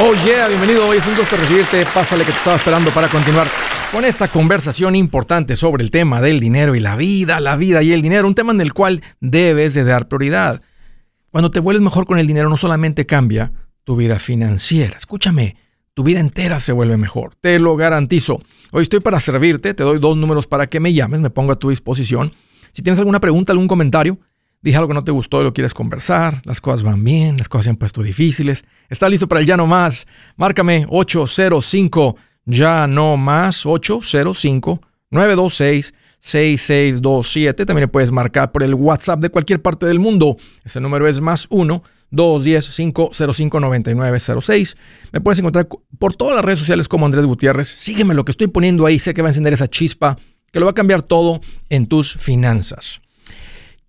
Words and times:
Oh 0.00 0.14
yeah, 0.24 0.46
bienvenido. 0.46 0.86
Hoy 0.86 0.98
es 0.98 1.06
un 1.08 1.16
gusto 1.16 1.36
recibirte. 1.36 1.84
Pásale 1.92 2.24
que 2.24 2.30
te 2.30 2.38
estaba 2.38 2.56
esperando 2.56 2.92
para 2.92 3.08
continuar 3.08 3.48
con 3.90 4.04
esta 4.04 4.28
conversación 4.28 4.94
importante 4.94 5.56
sobre 5.56 5.82
el 5.82 5.90
tema 5.90 6.20
del 6.20 6.38
dinero 6.38 6.76
y 6.76 6.80
la 6.80 6.94
vida, 6.94 7.40
la 7.40 7.56
vida 7.56 7.82
y 7.82 7.90
el 7.90 8.00
dinero, 8.00 8.28
un 8.28 8.34
tema 8.34 8.52
en 8.52 8.60
el 8.60 8.72
cual 8.72 9.02
debes 9.18 9.74
de 9.74 9.82
dar 9.82 10.06
prioridad. 10.06 10.62
Cuando 11.32 11.50
te 11.50 11.58
vuelves 11.58 11.82
mejor 11.82 12.06
con 12.06 12.20
el 12.20 12.28
dinero 12.28 12.48
no 12.48 12.56
solamente 12.56 13.06
cambia 13.06 13.52
tu 13.82 13.96
vida 13.96 14.20
financiera, 14.20 14.96
escúchame, 14.96 15.56
tu 15.94 16.04
vida 16.04 16.20
entera 16.20 16.60
se 16.60 16.70
vuelve 16.70 16.96
mejor, 16.96 17.34
te 17.40 17.58
lo 17.58 17.74
garantizo. 17.74 18.40
Hoy 18.70 18.82
estoy 18.82 19.00
para 19.00 19.18
servirte, 19.18 19.74
te 19.74 19.82
doy 19.82 19.98
dos 19.98 20.16
números 20.16 20.46
para 20.46 20.68
que 20.68 20.78
me 20.78 20.92
llames, 20.92 21.18
me 21.18 21.30
pongo 21.30 21.50
a 21.50 21.58
tu 21.58 21.70
disposición. 21.70 22.34
Si 22.72 22.82
tienes 22.82 23.00
alguna 23.00 23.18
pregunta, 23.18 23.50
algún 23.50 23.66
comentario, 23.66 24.16
dije 24.62 24.76
algo 24.76 24.88
que 24.88 24.94
no 24.94 25.04
te 25.04 25.12
gustó 25.12 25.40
y 25.40 25.44
lo 25.44 25.54
quieres 25.54 25.74
conversar, 25.74 26.42
las 26.44 26.60
cosas 26.60 26.82
van 26.82 27.02
bien, 27.04 27.36
las 27.36 27.48
cosas 27.48 27.64
se 27.64 27.70
han 27.70 27.76
puesto 27.76 28.02
difíciles, 28.02 28.64
estás 28.88 29.10
listo 29.10 29.28
para 29.28 29.40
el 29.40 29.46
ya 29.46 29.56
no 29.56 29.66
más, 29.66 30.06
márcame 30.36 30.86
805 30.88 32.16
ya 32.44 32.86
no 32.86 33.16
más 33.16 33.66
805 33.66 34.80
926 35.10 35.94
6627. 36.20 37.64
También 37.66 37.88
puedes 37.88 38.10
marcar 38.10 38.50
por 38.52 38.62
el 38.62 38.74
WhatsApp 38.74 39.20
de 39.20 39.30
cualquier 39.30 39.62
parte 39.62 39.86
del 39.86 39.98
mundo. 39.98 40.36
Ese 40.64 40.80
número 40.80 41.06
es 41.06 41.20
más 41.20 41.46
1 41.50 41.82
210 42.10 42.74
505 42.74 43.60
9906. 43.60 44.76
Me 45.12 45.20
puedes 45.20 45.38
encontrar 45.38 45.68
por 45.98 46.14
todas 46.14 46.36
las 46.36 46.44
redes 46.44 46.58
sociales 46.58 46.88
como 46.88 47.06
Andrés 47.06 47.24
Gutiérrez. 47.24 47.68
Sígueme 47.68 48.14
lo 48.14 48.24
que 48.24 48.32
estoy 48.32 48.48
poniendo 48.48 48.86
ahí. 48.86 48.98
Sé 48.98 49.14
que 49.14 49.22
va 49.22 49.28
a 49.28 49.30
encender 49.30 49.52
esa 49.52 49.68
chispa 49.68 50.18
que 50.50 50.60
lo 50.60 50.66
va 50.66 50.70
a 50.70 50.74
cambiar 50.74 51.02
todo 51.02 51.40
en 51.68 51.86
tus 51.86 52.14
finanzas. 52.14 53.00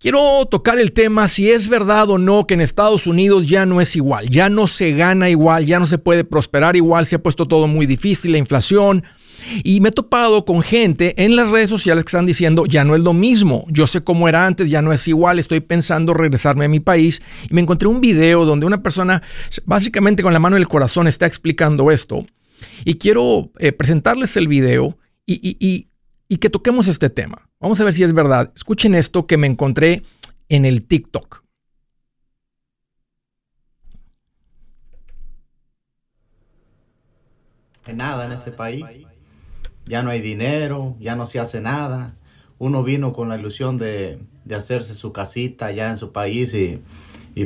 Quiero 0.00 0.46
tocar 0.46 0.78
el 0.78 0.92
tema 0.92 1.28
si 1.28 1.50
es 1.50 1.68
verdad 1.68 2.08
o 2.08 2.16
no 2.16 2.46
que 2.46 2.54
en 2.54 2.62
Estados 2.62 3.06
Unidos 3.06 3.46
ya 3.46 3.66
no 3.66 3.82
es 3.82 3.94
igual, 3.96 4.30
ya 4.30 4.48
no 4.48 4.66
se 4.66 4.92
gana 4.92 5.28
igual, 5.28 5.66
ya 5.66 5.78
no 5.78 5.84
se 5.84 5.98
puede 5.98 6.24
prosperar 6.24 6.74
igual, 6.74 7.04
se 7.04 7.16
ha 7.16 7.22
puesto 7.22 7.44
todo 7.44 7.66
muy 7.66 7.84
difícil, 7.84 8.32
la 8.32 8.38
inflación. 8.38 9.04
Y 9.62 9.82
me 9.82 9.90
he 9.90 9.92
topado 9.92 10.46
con 10.46 10.62
gente 10.62 11.22
en 11.22 11.36
las 11.36 11.50
redes 11.50 11.68
sociales 11.68 12.04
que 12.04 12.08
están 12.08 12.24
diciendo, 12.24 12.64
ya 12.64 12.82
no 12.82 12.94
es 12.94 13.02
lo 13.02 13.12
mismo, 13.12 13.66
yo 13.68 13.86
sé 13.86 14.00
cómo 14.00 14.26
era 14.26 14.46
antes, 14.46 14.70
ya 14.70 14.80
no 14.80 14.94
es 14.94 15.06
igual, 15.06 15.38
estoy 15.38 15.60
pensando 15.60 16.14
regresarme 16.14 16.64
a 16.64 16.68
mi 16.68 16.80
país. 16.80 17.20
Y 17.50 17.52
me 17.52 17.60
encontré 17.60 17.86
un 17.86 18.00
video 18.00 18.46
donde 18.46 18.64
una 18.64 18.82
persona, 18.82 19.20
básicamente 19.66 20.22
con 20.22 20.32
la 20.32 20.38
mano 20.38 20.56
en 20.56 20.62
el 20.62 20.68
corazón, 20.68 21.08
está 21.08 21.26
explicando 21.26 21.90
esto. 21.90 22.24
Y 22.86 22.94
quiero 22.94 23.52
eh, 23.58 23.72
presentarles 23.72 24.34
el 24.38 24.48
video 24.48 24.96
y, 25.26 25.58
y 25.60 25.89
que 26.38 26.50
toquemos 26.50 26.88
este 26.88 27.10
tema. 27.10 27.48
Vamos 27.60 27.80
a 27.80 27.84
ver 27.84 27.92
si 27.92 28.04
es 28.04 28.12
verdad. 28.12 28.52
Escuchen 28.54 28.94
esto 28.94 29.26
que 29.26 29.36
me 29.36 29.46
encontré 29.46 30.04
en 30.48 30.64
el 30.64 30.86
TikTok. 30.86 31.42
Nada 37.92 38.26
en 38.26 38.32
este 38.32 38.52
país. 38.52 38.84
Ya 39.86 40.02
no 40.02 40.10
hay 40.10 40.20
dinero, 40.20 40.94
ya 41.00 41.16
no 41.16 41.26
se 41.26 41.40
hace 41.40 41.60
nada. 41.60 42.14
Uno 42.58 42.84
vino 42.84 43.12
con 43.12 43.28
la 43.28 43.36
ilusión 43.36 43.76
de, 43.76 44.20
hacerse 44.54 44.94
su 44.94 45.12
casita 45.12 45.66
allá 45.66 45.90
en 45.90 45.98
su 45.98 46.12
país 46.12 46.54
y, 46.54 46.82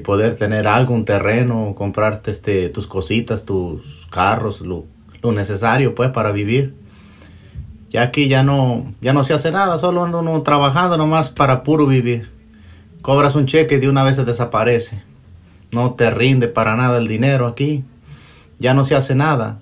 poder 0.01 0.35
tener 0.35 0.67
algo, 0.67 0.93
un 0.93 1.05
terreno, 1.05 1.75
comprarte 1.77 2.33
este, 2.33 2.69
tus 2.69 2.89
cositas, 2.89 3.45
tus 3.45 4.07
carros, 4.11 4.61
lo, 4.61 4.87
lo 5.23 5.33
necesario 5.33 5.95
pues 5.95 6.11
para 6.11 6.33
vivir. 6.33 6.75
Ya 7.95 8.03
aquí 8.03 8.27
ya 8.27 8.43
no, 8.43 8.93
ya 9.01 9.13
no 9.13 9.23
se 9.23 9.35
hace 9.35 9.53
nada, 9.53 9.79
solo 9.79 10.05
ando 10.05 10.19
uno 10.19 10.43
trabajando 10.43 10.97
nomás 10.97 11.31
para 11.31 11.63
puro 11.63 11.87
vivir. 11.87 12.29
Cobras 13.03 13.37
un 13.37 13.47
cheque 13.47 13.77
y 13.77 13.79
de 13.79 13.89
una 13.89 14.03
vez 14.03 14.17
se 14.17 14.25
desaparece. 14.25 15.01
No 15.71 15.95
te 15.95 16.11
rinde 16.11 16.49
para 16.49 16.75
nada 16.75 16.99
el 16.99 17.07
dinero 17.07 17.47
aquí. 17.47 17.85
Ya 18.59 18.75
no 18.75 18.83
se 18.83 18.97
hace 18.97 19.15
nada. 19.15 19.61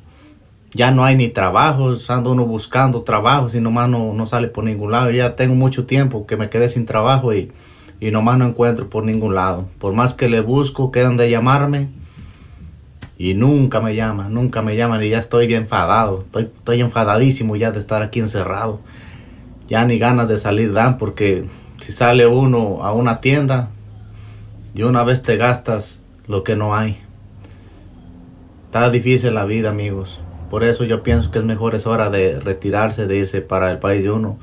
Ya 0.73 0.93
no 0.93 1.05
hay 1.05 1.15
ni 1.15 1.29
trabajos, 1.29 2.09
ando 2.09 2.33
uno 2.33 2.47
buscando 2.47 3.03
trabajos 3.03 3.55
y 3.55 3.61
nomás 3.61 3.91
no, 3.91 4.15
no 4.15 4.27
sale 4.27 4.49
por 4.49 4.65
ningún 4.65 4.93
lado. 4.93 5.11
Ya 5.11 5.37
tengo 5.37 5.55
mucho 5.55 5.85
tiempo 5.85 6.27
que 6.27 6.39
me 6.39 6.49
quedé 6.49 6.71
sin 6.71 6.87
trabajo 6.87 7.35
y, 7.35 7.53
y 8.01 8.13
nomás 8.13 8.39
no 8.39 8.47
encuentro 8.47 8.89
por 8.89 9.05
ningún 9.05 9.35
lado. 9.35 9.69
Por 9.79 9.93
más 9.93 10.15
que 10.15 10.31
le 10.31 10.41
busco, 10.41 10.91
quedan 10.91 11.19
de 11.19 11.29
llamarme 11.29 11.91
y 13.23 13.35
nunca 13.35 13.81
me 13.81 13.95
llaman, 13.95 14.35
nunca 14.35 14.63
me 14.63 14.75
llaman 14.75 15.01
y 15.05 15.11
ya 15.11 15.21
estoy 15.21 15.55
enfadado, 15.55 16.23
estoy, 16.23 16.51
estoy 16.57 16.81
enfadadísimo 16.81 17.55
ya 17.55 17.71
de 17.71 17.79
estar 17.79 18.03
aquí 18.03 18.19
encerrado. 18.19 18.81
Ya 19.69 19.85
ni 19.85 19.97
ganas 20.01 20.27
de 20.27 20.39
salir 20.39 20.73
dan 20.73 20.99
porque 20.99 21.45
si 21.81 21.93
sale 21.93 22.27
uno 22.27 22.83
a 22.83 22.93
una 22.93 23.21
tienda 23.21 23.69
y 24.75 24.83
una 24.83 25.05
vez 25.05 25.23
te 25.23 25.37
gastas 25.37 26.03
lo 26.27 26.43
que 26.43 26.57
no 26.57 26.75
hay. 26.75 26.99
Está 28.67 28.91
difícil 28.91 29.35
la 29.35 29.45
vida, 29.45 29.71
amigos. 29.71 30.19
Por 30.51 30.65
eso 30.65 30.83
yo 30.83 31.05
pienso 31.05 31.31
que 31.31 31.39
es 31.39 31.45
mejor 31.45 31.77
es 31.77 31.87
hora 31.87 32.11
de 32.11 32.41
retirarse 32.41 33.07
de 33.07 33.21
ese 33.21 33.41
para 33.41 33.71
el 33.71 33.79
país 33.79 34.03
de 34.03 34.11
uno. 34.11 34.37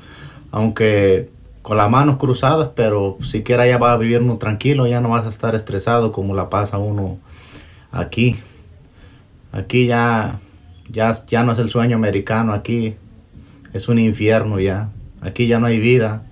Aunque 0.52 1.28
con 1.60 1.76
las 1.76 1.90
manos 1.90 2.16
cruzadas, 2.16 2.70
pero 2.74 3.18
siquiera 3.20 3.66
ya 3.66 3.76
va 3.76 3.92
a 3.92 3.98
vivir 3.98 4.22
uno 4.22 4.38
tranquilo, 4.38 4.86
ya 4.86 5.02
no 5.02 5.10
vas 5.10 5.26
a 5.26 5.28
estar 5.28 5.54
estresado 5.54 6.12
como 6.12 6.34
la 6.34 6.48
pasa 6.48 6.78
uno 6.78 7.18
aquí. 7.92 8.38
Aquí 9.52 9.86
ya, 9.86 10.40
ya, 10.88 11.12
ya 11.26 11.42
no 11.42 11.52
es 11.52 11.58
el 11.58 11.68
sueño 11.68 11.96
americano, 11.96 12.52
aquí 12.52 12.96
es 13.72 13.88
un 13.88 13.98
infierno 13.98 14.60
ya. 14.60 14.90
Aquí 15.20 15.46
ya 15.46 15.58
no 15.58 15.66
hay 15.66 15.78
vida, 15.78 16.22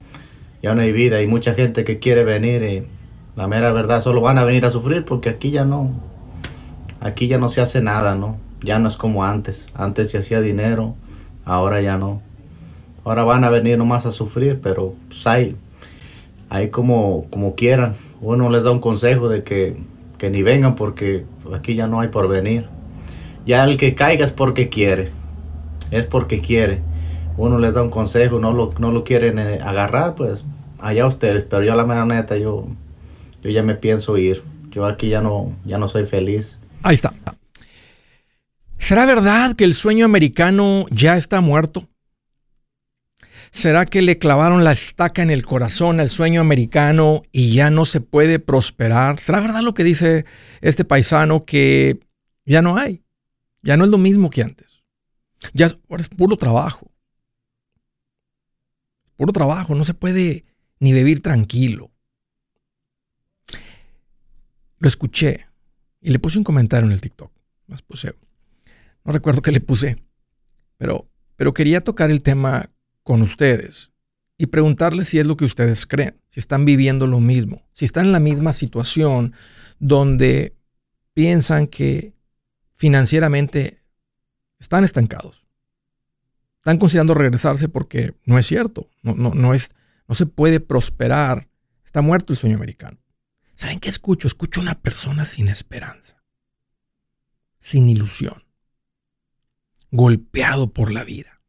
ya 0.62 0.74
no 0.74 0.82
hay 0.82 0.92
vida. 0.92 1.16
Hay 1.16 1.26
mucha 1.26 1.54
gente 1.54 1.84
que 1.84 1.98
quiere 1.98 2.24
venir 2.24 2.62
y 2.62 2.86
la 3.36 3.48
mera 3.48 3.72
verdad 3.72 4.02
solo 4.02 4.20
van 4.20 4.38
a 4.38 4.44
venir 4.44 4.64
a 4.64 4.70
sufrir 4.70 5.04
porque 5.04 5.28
aquí 5.28 5.50
ya 5.50 5.64
no, 5.64 5.90
aquí 7.00 7.28
ya 7.28 7.38
no 7.38 7.48
se 7.48 7.60
hace 7.60 7.82
nada, 7.82 8.14
¿no? 8.14 8.38
Ya 8.62 8.78
no 8.78 8.88
es 8.88 8.96
como 8.96 9.24
antes. 9.24 9.66
Antes 9.74 10.10
se 10.10 10.18
hacía 10.18 10.40
dinero, 10.40 10.94
ahora 11.44 11.80
ya 11.80 11.96
no. 11.96 12.22
Ahora 13.04 13.24
van 13.24 13.44
a 13.44 13.50
venir 13.50 13.78
nomás 13.78 14.06
a 14.06 14.12
sufrir, 14.12 14.60
pero 14.60 14.94
pues 15.08 15.26
hay 15.26 16.70
como, 16.70 17.26
como 17.30 17.54
quieran. 17.54 17.94
Uno 18.20 18.50
les 18.50 18.64
da 18.64 18.70
un 18.70 18.80
consejo 18.80 19.28
de 19.28 19.44
que, 19.44 19.76
que 20.18 20.30
ni 20.30 20.42
vengan 20.42 20.74
porque 20.74 21.24
aquí 21.54 21.74
ya 21.74 21.86
no 21.86 22.00
hay 22.00 22.08
por 22.08 22.28
venir. 22.28 22.68
Ya 23.48 23.64
el 23.64 23.78
que 23.78 23.94
caiga 23.94 24.26
es 24.26 24.32
porque 24.32 24.68
quiere. 24.68 25.08
Es 25.90 26.04
porque 26.04 26.42
quiere. 26.42 26.82
Uno 27.38 27.58
les 27.58 27.72
da 27.72 27.82
un 27.82 27.88
consejo, 27.88 28.38
no 28.38 28.52
lo, 28.52 28.74
no 28.78 28.92
lo 28.92 29.04
quieren 29.04 29.38
eh, 29.38 29.58
agarrar, 29.62 30.16
pues 30.16 30.44
allá 30.78 31.06
ustedes. 31.06 31.44
Pero 31.44 31.64
yo 31.64 31.74
la 31.74 31.86
mera 31.86 32.04
neta, 32.04 32.36
yo, 32.36 32.68
yo 33.42 33.50
ya 33.50 33.62
me 33.62 33.74
pienso 33.74 34.18
ir. 34.18 34.42
Yo 34.70 34.84
aquí 34.84 35.08
ya 35.08 35.22
no, 35.22 35.56
ya 35.64 35.78
no 35.78 35.88
soy 35.88 36.04
feliz. 36.04 36.58
Ahí 36.82 36.94
está. 36.94 37.14
¿Será 38.76 39.06
verdad 39.06 39.56
que 39.56 39.64
el 39.64 39.72
sueño 39.72 40.04
americano 40.04 40.84
ya 40.90 41.16
está 41.16 41.40
muerto? 41.40 41.88
¿Será 43.50 43.86
que 43.86 44.02
le 44.02 44.18
clavaron 44.18 44.62
la 44.62 44.72
estaca 44.72 45.22
en 45.22 45.30
el 45.30 45.46
corazón 45.46 46.00
al 46.00 46.10
sueño 46.10 46.42
americano 46.42 47.22
y 47.32 47.54
ya 47.54 47.70
no 47.70 47.86
se 47.86 48.02
puede 48.02 48.40
prosperar? 48.40 49.18
¿Será 49.20 49.40
verdad 49.40 49.62
lo 49.62 49.72
que 49.72 49.84
dice 49.84 50.26
este 50.60 50.84
paisano 50.84 51.46
que 51.46 51.98
ya 52.44 52.60
no 52.60 52.76
hay? 52.76 53.07
Ya 53.62 53.76
no 53.76 53.84
es 53.84 53.90
lo 53.90 53.98
mismo 53.98 54.30
que 54.30 54.42
antes. 54.42 54.82
Ya 55.52 55.70
ahora 55.88 56.00
es 56.00 56.08
puro 56.08 56.36
trabajo. 56.36 56.90
Puro 59.16 59.32
trabajo, 59.32 59.74
no 59.74 59.84
se 59.84 59.94
puede 59.94 60.44
ni 60.78 60.92
vivir 60.92 61.22
tranquilo. 61.22 61.90
Lo 64.78 64.88
escuché 64.88 65.46
y 66.00 66.10
le 66.10 66.18
puse 66.18 66.38
un 66.38 66.44
comentario 66.44 66.86
en 66.86 66.92
el 66.92 67.00
TikTok. 67.00 67.32
No 67.66 69.12
recuerdo 69.12 69.42
qué 69.42 69.52
le 69.52 69.60
puse, 69.60 70.02
pero, 70.76 71.10
pero 71.36 71.52
quería 71.52 71.82
tocar 71.82 72.10
el 72.10 72.22
tema 72.22 72.70
con 73.02 73.22
ustedes 73.22 73.90
y 74.36 74.46
preguntarles 74.46 75.08
si 75.08 75.18
es 75.18 75.26
lo 75.26 75.36
que 75.36 75.44
ustedes 75.44 75.86
creen, 75.86 76.20
si 76.30 76.40
están 76.40 76.64
viviendo 76.64 77.06
lo 77.06 77.20
mismo, 77.20 77.66
si 77.72 77.84
están 77.84 78.06
en 78.06 78.12
la 78.12 78.20
misma 78.20 78.52
situación 78.52 79.34
donde 79.80 80.56
piensan 81.14 81.66
que 81.66 82.14
financieramente 82.78 83.82
están 84.58 84.84
estancados. 84.84 85.44
Están 86.58 86.78
considerando 86.78 87.14
regresarse 87.14 87.68
porque 87.68 88.14
no 88.24 88.38
es 88.38 88.46
cierto. 88.46 88.88
No, 89.02 89.14
no, 89.14 89.34
no, 89.34 89.52
es, 89.52 89.74
no 90.06 90.14
se 90.14 90.26
puede 90.26 90.60
prosperar. 90.60 91.48
Está 91.84 92.02
muerto 92.02 92.32
el 92.32 92.38
sueño 92.38 92.56
americano. 92.56 92.98
¿Saben 93.54 93.80
qué 93.80 93.88
escucho? 93.88 94.28
Escucho 94.28 94.60
una 94.60 94.80
persona 94.80 95.24
sin 95.24 95.48
esperanza, 95.48 96.22
sin 97.60 97.88
ilusión, 97.88 98.44
golpeado 99.90 100.72
por 100.72 100.92
la 100.92 101.02
vida. 101.02 101.40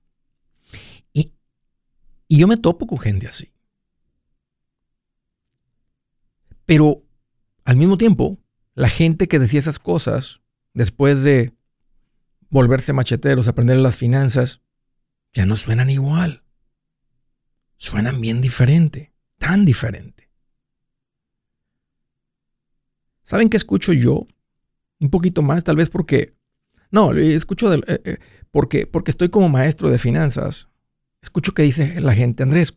Y, 1.13 1.33
y 2.27 2.39
yo 2.39 2.47
me 2.47 2.57
topo 2.57 2.87
con 2.87 2.97
gente 2.97 3.27
así. 3.27 3.53
Pero 6.65 7.03
al 7.65 7.75
mismo 7.75 7.97
tiempo, 7.97 8.39
la 8.73 8.89
gente 8.89 9.27
que 9.27 9.37
decía 9.37 9.59
esas 9.59 9.77
cosas 9.77 10.41
después 10.79 11.23
de 11.23 11.51
volverse 12.49 12.93
macheteros, 12.93 13.49
aprender 13.49 13.75
las 13.79 13.97
finanzas, 13.97 14.61
ya 15.33 15.45
no 15.45 15.57
suenan 15.57 15.89
igual. 15.89 16.45
Suenan 17.75 18.21
bien 18.21 18.39
diferente, 18.39 19.11
tan 19.37 19.65
diferente. 19.65 20.29
¿Saben 23.23 23.49
qué 23.49 23.57
escucho 23.57 23.91
yo? 23.91 24.25
Un 25.01 25.09
poquito 25.09 25.41
más, 25.41 25.65
tal 25.65 25.75
vez 25.75 25.89
porque 25.89 26.37
No, 26.91 27.11
escucho 27.13 27.73
eh, 27.73 27.81
eh, 27.85 28.17
porque, 28.49 28.87
porque 28.87 29.11
estoy 29.11 29.27
como 29.27 29.49
maestro 29.49 29.89
de 29.89 29.99
finanzas. 29.99 30.69
Escucho 31.21 31.53
que 31.53 31.63
dice 31.63 31.99
la 31.99 32.15
gente, 32.15 32.41
Andrés, 32.41 32.73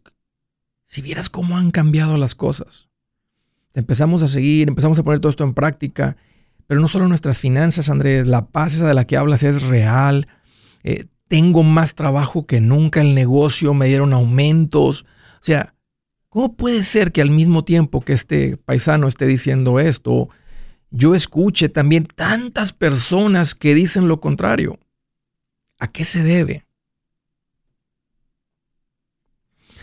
si 0.86 1.02
vieras 1.02 1.30
cómo 1.30 1.56
han 1.56 1.70
cambiado 1.70 2.18
las 2.18 2.34
cosas. 2.34 2.88
Empezamos 3.74 4.24
a 4.24 4.28
seguir, 4.28 4.66
empezamos 4.68 4.98
a 4.98 5.04
poner 5.04 5.20
todo 5.20 5.30
esto 5.30 5.44
en 5.44 5.54
práctica, 5.54 6.16
pero 6.72 6.80
no 6.80 6.88
solo 6.88 7.06
nuestras 7.06 7.38
finanzas, 7.38 7.90
Andrés, 7.90 8.26
la 8.26 8.46
paz 8.46 8.72
esa 8.72 8.88
de 8.88 8.94
la 8.94 9.06
que 9.06 9.18
hablas 9.18 9.42
es 9.42 9.62
real. 9.62 10.26
Eh, 10.84 11.04
tengo 11.28 11.64
más 11.64 11.94
trabajo 11.94 12.46
que 12.46 12.62
nunca, 12.62 13.02
el 13.02 13.14
negocio 13.14 13.74
me 13.74 13.88
dieron 13.88 14.14
aumentos. 14.14 15.04
O 15.34 15.44
sea, 15.44 15.74
¿cómo 16.30 16.56
puede 16.56 16.82
ser 16.82 17.12
que 17.12 17.20
al 17.20 17.28
mismo 17.28 17.62
tiempo 17.62 18.00
que 18.00 18.14
este 18.14 18.56
paisano 18.56 19.06
esté 19.06 19.26
diciendo 19.26 19.80
esto, 19.80 20.30
yo 20.90 21.14
escuche 21.14 21.68
también 21.68 22.06
tantas 22.06 22.72
personas 22.72 23.54
que 23.54 23.74
dicen 23.74 24.08
lo 24.08 24.22
contrario? 24.22 24.78
¿A 25.78 25.88
qué 25.88 26.06
se 26.06 26.22
debe? 26.22 26.64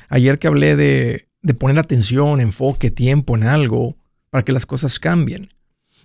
Ayer 0.08 0.40
que 0.40 0.48
hablé 0.48 0.76
de, 0.76 1.28
poner 1.60 1.78
atención, 1.78 2.42
enfoque, 2.42 2.90
tiempo 2.90 3.36
en 3.36 3.44
algo 3.44 3.96
para 4.32 4.44
que 4.44 4.54
las 4.54 4.66
cosas 4.66 5.00
cambien. 5.00 5.52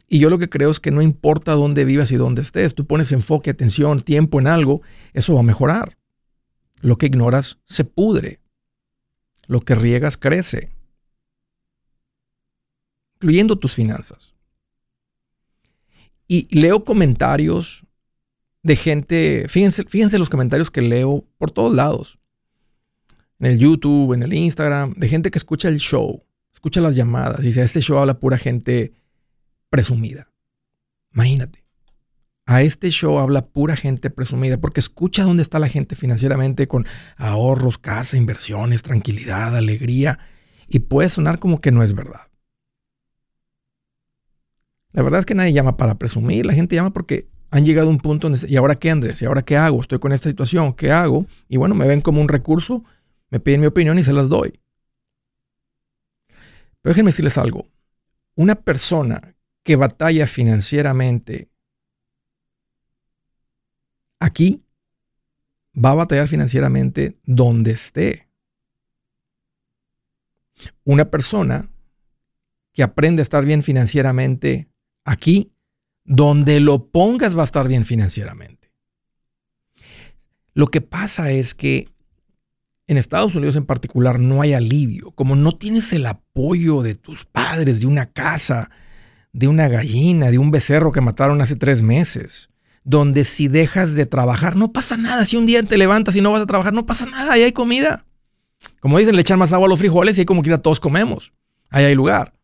Y 0.09 0.19
yo 0.19 0.31
lo 0.31 0.39
que 0.39 0.49
creo 0.49 0.71
es 0.71 0.81
que 0.81 0.91
no 0.91 1.03
importa 1.03 1.53
dónde 1.53 1.85
vivas 1.85 2.13
y 2.13 2.17
dónde 2.17 2.43
estés, 2.43 2.75
tú 2.75 2.87
pones 2.87 3.13
enfoque, 3.13 3.51
atención, 3.51 4.01
tiempo 4.01 4.39
en 4.39 4.47
algo, 4.47 4.83
eso 5.13 5.35
va 5.35 5.41
a 5.41 5.45
mejorar. 5.45 5.97
Lo 6.81 6.99
que 6.99 7.07
ignoras 7.07 7.59
se 7.65 7.85
pudre. 7.85 8.41
Lo 9.47 9.61
que 9.61 9.75
riegas 9.75 10.17
crece. 10.17 10.71
Incluyendo 13.15 13.57
tus 13.57 13.75
finanzas. 13.75 14.35
Y 16.29 16.49
leo 16.59 16.85
comentarios 16.85 17.85
de 18.63 18.77
gente, 18.77 19.47
fíjense, 19.49 20.19
los 20.19 20.31
comentarios 20.31 20.71
que 20.71 20.81
leo 20.81 21.25
por 21.37 21.51
todos 21.51 21.75
lados, 21.75 22.19
en 23.39 23.47
el 23.47 23.59
YouTube, 23.59 24.15
en 24.15 24.23
el 24.23 24.33
Instagram, 24.33 24.95
de 24.95 25.09
gente 25.09 25.31
que 25.31 25.39
escucha 25.39 25.69
el 25.69 25.79
show, 25.79 26.25
escucha 26.53 26.81
las 26.81 26.97
llamadas, 26.97 27.43
dice, 27.43 27.63
este 27.63 27.83
show 27.83 27.99
habla 27.99 28.19
pura 28.19 28.39
gente 28.39 28.95
presumida. 29.75 30.29
Imagínate. 31.13 31.65
A 32.47 32.63
este 32.63 32.91
show 32.91 33.19
habla 33.19 33.45
pura 33.49 33.75
gente 33.75 34.09
presumida 34.09 34.57
porque 34.57 34.79
escucha 34.79 35.25
dónde 35.25 35.43
está 35.43 35.59
la 35.59 35.69
gente 35.69 35.97
financieramente 35.97 36.69
con 36.69 36.87
ahorros, 37.17 37.77
casa, 37.79 38.17
inversiones, 38.17 38.85
tranquilidad, 38.85 39.57
alegría 39.57 40.21
y 40.69 40.79
puede 40.79 41.09
sonar 41.09 41.41
como 41.41 41.61
que 41.61 41.73
no 41.73 41.83
es 41.83 41.93
verdad. 41.93 42.29
La 44.93 45.03
verdad 45.03 45.19
es 45.19 45.27
que 45.27 45.35
nadie 45.35 45.53
llama 45.53 45.77
para 45.77 45.99
presumir, 45.99 46.47
la 46.47 46.55
gente 46.55 46.77
llama 46.77 46.93
porque 46.93 47.27
han 47.51 47.67
llegado 47.67 47.89
a 47.89 47.91
un 47.91 47.99
punto 47.99 48.29
donde, 48.31 48.47
¿y 48.49 48.55
ahora 48.55 48.77
qué, 48.77 48.93
Andrés? 48.93 49.21
¿Y 49.23 49.25
ahora 49.25 49.43
qué 49.43 49.57
hago? 49.57 49.81
Estoy 49.81 49.99
con 49.99 50.13
esta 50.13 50.31
situación, 50.31 50.73
¿qué 50.75 50.93
hago? 50.93 51.27
Y 51.49 51.57
bueno, 51.57 51.75
me 51.75 51.89
ven 51.89 52.01
como 52.01 52.21
un 52.21 52.29
recurso, 52.29 52.85
me 53.29 53.41
piden 53.41 53.61
mi 53.61 53.67
opinión 53.67 53.99
y 53.99 54.05
se 54.05 54.13
las 54.13 54.29
doy. 54.29 54.61
Pero 56.81 56.93
déjenme 56.93 57.09
decirles 57.09 57.39
algo. 57.39 57.67
Una 58.37 58.55
persona 58.55 59.34
que 59.65 59.77
batalla 59.77 60.27
financieramente 60.27 61.51
aquí 64.21 64.65
va 65.75 65.91
a 65.91 65.95
batallar 65.95 66.29
financieramente 66.29 67.19
donde 67.25 67.73
esté. 67.73 68.29
Una 70.85 71.11
persona 71.11 71.69
que 72.73 72.83
aprende 72.83 73.21
a 73.21 73.25
estar 73.25 73.45
bien 73.45 73.63
financieramente 73.63 74.69
aquí 75.05 75.53
donde 76.05 76.61
lo 76.61 76.91
pongas 76.91 77.37
va 77.37 77.43
a 77.43 77.47
estar 77.47 77.67
bien 77.67 77.85
financieramente. 77.85 78.71
Lo 80.53 80.69
que 80.69 80.81
pasa 80.81 81.31
es 81.33 81.55
que 81.55 81.89
en 82.87 82.99
Estados 82.99 83.35
Unidos 83.35 83.57
en 83.57 83.67
particular 83.67 84.21
no 84.21 84.43
hay 84.43 84.53
alivio. 84.53 85.11
Como 85.13 85.37
no 85.37 85.53
tienes 85.53 85.93
el 85.93 86.07
apoyo 86.07 86.83
de 86.83 86.95
tus 86.95 87.25
padres, 87.25 87.81
de 87.81 87.87
una 87.87 88.13
casa, 88.13 88.71
de 89.35 89.49
una 89.49 89.69
gallina, 89.69 90.31
de 90.31 90.39
un 90.39 90.51
becerro 90.51 90.93
que 90.93 91.01
mataron 91.01 91.43
hace 91.43 91.57
tres 91.57 91.83
meses, 91.83 92.49
donde 92.85 93.25
si 93.25 93.49
dejas 93.49 93.97
de 93.97 94.07
trabajar 94.07 94.55
no 94.57 94.73
pasa 94.73 94.97
nada. 94.97 95.25
Si 95.25 95.37
un 95.37 95.45
día 95.45 95.63
te 95.65 95.77
levantas 95.77 96.15
y 96.17 96.21
no 96.21 96.33
vas 96.33 96.41
a 96.41 96.47
trabajar, 96.47 96.73
no 96.73 96.87
pasa 96.87 97.05
nada, 97.05 97.33
ahí 97.33 97.43
hay 97.43 97.53
comida. 97.53 98.07
Como 98.81 98.97
dicen, 98.97 99.17
le 99.17 99.21
echan 99.21 99.39
más 99.39 99.53
agua 99.53 99.67
a 99.67 99.69
los 99.69 99.81
frijoles 99.81 100.17
y 100.17 100.21
ahí 100.21 100.25
como 100.25 100.43
quiera 100.43 100.59
todos 100.59 100.79
comemos. 100.79 101.35
Ahí 101.69 101.85
hay 101.85 101.95
lugar. 101.97 102.35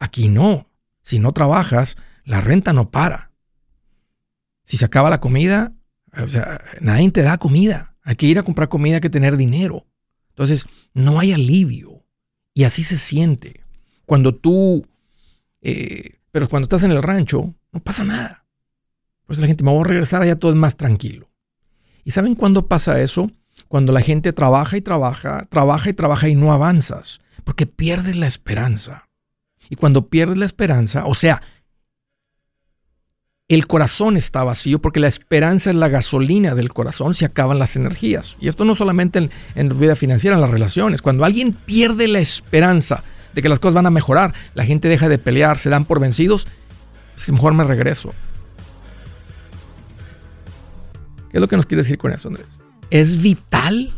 Aquí 0.00 0.28
no. 0.28 0.68
Si 1.02 1.20
no 1.20 1.32
trabajas, 1.32 1.96
la 2.24 2.40
renta 2.40 2.72
no 2.72 2.90
para. 2.90 3.30
Si 4.64 4.76
se 4.76 4.84
acaba 4.84 5.10
la 5.10 5.20
comida, 5.20 5.74
o 6.20 6.28
sea, 6.28 6.60
nadie 6.80 7.08
te 7.12 7.22
da 7.22 7.38
comida. 7.38 7.94
Hay 8.02 8.16
que 8.16 8.26
ir 8.26 8.40
a 8.40 8.42
comprar 8.42 8.68
comida, 8.68 8.96
hay 8.96 9.00
que 9.00 9.10
tener 9.10 9.36
dinero. 9.36 9.86
Entonces, 10.30 10.66
no 10.92 11.20
hay 11.20 11.32
alivio. 11.32 12.04
Y 12.52 12.64
así 12.64 12.82
se 12.82 12.96
siente. 12.96 13.64
Cuando 14.06 14.34
tú, 14.34 14.84
eh, 15.68 16.20
pero 16.30 16.48
cuando 16.48 16.66
estás 16.66 16.84
en 16.84 16.92
el 16.92 17.02
rancho, 17.02 17.52
no 17.72 17.80
pasa 17.80 18.04
nada. 18.04 18.44
Pues 19.26 19.40
la 19.40 19.48
gente 19.48 19.64
me 19.64 19.74
va 19.74 19.80
a 19.80 19.84
regresar, 19.84 20.22
allá 20.22 20.36
todo 20.36 20.52
es 20.52 20.56
más 20.56 20.76
tranquilo. 20.76 21.28
¿Y 22.04 22.12
saben 22.12 22.36
cuándo 22.36 22.68
pasa 22.68 23.00
eso? 23.00 23.32
Cuando 23.66 23.92
la 23.92 24.00
gente 24.00 24.32
trabaja 24.32 24.76
y 24.76 24.80
trabaja, 24.80 25.44
trabaja 25.50 25.90
y 25.90 25.92
trabaja 25.92 26.28
y 26.28 26.36
no 26.36 26.52
avanzas, 26.52 27.18
porque 27.42 27.66
pierdes 27.66 28.14
la 28.14 28.28
esperanza. 28.28 29.08
Y 29.68 29.74
cuando 29.74 30.06
pierdes 30.08 30.38
la 30.38 30.44
esperanza, 30.44 31.04
o 31.06 31.16
sea, 31.16 31.42
el 33.48 33.66
corazón 33.66 34.16
está 34.16 34.44
vacío 34.44 34.80
porque 34.80 35.00
la 35.00 35.08
esperanza 35.08 35.70
es 35.70 35.76
la 35.76 35.88
gasolina 35.88 36.54
del 36.54 36.72
corazón, 36.72 37.12
se 37.12 37.24
acaban 37.24 37.58
las 37.58 37.74
energías. 37.74 38.36
Y 38.38 38.46
esto 38.46 38.64
no 38.64 38.76
solamente 38.76 39.18
en, 39.18 39.30
en 39.56 39.76
vida 39.76 39.96
financiera, 39.96 40.36
en 40.36 40.42
las 40.42 40.50
relaciones. 40.50 41.02
Cuando 41.02 41.24
alguien 41.24 41.54
pierde 41.54 42.06
la 42.06 42.20
esperanza 42.20 43.02
de 43.36 43.42
que 43.42 43.48
las 43.48 43.60
cosas 43.60 43.74
van 43.74 43.86
a 43.86 43.90
mejorar, 43.90 44.34
la 44.54 44.64
gente 44.64 44.88
deja 44.88 45.08
de 45.08 45.18
pelear, 45.18 45.58
se 45.58 45.70
dan 45.70 45.84
por 45.84 46.00
vencidos, 46.00 46.48
pues 47.14 47.30
mejor 47.30 47.54
me 47.54 47.62
regreso. 47.62 48.12
¿Qué 51.30 51.38
es 51.38 51.40
lo 51.40 51.46
que 51.46 51.56
nos 51.56 51.66
quiere 51.66 51.84
decir 51.84 51.98
con 51.98 52.12
eso, 52.12 52.26
Andrés? 52.26 52.46
Es 52.90 53.22
vital 53.22 53.94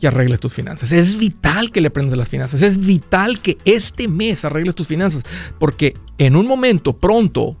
que 0.00 0.08
arregles 0.08 0.40
tus 0.40 0.54
finanzas. 0.54 0.90
Es 0.90 1.16
vital 1.16 1.70
que 1.70 1.80
le 1.80 1.88
aprendas 1.88 2.16
las 2.16 2.28
finanzas. 2.28 2.62
Es 2.62 2.78
vital 2.78 3.38
que 3.38 3.58
este 3.64 4.08
mes 4.08 4.44
arregles 4.44 4.74
tus 4.74 4.88
finanzas. 4.88 5.22
Porque 5.60 5.94
en 6.18 6.34
un 6.34 6.46
momento 6.46 6.96
pronto 6.96 7.56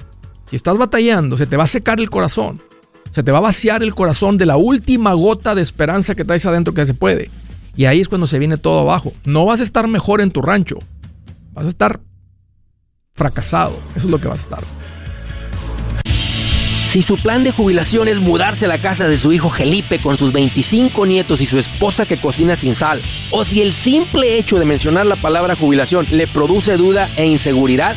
si 0.52 0.56
estás 0.56 0.76
batallando, 0.76 1.38
se 1.38 1.46
te 1.46 1.56
va 1.56 1.64
a 1.64 1.66
secar 1.66 1.98
el 1.98 2.10
corazón. 2.10 2.60
Se 3.10 3.22
te 3.22 3.32
va 3.32 3.38
a 3.38 3.40
vaciar 3.40 3.82
el 3.82 3.94
corazón 3.94 4.36
de 4.36 4.44
la 4.44 4.58
última 4.58 5.14
gota 5.14 5.54
de 5.54 5.62
esperanza 5.62 6.14
que 6.14 6.26
traes 6.26 6.44
adentro 6.44 6.74
que 6.74 6.84
se 6.84 6.92
puede. 6.92 7.30
Y 7.74 7.86
ahí 7.86 8.00
es 8.00 8.08
cuando 8.08 8.26
se 8.26 8.38
viene 8.38 8.58
todo 8.58 8.80
abajo. 8.80 9.14
No 9.24 9.46
vas 9.46 9.60
a 9.60 9.62
estar 9.62 9.88
mejor 9.88 10.20
en 10.20 10.30
tu 10.30 10.42
rancho. 10.42 10.76
Vas 11.52 11.66
a 11.66 11.68
estar 11.68 12.00
fracasado. 13.14 13.78
Eso 13.94 14.06
es 14.06 14.10
lo 14.10 14.20
que 14.20 14.28
vas 14.28 14.40
a 14.40 14.42
estar. 14.42 14.64
Si 16.92 17.00
su 17.00 17.16
plan 17.16 17.42
de 17.42 17.52
jubilación 17.52 18.06
es 18.06 18.20
mudarse 18.20 18.66
a 18.66 18.68
la 18.68 18.76
casa 18.76 19.08
de 19.08 19.18
su 19.18 19.32
hijo 19.32 19.48
Felipe 19.48 19.98
con 19.98 20.18
sus 20.18 20.30
25 20.30 21.06
nietos 21.06 21.40
y 21.40 21.46
su 21.46 21.58
esposa 21.58 22.04
que 22.04 22.18
cocina 22.18 22.54
sin 22.54 22.76
sal, 22.76 23.00
o 23.30 23.46
si 23.46 23.62
el 23.62 23.72
simple 23.72 24.36
hecho 24.36 24.58
de 24.58 24.66
mencionar 24.66 25.06
la 25.06 25.16
palabra 25.16 25.56
jubilación 25.56 26.06
le 26.10 26.26
produce 26.26 26.76
duda 26.76 27.08
e 27.16 27.24
inseguridad, 27.26 27.96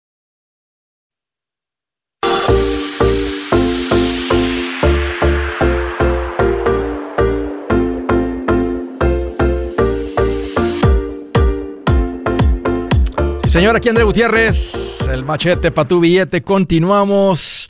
señor, 13.51 13.75
aquí 13.75 13.89
Andrés 13.89 14.05
Gutiérrez, 14.05 15.01
el 15.11 15.25
machete 15.25 15.71
para 15.71 15.85
tu 15.85 15.99
billete. 15.99 16.41
Continuamos 16.41 17.69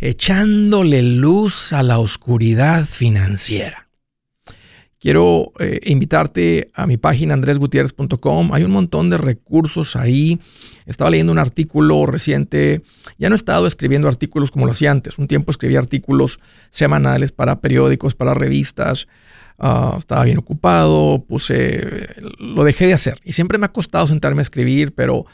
echándole 0.00 1.04
luz 1.04 1.72
a 1.72 1.84
la 1.84 2.00
oscuridad 2.00 2.84
financiera. 2.84 3.86
Quiero 4.98 5.52
eh, 5.60 5.78
invitarte 5.84 6.72
a 6.74 6.88
mi 6.88 6.96
página 6.96 7.34
andresgutierrez.com. 7.34 8.52
Hay 8.52 8.64
un 8.64 8.72
montón 8.72 9.08
de 9.08 9.18
recursos 9.18 9.94
ahí. 9.94 10.40
Estaba 10.84 11.10
leyendo 11.10 11.32
un 11.32 11.38
artículo 11.38 12.06
reciente. 12.06 12.82
Ya 13.16 13.28
no 13.28 13.36
he 13.36 13.36
estado 13.36 13.68
escribiendo 13.68 14.08
artículos 14.08 14.50
como 14.50 14.66
lo 14.66 14.72
hacía 14.72 14.90
antes. 14.90 15.18
Un 15.18 15.28
tiempo 15.28 15.52
escribía 15.52 15.78
artículos 15.78 16.40
semanales 16.70 17.30
para 17.30 17.60
periódicos, 17.60 18.16
para 18.16 18.34
revistas. 18.34 19.06
Ah, 19.58 19.96
estaba 19.98 20.24
bien 20.24 20.38
ocupado, 20.38 21.24
puse, 21.28 22.06
lo 22.38 22.64
dejé 22.64 22.86
de 22.86 22.94
hacer. 22.94 23.20
Y 23.24 23.32
siempre 23.32 23.58
me 23.58 23.66
ha 23.66 23.72
costado 23.72 24.06
sentarme 24.06 24.40
a 24.40 24.42
escribir, 24.42 24.94
pero 24.94 25.26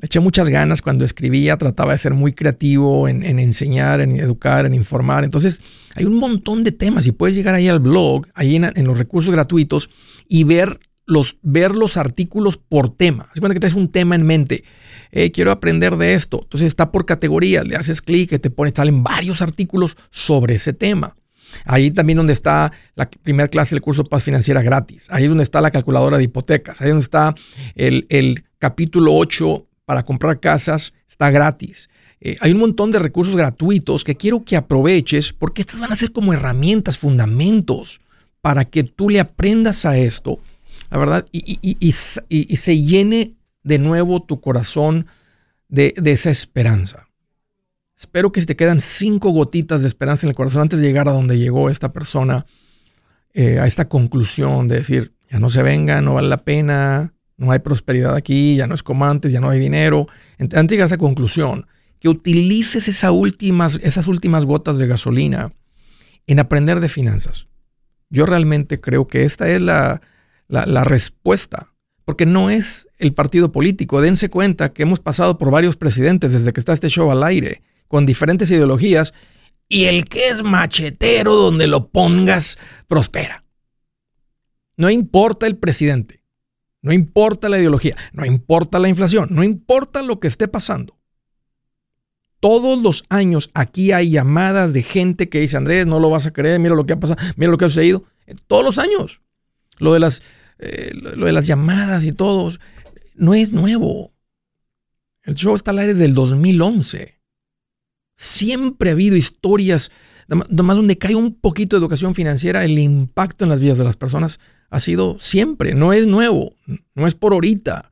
eché 0.00 0.20
muchas 0.20 0.48
ganas 0.48 0.82
cuando 0.82 1.04
escribía, 1.04 1.56
trataba 1.56 1.92
de 1.92 1.98
ser 1.98 2.14
muy 2.14 2.32
creativo 2.32 3.08
en, 3.08 3.22
enseñar, 3.38 4.00
en 4.00 4.16
educar, 4.16 4.66
en 4.66 4.74
informar. 4.74 5.24
Entonces, 5.24 5.62
hay 5.94 6.04
un 6.04 6.16
montón 6.16 6.64
de 6.64 6.72
temas 6.72 7.06
y 7.06 7.12
puedes 7.12 7.36
llegar 7.36 7.54
ahí 7.54 7.68
al 7.68 7.80
blog, 7.80 8.26
ahí 8.34 8.56
en, 8.56 8.84
los 8.84 8.98
recursos 8.98 9.32
gratuitos 9.32 9.90
y 10.28 10.44
ver 10.44 10.80
los, 11.06 11.36
ver 11.42 11.72
los 11.72 11.96
artículos 11.96 12.56
por 12.56 12.96
tema. 12.96 13.28
Haz 13.32 13.40
cuenta 13.40 13.54
que 13.54 13.60
tienes 13.60 13.76
un 13.76 13.88
tema 13.88 14.14
en 14.14 14.24
mente. 14.24 14.64
Eh, 15.12 15.30
quiero 15.30 15.50
aprender 15.50 15.96
de 15.96 16.14
esto. 16.14 16.40
Entonces 16.42 16.68
está 16.68 16.90
por 16.90 17.04
categorías, 17.04 17.66
le 17.66 17.76
haces 17.76 18.00
clic, 18.02 18.40
te 18.40 18.50
pone, 18.50 18.72
salen 18.72 19.04
varios 19.04 19.42
artículos 19.42 19.96
sobre 20.10 20.54
ese 20.54 20.72
tema. 20.72 21.16
Ahí 21.64 21.90
también 21.90 22.16
donde 22.16 22.32
está 22.32 22.72
la 22.94 23.08
primera 23.08 23.48
clase 23.48 23.74
del 23.74 23.82
curso 23.82 24.04
Paz 24.04 24.24
Financiera 24.24 24.62
gratis. 24.62 25.06
Ahí 25.10 25.24
es 25.24 25.28
donde 25.28 25.44
está 25.44 25.60
la 25.60 25.70
calculadora 25.70 26.18
de 26.18 26.24
hipotecas. 26.24 26.80
Ahí 26.80 26.88
donde 26.88 27.02
está 27.02 27.34
el, 27.74 28.44
capítulo 28.58 29.14
8 29.14 29.66
para 29.84 30.04
comprar 30.04 30.40
casas. 30.40 30.92
Está 31.08 31.30
gratis. 31.30 31.88
Eh, 32.20 32.36
hay 32.40 32.52
un 32.52 32.58
montón 32.58 32.90
de 32.90 32.98
recursos 32.98 33.34
gratuitos 33.34 34.04
que 34.04 34.16
quiero 34.16 34.44
que 34.44 34.56
aproveches 34.56 35.32
porque 35.32 35.62
estas 35.62 35.80
van 35.80 35.92
a 35.92 35.96
ser 35.96 36.12
como 36.12 36.32
herramientas, 36.32 36.96
fundamentos 36.96 38.00
para 38.40 38.64
que 38.64 38.84
tú 38.84 39.08
le 39.08 39.20
aprendas 39.20 39.84
a 39.84 39.96
esto, 39.96 40.40
la 40.90 40.98
verdad, 40.98 41.26
y, 41.32 41.92
se 41.92 42.82
llene 42.82 43.34
de 43.62 43.78
nuevo 43.78 44.22
tu 44.22 44.40
corazón 44.40 45.06
de 45.68 45.94
esa 46.04 46.30
esperanza. 46.30 47.08
Espero 48.02 48.32
que 48.32 48.40
si 48.40 48.46
te 48.46 48.56
quedan 48.56 48.80
cinco 48.80 49.30
gotitas 49.30 49.82
de 49.82 49.86
esperanza 49.86 50.26
en 50.26 50.30
el 50.30 50.34
corazón 50.34 50.62
antes 50.62 50.80
de 50.80 50.86
llegar 50.88 51.08
a 51.08 51.12
donde 51.12 51.38
llegó 51.38 51.70
esta 51.70 51.92
persona, 51.92 52.46
eh, 53.32 53.60
a 53.60 53.68
esta 53.68 53.88
conclusión 53.88 54.66
de 54.66 54.78
decir, 54.78 55.14
ya 55.30 55.38
no 55.38 55.48
se 55.48 55.62
venga, 55.62 56.02
no 56.02 56.14
vale 56.14 56.26
la 56.28 56.44
pena, 56.44 57.14
no 57.36 57.52
hay 57.52 57.60
prosperidad 57.60 58.16
aquí, 58.16 58.56
ya 58.56 58.66
no 58.66 58.74
es 58.74 58.82
como 58.82 59.06
ya 59.22 59.40
no 59.40 59.50
hay 59.50 59.60
dinero. 59.60 60.08
Antes 60.40 60.62
de 60.62 60.66
llegar 60.66 60.86
a 60.86 60.86
esa 60.86 60.98
conclusión, 60.98 61.68
que 62.00 62.08
utilices 62.08 62.88
esas 62.88 63.12
últimas, 63.12 63.78
esas 63.84 64.08
últimas 64.08 64.46
gotas 64.46 64.78
de 64.78 64.88
gasolina 64.88 65.52
en 66.26 66.40
aprender 66.40 66.80
de 66.80 66.88
finanzas. 66.88 67.46
Yo 68.10 68.26
realmente 68.26 68.80
creo 68.80 69.06
que 69.06 69.22
esta 69.24 69.48
es 69.48 69.60
la, 69.60 70.02
la 70.48 70.82
respuesta, 70.82 71.72
porque 72.04 72.26
no 72.26 72.50
es 72.50 72.88
el 72.98 73.14
partido 73.14 73.52
político. 73.52 74.00
Dense 74.00 74.28
cuenta 74.28 74.72
que 74.72 74.82
hemos 74.82 74.98
pasado 74.98 75.38
por 75.38 75.52
varios 75.52 75.76
presidentes 75.76 76.32
desde 76.32 76.52
que 76.52 76.58
está 76.58 76.72
este 76.72 76.88
show 76.88 77.08
al 77.12 77.22
aire 77.22 77.62
con 77.92 78.06
diferentes 78.06 78.50
ideologías 78.50 79.12
y 79.68 79.84
el 79.84 80.06
que 80.06 80.28
es 80.28 80.42
machetero 80.42 81.36
donde 81.36 81.66
lo 81.66 81.90
pongas 81.90 82.56
prospera. 82.88 83.44
No 84.78 84.88
importa 84.88 85.46
el 85.46 85.58
presidente, 85.58 86.24
no 86.80 86.94
importa 86.94 87.50
la 87.50 87.58
ideología, 87.58 87.94
no 88.14 88.24
importa 88.24 88.78
la 88.78 88.88
inflación, 88.88 89.28
no 89.30 89.44
importa 89.44 90.00
lo 90.00 90.20
que 90.20 90.28
esté 90.28 90.48
pasando. 90.48 90.98
Todos 92.40 92.82
los 92.82 93.04
años 93.10 93.50
aquí 93.52 93.92
hay 93.92 94.08
llamadas 94.08 94.72
de 94.72 94.82
gente 94.82 95.28
que 95.28 95.40
dice, 95.40 95.58
Andrés, 95.58 95.86
no 95.86 96.00
lo 96.00 96.08
vas 96.08 96.24
a 96.24 96.32
creer, 96.32 96.58
mira 96.60 96.74
lo 96.74 96.86
que 96.86 96.94
ha 96.94 96.98
pasado, 96.98 97.22
mira 97.36 97.52
lo 97.52 97.58
que 97.58 97.66
ha 97.66 97.68
sucedido. 97.68 98.04
Todos 98.46 98.64
los 98.64 98.78
años. 98.78 99.20
Lo 99.76 99.92
de 99.92 100.00
las, 100.00 100.22
eh, 100.60 100.92
lo 100.94 101.26
de 101.26 101.32
las 101.32 101.46
llamadas 101.46 102.04
y 102.04 102.12
todo, 102.12 102.50
no 103.16 103.34
es 103.34 103.52
nuevo. 103.52 104.14
El 105.24 105.34
show 105.34 105.54
está 105.54 105.72
al 105.72 105.80
aire 105.80 105.92
del 105.92 106.14
2011. 106.14 107.21
Siempre 108.22 108.90
ha 108.90 108.92
habido 108.92 109.16
historias, 109.16 109.90
nomás 110.28 110.76
donde 110.76 110.96
cae 110.96 111.16
un 111.16 111.34
poquito 111.34 111.74
de 111.74 111.80
educación 111.80 112.14
financiera, 112.14 112.64
el 112.64 112.78
impacto 112.78 113.44
en 113.44 113.50
las 113.50 113.58
vidas 113.58 113.78
de 113.78 113.82
las 113.82 113.96
personas 113.96 114.38
ha 114.70 114.78
sido 114.78 115.16
siempre, 115.18 115.74
no 115.74 115.92
es 115.92 116.06
nuevo, 116.06 116.54
no 116.94 117.08
es 117.08 117.16
por 117.16 117.32
ahorita. 117.32 117.90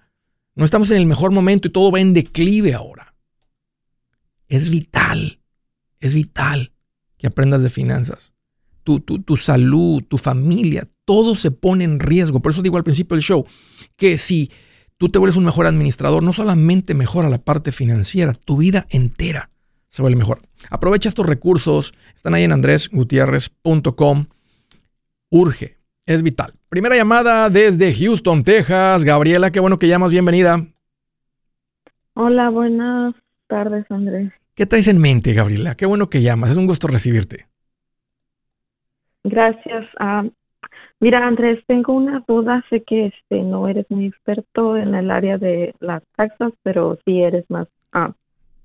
No 0.54 0.64
estamos 0.64 0.88
en 0.92 0.98
el 0.98 1.06
mejor 1.06 1.32
momento 1.32 1.66
y 1.66 1.72
todo 1.72 1.90
va 1.90 1.98
en 1.98 2.14
declive 2.14 2.74
ahora. 2.74 3.16
Es 4.46 4.70
vital, 4.70 5.40
es 5.98 6.14
vital 6.14 6.74
que 7.18 7.26
aprendas 7.26 7.64
de 7.64 7.70
finanzas. 7.70 8.32
Tu, 8.84 9.00
tu, 9.00 9.18
tu, 9.22 9.36
salud, 9.36 10.04
tu 10.04 10.16
familia, 10.16 10.86
todo 11.04 11.34
se 11.34 11.50
pone 11.50 11.82
en 11.82 11.98
riesgo. 11.98 12.38
Por 12.38 12.52
eso 12.52 12.62
digo 12.62 12.76
al 12.76 12.84
principio 12.84 13.16
del 13.16 13.24
show 13.24 13.44
que 13.96 14.16
si 14.16 14.52
tú 14.96 15.08
te 15.08 15.18
vuelves 15.18 15.34
un 15.34 15.44
mejor 15.44 15.66
administrador, 15.66 16.22
no 16.22 16.32
solamente 16.32 16.94
mejora 16.94 17.28
la 17.28 17.42
parte 17.42 17.72
financiera, 17.72 18.32
tu 18.32 18.58
vida 18.58 18.86
entera 18.90 19.50
se 19.90 20.02
vuelve 20.02 20.16
mejor. 20.16 20.40
Aprovecha 20.70 21.08
estos 21.08 21.26
recursos, 21.26 21.92
están 22.16 22.34
ahí 22.34 22.44
en 22.44 22.52
andresgutierrez.com. 22.52 24.26
Urge, 25.30 25.76
es 26.06 26.22
vital. 26.22 26.52
Primera 26.68 26.96
llamada 26.96 27.50
desde 27.50 27.92
Houston, 27.92 28.42
Texas. 28.42 29.04
Gabriela, 29.04 29.50
qué 29.50 29.60
bueno 29.60 29.78
que 29.78 29.88
llamas, 29.88 30.12
bienvenida. 30.12 30.64
Hola, 32.14 32.50
buenas 32.50 33.14
tardes, 33.48 33.84
Andrés. 33.90 34.32
¿Qué 34.54 34.66
traes 34.66 34.88
en 34.88 34.98
mente, 34.98 35.32
Gabriela? 35.32 35.74
Qué 35.74 35.86
bueno 35.86 36.08
que 36.08 36.22
llamas, 36.22 36.50
es 36.50 36.56
un 36.56 36.66
gusto 36.66 36.86
recibirte. 36.86 37.46
Gracias. 39.24 39.86
Ah, 39.98 40.24
mira, 41.00 41.26
Andrés, 41.26 41.62
tengo 41.66 41.94
una 41.94 42.24
duda. 42.26 42.64
Sé 42.70 42.82
que 42.82 43.06
este 43.06 43.42
no 43.42 43.68
eres 43.68 43.86
muy 43.90 44.06
experto 44.06 44.76
en 44.76 44.94
el 44.94 45.10
área 45.10 45.36
de 45.36 45.74
las 45.80 46.02
taxas, 46.16 46.52
pero 46.62 46.98
sí 47.04 47.22
eres 47.22 47.44
más 47.48 47.68
ah, 47.92 48.12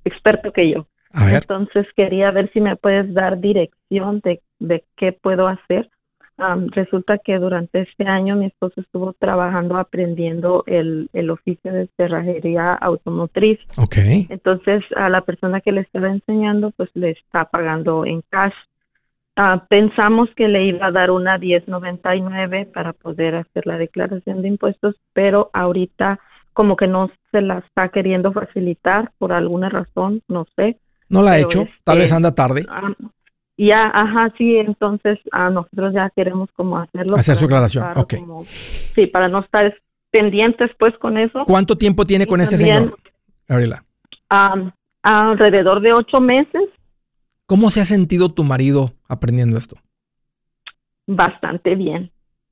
experto 0.03 0.51
que 0.51 0.71
yo. 0.71 0.87
Entonces 1.15 1.87
quería 1.95 2.31
ver 2.31 2.51
si 2.51 2.61
me 2.61 2.75
puedes 2.75 3.13
dar 3.13 3.39
dirección 3.39 4.19
de, 4.23 4.41
de 4.59 4.83
qué 4.95 5.11
puedo 5.13 5.47
hacer. 5.47 5.89
resulta 6.71 7.17
que 7.17 7.37
durante 7.39 7.81
este 7.81 8.05
año 8.05 8.35
mi 8.35 8.47
esposo 8.47 8.81
estuvo 8.81 9.13
trabajando 9.13 9.77
aprendiendo 9.77 10.63
el, 10.67 11.09
el 11.13 11.29
oficio 11.29 11.71
de 11.71 11.89
cerrajería 11.95 12.73
automotriz. 12.73 13.59
Okay. 13.77 14.27
Entonces 14.29 14.83
a 14.95 15.09
la 15.09 15.21
persona 15.21 15.61
que 15.61 15.71
le 15.71 15.81
estaba 15.81 16.09
enseñando 16.09 16.71
pues 16.71 16.89
le 16.93 17.11
está 17.11 17.45
pagando 17.45 18.05
en 18.05 18.21
cash. 18.29 18.53
Ah, 19.37 19.65
pensamos 19.69 20.29
que 20.35 20.47
le 20.47 20.63
iba 20.65 20.87
a 20.87 20.91
dar 20.91 21.11
una 21.11 21.37
1099 21.37 22.69
para 22.73 22.93
poder 22.93 23.35
hacer 23.35 23.65
la 23.67 23.77
declaración 23.77 24.41
de 24.41 24.47
impuestos, 24.47 24.95
pero 25.13 25.49
ahorita 25.51 26.19
como 26.53 26.77
que 26.77 26.87
no 26.87 27.11
se 27.31 27.41
la 27.41 27.57
está 27.59 27.89
queriendo 27.89 28.31
facilitar 28.31 29.11
por 29.17 29.33
alguna 29.33 29.67
razón, 29.67 30.21
no 30.29 30.45
sé. 30.55 30.79
No 31.09 31.21
la 31.21 31.31
ha 31.31 31.39
hecho, 31.39 31.67
tal 31.83 31.97
vez 31.97 32.05
este, 32.05 32.15
anda 32.15 32.33
tarde. 32.33 32.65
Ah, 32.67 32.93
ya, 33.57 33.89
ajá, 33.93 34.33
sí, 34.37 34.57
entonces 34.57 35.19
a 35.31 35.49
nosotros 35.49 35.93
ya 35.93 36.09
queremos 36.15 36.49
como 36.55 36.77
hacerlo. 36.77 37.15
Hacer 37.15 37.35
su 37.35 37.45
aclaración, 37.45 37.85
ok. 37.95 38.15
sí, 38.95 39.07
para 39.07 39.29
no 39.29 39.39
estar 39.39 39.73
pendientes 40.11 40.71
pues 40.77 40.97
con 40.97 41.17
eso. 41.17 41.43
¿Cuánto 41.45 41.77
tiempo 41.77 42.05
tiene 42.05 42.27
con 42.27 42.41
ese 42.41 42.57
señor, 42.57 42.97
Gabriela? 43.47 43.83
alrededor 45.03 45.81
de 45.81 45.93
ocho 45.93 46.19
meses. 46.19 46.63
¿Cómo 47.45 47.69
se 47.69 47.79
ha 47.79 47.85
sentido 47.85 48.29
tu 48.29 48.43
marido 48.43 48.93
aprendiendo 49.07 49.57
esto? 49.57 49.77
Bastante 51.05 51.75
bien. 51.75 52.11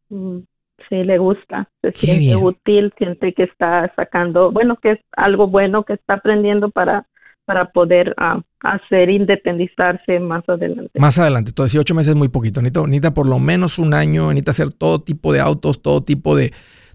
Mm, 0.10 0.40
sí, 0.88 1.04
le 1.04 1.18
gusta, 1.18 1.68
se 1.82 1.92
siente 1.94 2.36
útil, 2.36 2.94
siente 2.98 3.34
que 3.34 3.44
está 3.44 3.92
sacando, 3.96 4.52
bueno, 4.52 4.76
que 4.76 4.92
es 4.92 5.00
algo 5.18 5.48
bueno 5.48 5.84
que 5.84 5.94
está 5.94 6.16
aprendiendo 6.16 6.70
para 6.70 7.08
para 7.46 7.72
poder 7.72 8.14
ah, 8.18 8.42
hacer 8.62 9.10
independizarse 9.10 10.20
más 10.20 10.48
adelante. 10.48 10.92
Más 11.00 11.18
adelante, 11.20 11.52
entonces 11.52 11.74
18 11.74 11.96
meses 11.96 12.10
es 12.10 12.16
muy 12.16 12.30
poquito, 12.30 12.62
necesita, 12.62 12.82
necesita 12.82 13.14
por 13.14 13.28
lo 13.28 13.40
menos 13.40 13.80
un 13.80 13.94
año, 13.94 14.30
necesita 14.30 14.52
hacer 14.52 14.74
todo 14.74 15.02
tipo 15.02 15.34
de 15.34 15.42
autos, 15.42 15.82
todo 15.82 16.04
tipo 16.04 16.36
de 16.36 16.54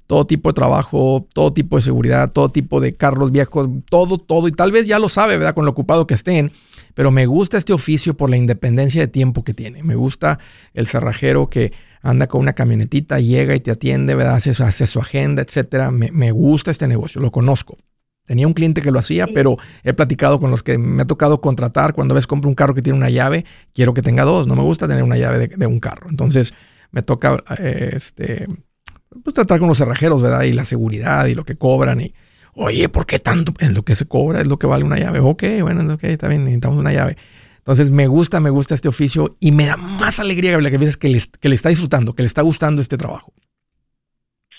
todo 0.08 0.26
tipo 0.26 0.48
de 0.48 0.54
trabajo, 0.54 1.28
todo 1.34 1.52
tipo 1.52 1.76
de 1.76 1.82
seguridad, 1.82 2.32
todo 2.32 2.50
tipo 2.50 2.80
de 2.80 2.96
carros 2.96 3.30
viejos, 3.30 3.68
todo, 3.90 4.16
todo, 4.16 4.48
y 4.48 4.52
tal 4.52 4.72
vez 4.72 4.86
ya 4.86 4.98
lo 4.98 5.10
sabe, 5.10 5.36
¿verdad? 5.36 5.54
Con 5.54 5.66
lo 5.66 5.72
ocupado 5.72 6.06
que 6.06 6.14
estén, 6.14 6.50
pero 6.94 7.10
me 7.10 7.26
gusta 7.26 7.58
este 7.58 7.74
oficio 7.74 8.16
por 8.16 8.30
la 8.30 8.38
independencia 8.38 9.02
de 9.02 9.08
tiempo 9.08 9.44
que 9.44 9.52
tiene. 9.52 9.82
Me 9.82 9.96
gusta 9.96 10.38
el 10.72 10.86
cerrajero 10.86 11.50
que 11.50 11.74
anda 12.00 12.26
con 12.26 12.40
una 12.40 12.54
camionetita, 12.54 13.20
llega 13.20 13.54
y 13.54 13.60
te 13.60 13.70
atiende, 13.70 14.14
¿verdad? 14.14 14.36
Hace, 14.36 14.50
hace 14.50 14.86
su 14.86 14.98
agenda, 14.98 15.42
etcétera. 15.42 15.90
Me, 15.90 16.10
me 16.10 16.32
gusta 16.32 16.70
este 16.70 16.88
negocio, 16.88 17.20
lo 17.20 17.30
conozco. 17.30 17.76
Tenía 18.28 18.46
un 18.46 18.52
cliente 18.52 18.82
que 18.82 18.90
lo 18.90 18.98
hacía, 18.98 19.26
pero 19.26 19.56
he 19.82 19.94
platicado 19.94 20.38
con 20.38 20.50
los 20.50 20.62
que 20.62 20.76
me 20.76 21.00
ha 21.00 21.06
tocado 21.06 21.40
contratar. 21.40 21.94
Cuando 21.94 22.14
ves, 22.14 22.26
compro 22.26 22.50
un 22.50 22.54
carro 22.54 22.74
que 22.74 22.82
tiene 22.82 22.98
una 22.98 23.08
llave, 23.08 23.46
quiero 23.72 23.94
que 23.94 24.02
tenga 24.02 24.22
dos. 24.24 24.46
No 24.46 24.54
me 24.54 24.60
gusta 24.60 24.86
tener 24.86 25.02
una 25.02 25.16
llave 25.16 25.48
de, 25.48 25.66
un 25.66 25.80
carro. 25.80 26.10
Entonces, 26.10 26.52
me 26.90 27.00
toca 27.00 27.42
eh, 27.58 27.92
este, 27.96 28.46
pues, 29.24 29.32
tratar 29.32 29.58
con 29.58 29.68
los 29.68 29.78
cerrajeros, 29.78 30.20
¿verdad? 30.20 30.42
Y 30.42 30.52
la 30.52 30.66
seguridad 30.66 31.24
y 31.24 31.32
lo 31.32 31.46
que 31.46 31.56
cobran. 31.56 32.02
Y, 32.02 32.12
oye, 32.52 32.90
¿por 32.90 33.06
qué 33.06 33.18
tanto? 33.18 33.54
Es 33.60 33.72
lo 33.72 33.82
que 33.82 33.94
se 33.94 34.04
cobra, 34.04 34.42
es 34.42 34.46
lo 34.46 34.58
que 34.58 34.66
vale 34.66 34.84
una 34.84 34.98
llave. 34.98 35.20
Ok, 35.20 35.44
bueno, 35.62 35.94
ok, 35.94 36.04
está 36.04 36.28
bien, 36.28 36.44
necesitamos 36.44 36.76
una 36.76 36.92
llave. 36.92 37.16
Entonces, 37.56 37.90
me 37.90 38.08
gusta, 38.08 38.40
me 38.40 38.50
gusta 38.50 38.74
este 38.74 38.88
oficio 38.88 39.38
y 39.40 39.52
me 39.52 39.64
da 39.64 39.78
más 39.78 40.20
alegría, 40.20 40.50
Gabriela, 40.50 40.70
que 40.70 40.84
ves 40.84 40.98
que 40.98 41.08
le, 41.08 41.22
que 41.40 41.48
le 41.48 41.54
está 41.54 41.70
disfrutando, 41.70 42.14
que 42.14 42.22
le 42.22 42.26
está 42.26 42.42
gustando 42.42 42.82
este 42.82 42.98
trabajo. 42.98 43.32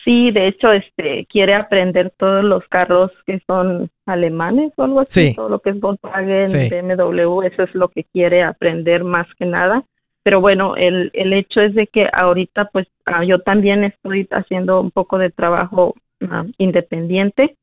Sí, 0.05 0.31
de 0.31 0.47
hecho, 0.47 0.71
este 0.71 1.25
quiere 1.29 1.53
aprender 1.53 2.11
todos 2.17 2.43
los 2.43 2.65
carros 2.67 3.11
que 3.25 3.41
son 3.45 3.89
alemanes 4.05 4.71
o 4.77 4.83
algo 4.83 5.01
así, 5.01 5.35
todo 5.35 5.49
lo 5.49 5.59
que 5.59 5.71
es 5.71 5.79
Volkswagen, 5.79 6.51
BMW, 6.69 7.41
eso 7.41 7.63
es 7.63 7.75
lo 7.75 7.89
que 7.89 8.05
quiere 8.05 8.43
aprender 8.43 9.03
más 9.03 9.27
que 9.37 9.45
nada. 9.45 9.83
Pero 10.23 10.41
bueno, 10.41 10.75
el, 10.75 11.11
el 11.13 11.33
hecho 11.33 11.61
es 11.61 11.73
de 11.75 11.87
que 11.87 12.09
ahorita 12.11 12.65
pues 12.71 12.87
ah, 13.05 13.23
yo 13.23 13.39
también 13.39 13.83
estoy 13.83 14.27
haciendo 14.31 14.79
un 14.79 14.91
poco 14.91 15.17
de 15.17 15.31
trabajo 15.31 15.95
ah, 16.29 16.45
independiente 16.57 17.57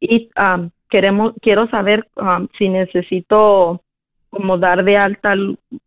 y 0.00 0.30
ah, 0.36 0.68
queremos 0.88 1.34
quiero 1.40 1.68
saber 1.68 2.06
si 2.56 2.68
necesito 2.68 3.80
como 4.34 4.58
dar 4.58 4.84
de 4.84 4.96
alta 4.96 5.34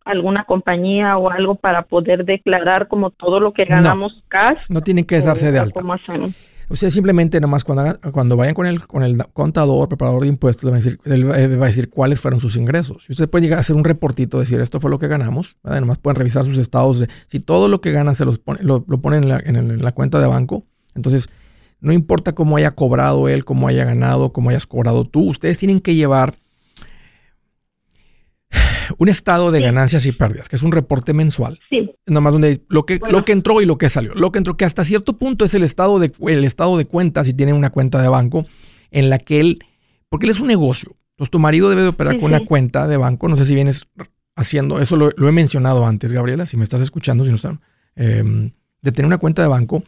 alguna 0.06 0.46
compañía 0.46 1.18
o 1.18 1.30
algo 1.30 1.56
para 1.56 1.84
poder 1.84 2.24
declarar 2.24 2.88
como 2.88 3.12
todo 3.12 3.39
lo 3.39 3.54
que 3.54 3.66
ganamos 3.66 4.24
cash. 4.30 4.58
No 4.70 4.82
tienen 4.82 5.06
que 5.06 5.20
darse 5.20 5.51
de 5.51 5.60
alta. 5.60 5.82
O 6.70 6.75
sea, 6.75 6.92
simplemente 6.92 7.39
nomás 7.39 7.63
cuando, 7.63 7.98
cuando 8.12 8.36
vayan 8.36 8.54
con 8.54 8.66
el, 8.66 8.86
con 8.88 9.04
el 9.04 9.18
contador, 9.27 9.88
preparador 9.88 10.24
de 10.24 10.27
impuestos, 10.27 10.66
le 10.66 10.72
va 10.72 10.77
a 10.77 10.80
decir, 10.80 11.00
él 11.06 11.30
va 11.30 11.66
a 11.66 11.68
decir 11.68 11.89
cuáles 11.89 12.20
fueron 12.20 12.39
sus 12.39 12.58
ingresos. 12.58 13.06
Y 13.10 13.13
usted 13.13 13.30
puede 13.30 13.44
llegar 13.44 13.58
a 13.58 13.62
hacer 13.62 13.75
un 13.75 13.86
reportito, 13.86 14.39
decir 14.39 14.60
esto 14.60 14.82
fue 14.82 14.89
lo 14.89 15.00
que 15.00 15.08
ganamos. 15.08 15.56
¿verdad? 15.63 15.80
Nomás 15.80 15.98
pueden 15.98 16.18
revisar 16.18 16.44
sus 16.44 16.58
estados. 16.58 17.00
De, 17.00 17.08
si 17.27 17.39
todo 17.39 17.70
lo 17.70 17.80
que 17.80 17.92
ganan 17.92 18.16
se 18.16 18.25
los 18.25 18.39
pone, 18.39 18.60
lo, 18.63 18.84
lo 18.88 18.98
ponen 19.00 19.24
en 19.24 19.30
la, 19.30 19.42
en 19.44 19.82
la 19.82 19.92
cuenta 19.94 20.20
de 20.20 20.27
banco, 20.27 20.66
entonces 20.94 21.30
no 21.80 21.94
importa 21.94 22.34
cómo 22.34 22.58
haya 22.58 22.72
cobrado 22.72 23.30
él, 23.30 23.46
cómo 23.46 23.68
haya 23.68 23.86
ganado, 23.86 24.34
cómo 24.34 24.50
hayas 24.50 24.68
cobrado 24.68 25.06
tú, 25.06 25.30
ustedes 25.30 25.58
tienen 25.58 25.80
que 25.80 25.96
llevar 25.96 26.36
un 28.97 29.10
estado 29.10 29.52
de 29.52 29.62
ganancias 29.62 30.06
y 30.06 30.12
pérdidas, 30.12 30.50
que 30.50 30.56
es 30.56 30.63
un 30.63 30.71
reporte 30.71 31.13
mensual. 31.13 31.60
Sí. 31.69 31.89
Nomás 32.06 32.34
donde 32.34 32.62
lo 32.69 32.86
que, 32.86 33.00
lo 33.10 33.26
que 33.26 33.32
entró 33.34 33.62
y 33.62 33.65
lo 33.65 33.78
que 33.78 33.89
salió. 33.89 34.13
Lo 34.15 34.32
que 34.32 34.38
entró, 34.38 34.56
que 34.56 34.65
hasta 34.65 34.86
cierto 34.86 35.17
punto 35.17 35.45
es 35.45 35.54
el 35.54 35.63
estado 35.63 36.00
de, 36.00 36.12
el 36.28 36.45
estado 36.45 36.78
de 36.78 36.86
cuenta, 36.86 37.23
si 37.23 37.34
tiene 37.34 37.54
una 37.54 37.69
cuenta 37.69 38.02
de 38.02 38.08
banco, 38.08 38.45
en 38.91 39.10
la 39.10 39.19
que 39.19 39.39
él, 39.39 39.60
porque 40.10 40.26
él 40.26 40.32
es 40.32 40.39
un 40.39 40.47
negocio. 40.47 40.95
Entonces 41.12 41.32
tu 41.32 41.39
marido 41.39 41.69
debe 41.69 41.82
de 41.82 41.89
operar 41.89 42.15
con 42.15 42.26
una 42.26 42.45
cuenta 42.45 42.88
de 42.88 42.97
banco. 42.97 43.28
No 43.28 43.36
sé 43.36 43.45
si 43.45 43.56
vienes 43.56 43.88
haciendo, 44.36 44.80
eso 44.80 44.95
lo, 44.95 45.10
he 45.10 45.32
mencionado 45.32 45.86
antes, 45.86 46.13
Gabriela, 46.13 46.45
si 46.45 46.58
me 46.58 46.63
estás 46.63 46.82
escuchando, 46.82 47.26
si 47.26 47.32
no 47.32 47.38
están, 47.38 47.60
em, 47.95 48.52
de 48.82 48.91
tener 48.91 49.08
una 49.08 49.17
cuenta 49.17 49.41
de 49.41 49.47
banco 49.47 49.84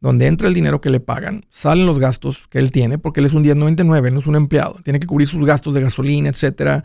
donde 0.00 0.26
entra 0.26 0.48
el 0.48 0.54
dinero 0.54 0.80
que 0.80 0.90
le 0.90 0.98
pagan, 0.98 1.46
salen 1.48 1.86
los 1.86 2.00
gastos 2.00 2.48
que 2.48 2.58
él 2.58 2.72
tiene, 2.72 2.98
porque 2.98 3.20
él 3.20 3.26
es 3.26 3.32
un 3.32 3.42
1099, 3.42 4.10
no 4.10 4.18
es 4.18 4.26
un 4.26 4.34
empleado, 4.34 4.80
tiene 4.82 4.98
que 4.98 5.06
cubrir 5.06 5.28
sus 5.28 5.44
gastos 5.44 5.74
de 5.74 5.80
gasolina, 5.80 6.28
etcétera, 6.28 6.82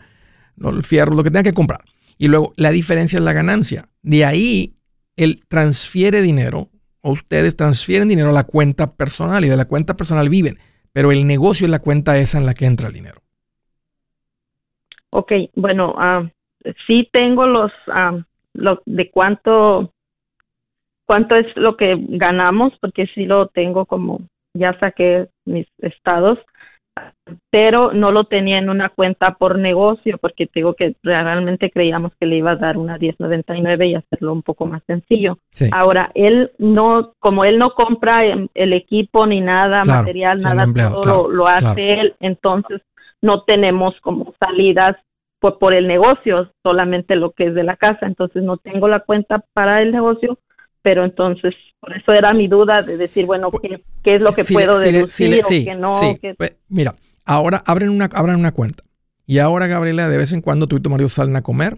el 0.64 0.82
fierro, 0.82 1.14
lo 1.14 1.22
que 1.22 1.30
tenga 1.30 1.42
que 1.44 1.54
comprar. 1.54 1.80
Y 2.18 2.28
luego 2.28 2.52
la 2.56 2.70
diferencia 2.70 3.18
es 3.18 3.24
la 3.24 3.32
ganancia. 3.32 3.88
De 4.02 4.24
ahí 4.24 4.74
él 5.16 5.40
transfiere 5.48 6.22
dinero 6.22 6.68
o 7.00 7.12
ustedes 7.12 7.56
transfieren 7.56 8.08
dinero 8.08 8.30
a 8.30 8.32
la 8.32 8.44
cuenta 8.44 8.96
personal 8.96 9.44
y 9.44 9.48
de 9.48 9.56
la 9.56 9.66
cuenta 9.66 9.96
personal 9.96 10.28
viven, 10.28 10.58
pero 10.92 11.12
el 11.12 11.26
negocio 11.26 11.66
es 11.66 11.70
la 11.70 11.78
cuenta 11.78 12.18
esa 12.18 12.38
en 12.38 12.46
la 12.46 12.54
que 12.54 12.66
entra 12.66 12.88
el 12.88 12.94
dinero. 12.94 13.20
Ok, 15.10 15.32
bueno, 15.54 15.94
uh, 15.94 16.28
sí 16.86 17.08
tengo 17.12 17.46
los, 17.46 17.72
lo, 18.52 18.82
de 18.84 19.10
cuánto, 19.10 19.92
cuánto 21.06 21.34
es 21.34 21.46
lo 21.56 21.76
que 21.76 21.96
ganamos, 21.98 22.72
porque 22.80 23.06
sí 23.14 23.24
lo 23.24 23.48
tengo 23.48 23.86
como, 23.86 24.20
ya 24.54 24.78
saqué 24.78 25.28
mis 25.44 25.66
estados, 25.78 26.38
pero 27.50 27.92
no 27.92 28.12
lo 28.12 28.24
tenía 28.24 28.58
en 28.58 28.70
una 28.70 28.88
cuenta 28.88 29.34
por 29.34 29.58
negocio 29.58 30.18
porque 30.18 30.48
digo 30.54 30.74
que 30.74 30.94
realmente 31.02 31.70
creíamos 31.70 32.12
que 32.18 32.26
le 32.26 32.36
iba 32.36 32.52
a 32.52 32.56
dar 32.56 32.78
una 32.78 32.98
1099 32.98 33.86
y 33.86 33.94
hacerlo 33.94 34.32
un 34.32 34.42
poco 34.42 34.66
más 34.66 34.82
sencillo. 34.86 35.38
Ahora, 35.72 36.10
él 36.14 36.52
no, 36.58 37.12
como 37.18 37.44
él 37.44 37.58
no 37.58 37.74
compra 37.74 38.22
el 38.24 38.72
equipo 38.72 39.26
ni 39.26 39.40
nada, 39.40 39.84
material, 39.84 40.40
nada, 40.40 40.66
todo 40.90 41.28
lo, 41.28 41.46
hace 41.46 42.00
él, 42.00 42.14
entonces 42.20 42.80
no 43.20 43.42
tenemos 43.42 43.94
como 44.00 44.34
salidas 44.38 44.96
por, 45.40 45.58
por 45.58 45.74
el 45.74 45.86
negocio, 45.86 46.50
solamente 46.62 47.16
lo 47.16 47.32
que 47.32 47.46
es 47.46 47.54
de 47.54 47.64
la 47.64 47.76
casa, 47.76 48.06
entonces 48.06 48.42
no 48.42 48.56
tengo 48.56 48.88
la 48.88 49.00
cuenta 49.00 49.44
para 49.52 49.82
el 49.82 49.92
negocio, 49.92 50.38
pero 50.88 51.04
entonces 51.04 51.54
por 51.80 51.94
eso 51.94 52.14
era 52.14 52.32
mi 52.32 52.48
duda 52.48 52.80
de 52.80 52.96
decir, 52.96 53.26
bueno, 53.26 53.50
¿qué, 53.50 53.84
qué 54.02 54.14
es 54.14 54.22
lo 54.22 54.32
que 54.32 54.42
puedo 54.42 54.78
deducir 54.78 55.38
o 55.44 55.46
qué 55.46 55.74
no? 55.74 56.00
Pues, 56.38 56.56
mira, 56.70 56.94
ahora 57.26 57.62
abren 57.66 57.90
una, 57.90 58.06
abran 58.06 58.36
una 58.36 58.52
cuenta. 58.52 58.84
Y 59.26 59.38
ahora, 59.38 59.66
Gabriela, 59.66 60.08
de 60.08 60.16
vez 60.16 60.32
en 60.32 60.40
cuando 60.40 60.66
tú 60.66 60.78
y 60.78 60.80
tu 60.80 60.88
marido 60.88 61.10
salen 61.10 61.36
a 61.36 61.42
comer. 61.42 61.76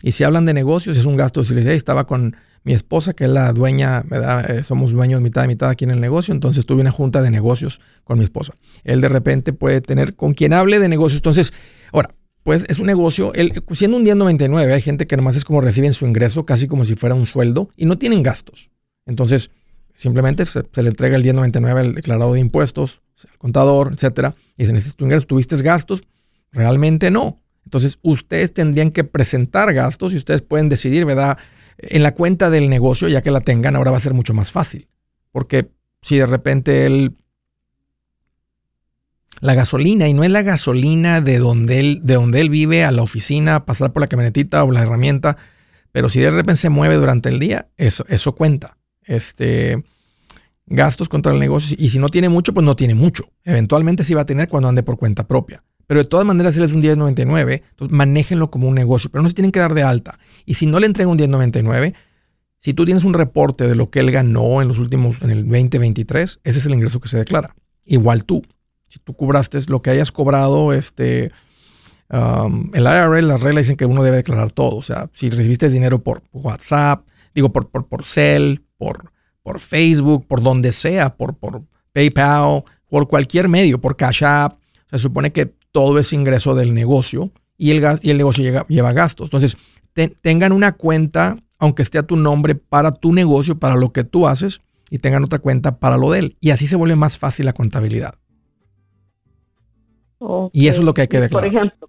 Y 0.00 0.12
si 0.12 0.22
hablan 0.22 0.46
de 0.46 0.54
negocios, 0.54 0.96
es 0.96 1.06
un 1.06 1.16
gasto. 1.16 1.44
Si 1.44 1.54
les 1.54 1.64
dice, 1.64 1.74
estaba 1.74 2.06
con 2.06 2.36
mi 2.62 2.72
esposa, 2.72 3.14
que 3.14 3.24
es 3.24 3.30
la 3.30 3.52
dueña. 3.52 4.04
Eh, 4.48 4.62
somos 4.62 4.92
dueños 4.92 5.20
mitad 5.20 5.42
y 5.42 5.48
mitad 5.48 5.68
aquí 5.68 5.82
en 5.82 5.90
el 5.90 6.00
negocio. 6.00 6.32
Entonces 6.32 6.64
tuve 6.64 6.82
una 6.82 6.92
junta 6.92 7.20
de 7.20 7.32
negocios 7.32 7.80
con 8.04 8.18
mi 8.18 8.24
esposa. 8.24 8.54
Él 8.84 9.00
de 9.00 9.08
repente 9.08 9.52
puede 9.52 9.80
tener 9.80 10.14
con 10.14 10.34
quien 10.34 10.52
hable 10.52 10.78
de 10.78 10.88
negocios. 10.88 11.18
Entonces, 11.18 11.52
ahora, 11.92 12.10
pues 12.42 12.64
es 12.68 12.78
un 12.78 12.86
negocio. 12.86 13.32
Él, 13.34 13.52
siendo 13.72 13.96
un 13.96 14.04
día 14.04 14.14
99, 14.14 14.72
hay 14.72 14.82
gente 14.82 15.06
que 15.06 15.16
nomás 15.16 15.36
es 15.36 15.44
como 15.44 15.60
reciben 15.60 15.92
su 15.92 16.06
ingreso, 16.06 16.44
casi 16.44 16.66
como 16.66 16.84
si 16.84 16.94
fuera 16.94 17.14
un 17.14 17.26
sueldo, 17.26 17.68
y 17.76 17.86
no 17.86 17.98
tienen 17.98 18.22
gastos. 18.22 18.70
Entonces, 19.06 19.50
simplemente 19.94 20.44
se, 20.46 20.62
le 20.82 20.88
entrega 20.88 21.16
el 21.16 21.22
día 21.22 21.32
99 21.32 21.80
al 21.80 21.94
declarado 21.94 22.32
de 22.32 22.40
impuestos, 22.40 23.00
al 23.30 23.38
contador, 23.38 23.92
etcétera, 23.92 24.34
y 24.56 24.66
se 24.66 24.72
necesita 24.72 24.96
tu 24.96 25.04
ingreso. 25.04 25.26
¿Tuviste 25.26 25.56
gastos? 25.56 26.02
Realmente 26.50 27.10
no. 27.10 27.40
Entonces, 27.64 27.98
ustedes 28.02 28.52
tendrían 28.52 28.90
que 28.90 29.04
presentar 29.04 29.72
gastos 29.72 30.12
y 30.12 30.16
ustedes 30.16 30.42
pueden 30.42 30.68
decidir, 30.68 31.04
¿verdad? 31.04 31.38
En 31.78 32.02
la 32.02 32.14
cuenta 32.14 32.50
del 32.50 32.68
negocio, 32.68 33.08
ya 33.08 33.22
que 33.22 33.30
la 33.30 33.40
tengan, 33.40 33.76
ahora 33.76 33.92
va 33.92 33.98
a 33.98 34.00
ser 34.00 34.14
mucho 34.14 34.34
más 34.34 34.50
fácil. 34.50 34.88
Porque 35.30 35.70
si 36.02 36.16
de 36.16 36.26
repente 36.26 36.86
él 36.86 37.14
la 39.42 39.54
gasolina 39.54 40.08
y 40.08 40.14
no 40.14 40.22
es 40.22 40.30
la 40.30 40.42
gasolina 40.42 41.20
de 41.20 41.38
donde 41.38 41.80
él, 41.80 42.00
de 42.04 42.14
donde 42.14 42.40
él 42.40 42.48
vive 42.48 42.84
a 42.84 42.92
la 42.92 43.02
oficina, 43.02 43.64
pasar 43.64 43.92
por 43.92 44.00
la 44.00 44.06
camionetita 44.06 44.62
o 44.62 44.70
la 44.70 44.82
herramienta, 44.82 45.36
pero 45.90 46.08
si 46.08 46.20
de 46.20 46.30
repente 46.30 46.60
se 46.60 46.68
mueve 46.68 46.94
durante 46.94 47.28
el 47.28 47.40
día, 47.40 47.68
eso, 47.76 48.04
eso 48.08 48.36
cuenta. 48.36 48.78
Este, 49.04 49.82
gastos 50.66 51.08
contra 51.08 51.32
el 51.32 51.40
negocio 51.40 51.76
y 51.76 51.90
si 51.90 51.98
no 51.98 52.08
tiene 52.08 52.28
mucho, 52.28 52.54
pues 52.54 52.64
no 52.64 52.76
tiene 52.76 52.94
mucho. 52.94 53.30
Eventualmente 53.42 54.04
sí 54.04 54.14
va 54.14 54.22
a 54.22 54.26
tener 54.26 54.48
cuando 54.48 54.68
ande 54.68 54.84
por 54.84 54.96
cuenta 54.96 55.26
propia. 55.26 55.64
Pero 55.88 56.04
de 56.04 56.08
todas 56.08 56.24
maneras, 56.24 56.56
él 56.56 56.62
es 56.62 56.72
un 56.72 56.80
1099, 56.80 57.64
entonces 57.68 57.92
manéjenlo 57.92 58.48
como 58.48 58.68
un 58.68 58.76
negocio, 58.76 59.10
pero 59.10 59.22
no 59.22 59.28
se 59.28 59.34
tienen 59.34 59.50
que 59.50 59.58
dar 59.58 59.74
de 59.74 59.82
alta. 59.82 60.20
Y 60.46 60.54
si 60.54 60.66
no 60.66 60.78
le 60.78 60.86
entrega 60.86 61.10
un 61.10 61.16
1099, 61.16 61.94
si 62.60 62.74
tú 62.74 62.84
tienes 62.84 63.02
un 63.02 63.12
reporte 63.12 63.66
de 63.66 63.74
lo 63.74 63.90
que 63.90 63.98
él 63.98 64.12
ganó 64.12 64.62
en 64.62 64.68
los 64.68 64.78
últimos, 64.78 65.20
en 65.20 65.30
el 65.30 65.42
2023, 65.42 66.38
ese 66.44 66.58
es 66.60 66.64
el 66.64 66.74
ingreso 66.74 67.00
que 67.00 67.08
se 67.08 67.18
declara. 67.18 67.56
Igual 67.84 68.24
tú. 68.24 68.42
Si 68.92 68.98
tú 68.98 69.14
cobraste 69.14 69.58
lo 69.68 69.80
que 69.80 69.88
hayas 69.88 70.12
cobrado, 70.12 70.74
este, 70.74 71.32
um, 72.10 72.70
el 72.74 72.82
IRS, 72.82 73.24
las 73.24 73.40
reglas 73.40 73.64
dicen 73.64 73.78
que 73.78 73.86
uno 73.86 74.02
debe 74.02 74.18
declarar 74.18 74.52
todo. 74.52 74.76
O 74.76 74.82
sea, 74.82 75.08
si 75.14 75.30
recibiste 75.30 75.70
dinero 75.70 76.02
por 76.02 76.22
WhatsApp, 76.30 77.06
digo, 77.34 77.50
por, 77.50 77.70
por, 77.70 77.86
por 77.86 78.04
Cell, 78.04 78.58
por, 78.76 79.10
por 79.42 79.60
Facebook, 79.60 80.26
por 80.26 80.42
donde 80.42 80.72
sea, 80.72 81.16
por, 81.16 81.34
por 81.34 81.62
PayPal, 81.94 82.64
por 82.86 83.08
cualquier 83.08 83.48
medio, 83.48 83.80
por 83.80 83.96
Cash 83.96 84.24
App, 84.24 84.58
se 84.90 84.98
supone 84.98 85.32
que 85.32 85.46
todo 85.46 85.98
es 85.98 86.12
ingreso 86.12 86.54
del 86.54 86.74
negocio 86.74 87.30
y 87.56 87.70
el, 87.70 87.82
y 88.02 88.10
el 88.10 88.18
negocio 88.18 88.66
lleva 88.68 88.92
gastos. 88.92 89.28
Entonces, 89.28 89.56
tengan 90.20 90.52
una 90.52 90.72
cuenta, 90.72 91.38
aunque 91.58 91.80
esté 91.80 91.96
a 91.96 92.02
tu 92.02 92.16
nombre, 92.16 92.56
para 92.56 92.90
tu 92.90 93.14
negocio, 93.14 93.58
para 93.58 93.76
lo 93.76 93.90
que 93.90 94.04
tú 94.04 94.26
haces, 94.26 94.60
y 94.90 94.98
tengan 94.98 95.24
otra 95.24 95.38
cuenta 95.38 95.78
para 95.78 95.96
lo 95.96 96.10
de 96.10 96.18
él. 96.18 96.36
Y 96.40 96.50
así 96.50 96.66
se 96.66 96.76
vuelve 96.76 96.96
más 96.96 97.16
fácil 97.16 97.46
la 97.46 97.54
contabilidad. 97.54 98.16
Y 100.52 100.68
eso 100.68 100.80
es 100.80 100.84
lo 100.84 100.94
que 100.94 101.02
hay 101.02 101.08
que 101.08 101.20
declarar. 101.20 101.50
Por 101.50 101.56
ejemplo, 101.56 101.88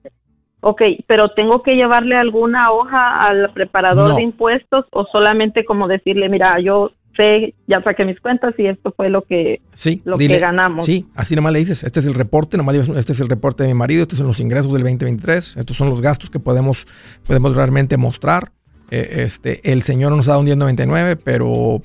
ok, 0.62 0.82
pero 1.08 1.30
¿tengo 1.30 1.62
que 1.62 1.76
llevarle 1.76 2.15
alguna 2.15 2.72
hoja 2.72 3.26
al 3.26 3.52
preparador 3.54 4.15
de 4.15 4.24
impuestos 4.24 4.86
o 4.91 5.06
solamente 5.12 5.65
como 5.65 5.88
decirle, 5.88 6.30
mira, 6.30 6.60
yo 6.60 6.91
sé, 7.15 7.54
ya 7.67 7.82
saqué 7.84 8.06
mis 8.06 8.19
cuentas 8.19 8.54
y 8.58 8.65
esto 8.65 8.93
fue 8.96 9.10
lo 9.10 9.24
que, 9.24 9.62
sí, 9.74 10.02
lo 10.06 10.17
que 10.17 10.39
ganamos. 10.39 10.86
Sí, 10.86 11.06
así 11.15 11.36
nomás 11.36 11.54
le 11.54 11.60
dices, 11.60 11.84
este 11.84 12.00
es 12.00 12.06
el 12.06 12.15
reporte, 12.15 12.58
nomás 12.58 12.76
este 12.76 13.13
es 13.13 13.19
el 13.19 13.30
reporte 13.30 13.63
de 13.63 13.69
mi 13.69 13.76
marido, 13.76 14.04
estos 14.04 14.17
son 14.17 14.28
los 14.28 14.39
ingresos 14.39 14.72
del 14.74 14.84
2023, 14.84 15.58
estos 15.58 15.78
son 15.78 15.89
los 15.89 16.02
gastos 16.02 16.30
que 16.30 16.39
podemos, 16.39 16.88
podemos 17.26 17.56
realmente 17.56 17.98
mostrar. 17.98 18.52
Eh, 18.91 19.24
este, 19.24 19.72
el 19.72 19.82
señor 19.82 20.12
nos 20.12 20.28
ha 20.28 20.32
dado 20.32 20.41
un 20.41 20.46
1099, 20.46 21.15
pero 21.17 21.82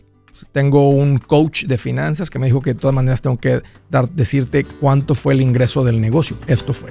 tengo 0.53 0.90
un 0.90 1.18
coach 1.18 1.64
de 1.64 1.79
finanzas 1.79 2.31
que 2.31 2.38
me 2.38 2.46
dijo 2.46 2.61
que 2.62 2.74
de 2.74 2.81
todas 2.81 2.94
maneras 2.94 3.22
tengo 3.22 3.38
que 3.38 3.62
dar, 3.90 4.09
decirte 4.11 4.64
cuánto 4.64 5.14
fue 5.14 5.35
el 5.35 5.40
ingreso 5.40 5.85
del 5.85 6.01
negocio. 6.01 6.37
Esto 6.46 6.72
fue. 6.72 6.90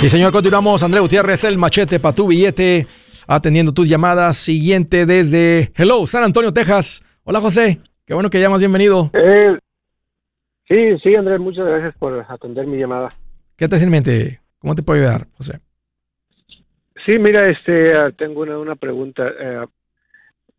Sí, 0.00 0.08
señor, 0.08 0.32
continuamos. 0.32 0.82
André 0.82 0.98
Gutiérrez, 1.00 1.44
el 1.44 1.58
machete 1.58 2.00
para 2.00 2.14
tu 2.14 2.26
billete, 2.26 2.86
atendiendo 3.28 3.74
tus 3.74 3.86
llamadas. 3.86 4.38
Siguiente 4.38 5.04
desde 5.04 5.72
Hello, 5.76 6.06
San 6.06 6.24
Antonio, 6.24 6.54
Texas. 6.54 7.02
Hola, 7.22 7.38
José. 7.38 7.80
Qué 8.06 8.14
bueno 8.14 8.30
que 8.30 8.40
llamas, 8.40 8.60
bienvenido. 8.60 9.10
Eh, 9.12 9.58
sí, 10.66 10.98
sí, 11.02 11.14
Andrés, 11.14 11.38
muchas 11.38 11.66
gracias 11.66 11.94
por 11.98 12.24
atender 12.26 12.66
mi 12.66 12.78
llamada. 12.78 13.10
¿Qué 13.58 13.68
te 13.68 13.76
en 13.76 13.90
mente? 13.90 14.40
¿Cómo 14.58 14.74
te 14.74 14.82
puedo 14.82 15.02
ayudar, 15.02 15.26
José? 15.36 15.60
Sí, 17.04 17.18
mira, 17.18 17.50
este, 17.50 17.92
ah, 17.92 18.10
tengo 18.16 18.40
una, 18.40 18.76
pregunta. 18.76 19.30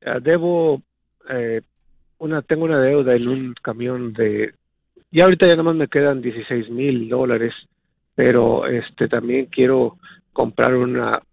Ah, 0.06 0.20
debo, 0.22 0.84
eh, 1.32 1.62
una, 2.20 2.44
tengo 2.44 2.66
una 2.66 2.80
deuda 2.80 3.16
en 3.16 3.28
un 3.28 3.56
camión 3.60 4.14
de, 4.14 4.54
y 5.10 5.20
ahorita 5.20 5.48
ya 5.48 5.56
nomás 5.56 5.76
me 5.76 5.88
quedan 5.88 6.22
16 6.22 6.70
mil 6.70 7.10
dólares 7.10 7.56
pero 8.22 8.68
este 8.68 9.08
también 9.08 9.48
quiero 9.48 9.98
comprar 10.32 10.76
una 10.76 11.24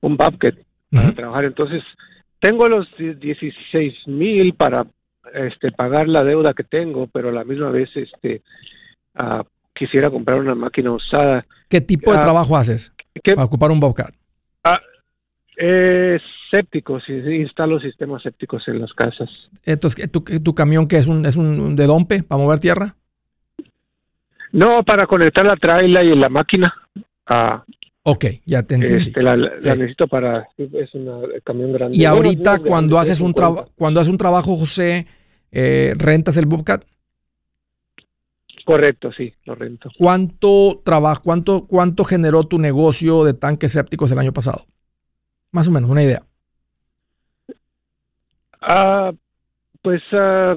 un 0.00 0.16
Bobcat 0.16 0.54
para 0.92 1.12
trabajar. 1.12 1.44
Entonces, 1.44 1.82
tengo 2.38 2.68
los 2.68 2.86
16 2.96 4.06
mil 4.06 4.54
para 4.54 4.86
este 5.34 5.72
pagar 5.72 6.06
la 6.06 6.22
deuda 6.22 6.54
que 6.54 6.62
tengo, 6.62 7.08
pero 7.08 7.30
a 7.30 7.32
la 7.32 7.42
misma 7.42 7.70
vez 7.70 7.90
este 7.96 8.42
uh, 9.18 9.42
quisiera 9.74 10.08
comprar 10.08 10.38
una 10.38 10.54
máquina 10.54 10.92
usada. 10.92 11.44
¿Qué 11.68 11.80
tipo 11.80 12.12
de 12.12 12.18
ah, 12.18 12.20
trabajo 12.20 12.56
haces 12.56 12.92
para 13.24 13.44
ocupar 13.44 13.72
un 13.72 13.80
Bobcat? 13.80 14.14
Uh, 14.64 14.78
eh, 15.56 16.20
sépticos, 16.48 17.02
instalo 17.08 17.80
sistemas 17.80 18.22
sépticos 18.22 18.68
en 18.68 18.82
las 18.82 18.92
casas. 18.92 19.28
Entonces, 19.64 20.12
¿tu, 20.12 20.20
tu 20.20 20.54
camión 20.54 20.86
que 20.86 20.98
es 20.98 21.08
un, 21.08 21.26
es 21.26 21.34
un 21.34 21.74
de 21.74 21.86
dompe 21.88 22.22
para 22.22 22.40
mover 22.40 22.60
tierra? 22.60 22.94
No, 24.56 24.82
para 24.84 25.06
conectar 25.06 25.44
la 25.44 25.54
traila 25.56 26.02
y 26.02 26.16
la 26.16 26.30
máquina. 26.30 26.74
Ah, 27.26 27.62
ok, 28.04 28.24
ya 28.46 28.62
te 28.62 28.76
entendí. 28.76 29.08
Este, 29.08 29.22
la, 29.22 29.36
necesito 29.36 30.08
para 30.08 30.48
es 30.56 30.94
un 30.94 31.28
camión 31.44 31.74
grande. 31.74 31.94
Y 31.94 32.06
ahorita 32.06 32.60
cuando 32.60 32.98
haces 32.98 33.20
un 33.20 33.34
trabajo 33.34 33.70
cuando 33.76 34.00
haces 34.00 34.10
un 34.10 34.16
trabajo, 34.16 34.56
José, 34.56 35.06
eh, 35.52 35.92
rentas 35.98 36.38
el 36.38 36.46
Bobcat. 36.46 36.84
Correcto, 38.64 39.12
sí, 39.12 39.34
lo 39.44 39.54
rento. 39.54 39.90
¿Cuánto 39.98 40.80
trabajo, 40.82 41.20
cuánto, 41.22 41.66
cuánto 41.66 42.04
generó 42.04 42.42
tu 42.44 42.58
negocio 42.58 43.24
de 43.24 43.34
tanques 43.34 43.72
sépticos 43.72 44.10
el 44.10 44.18
año 44.18 44.32
pasado? 44.32 44.64
Más 45.52 45.68
o 45.68 45.70
menos, 45.70 45.90
una 45.90 46.02
idea. 46.02 46.22
Ah, 48.62 49.12
pues 49.82 50.00
ah, 50.12 50.56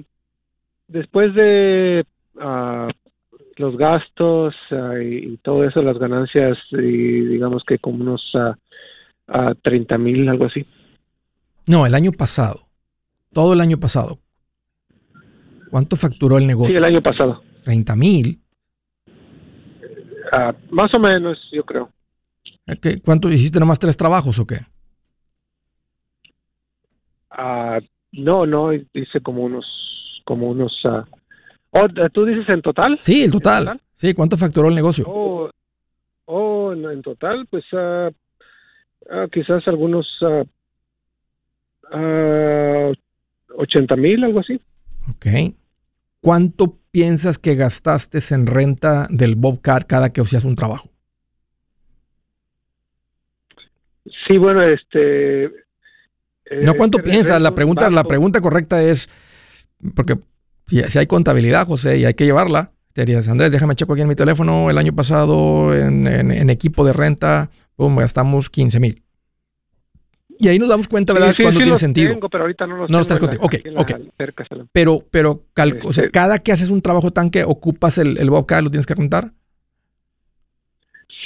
después 0.88 1.36
de 1.36 2.06
ah, 2.40 2.88
los 3.60 3.78
gastos 3.78 4.56
ah, 4.72 4.96
y, 5.04 5.38
todo 5.44 5.66
eso, 5.66 5.82
las 5.82 6.00
ganancias, 6.00 6.58
y 6.72 7.26
digamos 7.26 7.64
que 7.68 7.78
como 7.78 8.02
unos 8.02 8.22
a, 8.34 8.58
a 9.28 9.54
30 9.54 9.98
mil, 9.98 10.28
algo 10.30 10.46
así. 10.46 10.66
No, 11.68 11.86
el 11.86 11.94
año 11.94 12.12
pasado. 12.14 12.68
Todo 13.34 13.54
el 13.54 13.62
año 13.62 13.78
pasado. 13.78 14.18
¿Cuánto 15.70 15.98
facturó 15.98 16.38
el 16.38 16.48
negocio? 16.48 16.72
Sí, 16.72 16.78
el 16.78 16.86
año 16.86 17.04
pasado. 17.04 17.44
30 17.66 17.96
mil. 17.98 18.40
Ah, 20.32 20.56
más 20.72 20.94
o 20.94 21.00
menos, 21.00 21.38
yo 21.52 21.64
creo. 21.66 21.90
¿Cuánto 23.04 23.30
hiciste 23.30 23.60
nomás 23.60 23.78
tres 23.78 23.98
trabajos 23.98 24.40
o 24.40 24.48
qué? 24.48 24.60
Ah, 27.30 27.80
no, 28.14 28.46
no, 28.46 28.74
hice 28.74 29.20
como 29.22 29.44
unos, 29.44 29.66
como 30.24 30.50
unos 30.50 30.74
Oh, 31.72 31.88
¿Tú 32.12 32.26
dices 32.26 32.50
en 32.50 32.62
total? 32.62 32.98
Sí, 33.02 33.24
el 33.24 33.32
total. 33.32 33.80
Sí, 33.94 34.14
¿cuánto 34.14 34.38
facturó 34.38 34.70
el 34.70 34.76
negocio? 34.76 35.06
Oh, 35.08 35.50
oh 36.26 36.74
en 36.74 37.02
total, 37.02 37.46
pues 37.50 37.64
uh, 37.74 38.10
quizás 39.32 39.68
algunos 39.68 40.08
uh, 40.22 40.46
uh, 41.96 42.94
80 43.56 43.96
mil, 43.98 44.24
algo 44.24 44.40
así. 44.40 44.60
Ok. 45.12 45.54
¿Cuánto 46.22 46.78
piensas 46.92 47.38
que 47.38 47.56
gastaste 47.56 48.20
en 48.32 48.48
renta 48.48 49.08
del 49.10 49.36
Bobcat 49.36 49.86
cada 49.86 50.12
que 50.12 50.22
hacías 50.22 50.44
un 50.44 50.56
trabajo? 50.56 50.90
Sí, 54.28 54.38
bueno, 54.38 54.64
este... 54.64 55.52
no, 56.64 56.74
¿cuánto 56.74 56.98
piensas? 56.98 57.42
La 57.42 57.54
pregunta, 57.54 57.90
la 57.90 58.04
pregunta 58.04 58.42
correcta 58.42 58.82
es, 58.82 59.08
porque 59.96 60.18
si, 60.70 60.98
hay 60.98 61.08
contabilidad, 61.08 61.68
José, 61.68 61.98
y 61.98 62.06
hay 62.06 62.14
que 62.14 62.26
llevarla, 62.26 62.72
te 62.94 63.02
dirías, 63.02 63.28
Andrés, 63.28 63.52
déjame 63.52 63.76
checo 63.76 63.94
aquí 63.94 64.02
en 64.02 64.08
mi 64.08 64.16
teléfono, 64.16 64.70
el 64.70 64.78
año 64.78 64.94
pasado 64.94 65.76
en, 65.76 66.50
equipo 66.50 66.86
de 66.86 66.94
renta, 66.94 67.50
pum, 67.76 67.96
gastamos 67.96 68.50
15 68.50 68.80
mil. 68.80 69.04
Y 70.42 70.48
ahí 70.48 70.58
nos 70.58 70.70
damos 70.70 70.88
cuenta, 70.88 71.12
¿verdad? 71.12 71.34
cuando 71.42 71.60
tiene 71.60 71.78
sentido. 71.78 72.14
Tengo, 72.14 72.30
pero 72.30 72.46
ahorita 72.46 72.66
no 72.66 72.78
los 72.78 72.90
no 72.90 73.02
estás 73.02 73.20
contigo. 73.20 73.44
Ok, 73.44 73.56
ok. 73.76 73.92
pero, 74.72 75.04
pero 75.12 75.44
o 75.84 75.92
sea, 75.92 76.10
cada 76.12 76.40
que 76.40 76.54
haces 76.54 76.70
un 76.70 76.82
trabajo 76.82 77.12
tanque, 77.12 77.44
ocupas 77.44 77.98
el, 77.98 78.18
el 78.18 78.30
Bobcat, 78.30 78.64
¿lo 78.64 78.70
tienes 78.70 78.86
que 78.86 78.96
contar? 78.96 79.34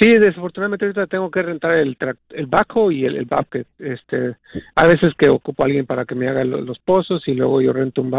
Sí, 0.04 0.18
desafortunadamente 0.18 0.84
ahorita 0.84 1.06
tengo 1.06 1.30
que 1.30 1.40
rentar 1.40 1.76
el 1.76 1.96
el 2.28 2.44
bajo 2.44 2.90
y 2.90 3.06
el, 3.06 3.16
el 3.16 3.26
Este, 3.78 4.36
a 4.74 4.86
veces 4.86 5.14
que 5.18 5.30
ocupo 5.30 5.62
a 5.62 5.66
alguien 5.66 5.86
para 5.86 6.04
que 6.04 6.14
me 6.14 6.28
haga 6.28 6.44
los, 6.44 6.78
pozos 6.80 7.26
y 7.26 7.32
luego 7.32 7.62
yo 7.62 7.72
rento 7.72 8.02
un 8.02 8.10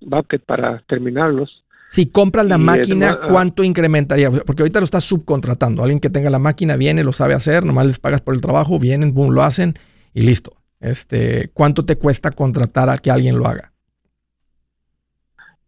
bucket 0.00 0.42
para 0.46 0.78
terminarlos. 0.88 1.62
Si 1.90 2.10
compras 2.10 2.46
la 2.46 2.56
máquina, 2.56 3.20
¿cuánto 3.28 3.62
incrementaría? 3.62 4.30
Porque 4.30 4.62
ahorita 4.62 4.80
lo 4.80 4.86
estás 4.86 5.04
subcontratando. 5.04 5.82
Alguien 5.82 6.00
que 6.00 6.08
tenga 6.08 6.30
la 6.30 6.38
máquina 6.38 6.76
viene, 6.76 7.04
lo 7.04 7.12
sabe 7.12 7.34
hacer, 7.34 7.62
nomás 7.62 7.84
les 7.84 7.98
pagas 7.98 8.22
por 8.22 8.34
el 8.34 8.40
trabajo, 8.40 8.78
vienen, 8.78 9.12
boom, 9.12 9.34
lo 9.34 9.42
hacen 9.42 9.74
y 10.14 10.22
listo. 10.22 10.52
Este, 10.80 11.50
¿Cuánto 11.52 11.82
te 11.82 11.96
cuesta 11.96 12.30
contratar 12.30 12.88
a 12.88 12.96
que 12.96 13.10
alguien 13.10 13.36
lo 13.36 13.46
haga? 13.46 13.72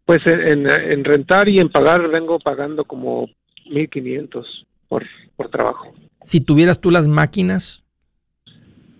Pues 0.06 0.26
en, 0.26 0.66
en 0.66 1.04
rentar 1.04 1.50
y 1.50 1.60
en 1.60 1.68
pagar 1.68 2.08
vengo 2.08 2.38
pagando 2.38 2.86
como 2.86 3.28
1.500 3.70 4.46
por, 4.90 5.06
por 5.36 5.48
trabajo. 5.48 5.94
Si 6.24 6.40
tuvieras 6.40 6.80
tú 6.80 6.90
las 6.90 7.06
máquinas, 7.06 7.84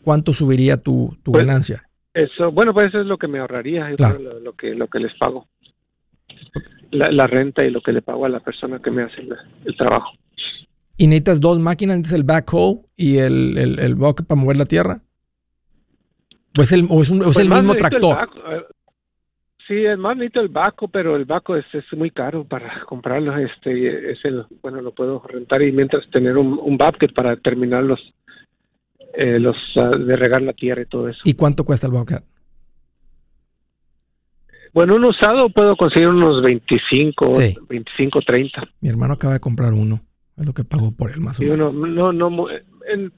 ¿cuánto 0.02 0.32
subiría 0.32 0.78
tu, 0.78 1.18
tu 1.22 1.32
pues, 1.32 1.44
ganancia? 1.44 1.82
Eso, 2.14 2.50
bueno, 2.50 2.72
pues 2.72 2.88
eso 2.88 3.00
es 3.00 3.06
lo 3.06 3.18
que 3.18 3.28
me 3.28 3.40
ahorraría, 3.40 3.90
lo, 3.90 4.54
que, 4.54 4.74
lo 4.74 4.86
que 4.86 5.00
les 5.00 5.12
pago. 5.18 5.48
La, 6.92 7.26
renta 7.26 7.64
y 7.64 7.70
lo 7.70 7.82
que 7.82 7.92
le 7.92 8.02
pago 8.02 8.24
a 8.24 8.28
la 8.28 8.40
persona 8.40 8.80
que 8.80 8.90
me 8.90 9.02
hace 9.02 9.20
el, 9.64 9.76
trabajo. 9.76 10.12
¿Y 10.96 11.06
necesitas 11.06 11.40
dos 11.40 11.58
máquinas? 11.58 11.98
¿Necesitas 11.98 12.18
el 12.18 12.24
backhoe 12.24 12.80
y 12.96 13.18
el, 13.18 13.58
el, 13.58 13.78
el 13.78 13.96
para 13.96 14.40
mover 14.40 14.56
la 14.56 14.64
tierra? 14.64 15.00
¿O 16.58 16.62
es 16.62 16.72
el, 16.72 16.86
o 16.88 17.00
es, 17.02 17.10
un, 17.10 17.22
es 17.22 17.38
el 17.38 17.48
pues 17.48 17.60
mismo 17.60 17.74
tractor? 17.74 18.28
Eh, 18.50 18.62
Sí, 19.70 19.86
es 19.86 19.96
más 19.96 20.16
bonito 20.16 20.40
el 20.40 20.48
Baco, 20.48 20.88
pero 20.88 21.14
el 21.14 21.26
Baco 21.26 21.54
es, 21.54 21.64
es, 21.72 21.84
muy 21.96 22.10
caro 22.10 22.42
para 22.42 22.82
comprarlo. 22.86 23.36
Este, 23.38 24.10
es 24.10 24.18
el, 24.24 24.44
bueno, 24.60 24.82
lo 24.82 24.92
puedo 24.92 25.22
rentar 25.28 25.62
y 25.62 25.70
mientras 25.70 26.10
tener 26.10 26.36
un, 26.36 26.58
un 26.60 26.76
para 27.14 27.36
terminar 27.36 27.84
los, 27.84 28.00
eh, 29.14 29.38
los 29.38 29.56
ah, 29.76 29.90
de 29.96 30.16
regar 30.16 30.42
la 30.42 30.54
tierra 30.54 30.82
y 30.82 30.86
todo 30.86 31.08
eso. 31.08 31.20
¿Y 31.22 31.34
cuánto 31.34 31.62
cuesta 31.62 31.86
el 31.86 31.92
Bobcat? 31.92 32.24
Bueno, 34.74 34.96
un 34.96 35.04
usado 35.04 35.48
puedo 35.50 35.76
conseguir 35.76 36.08
unos 36.08 36.42
25, 36.42 37.28
25, 37.68 38.22
30. 38.22 38.68
Mi 38.80 38.88
hermano 38.88 39.14
acaba 39.14 39.34
de 39.34 39.40
comprar 39.40 39.72
uno. 39.72 40.00
Es 40.36 40.48
lo 40.48 40.52
que 40.52 40.64
pagó 40.64 40.90
por 40.90 41.12
él, 41.12 41.20
más 41.20 41.38
o 41.38 41.44
menos. 41.44 41.72
no, 41.72 42.12
no, 42.12 42.46
en 42.88 43.12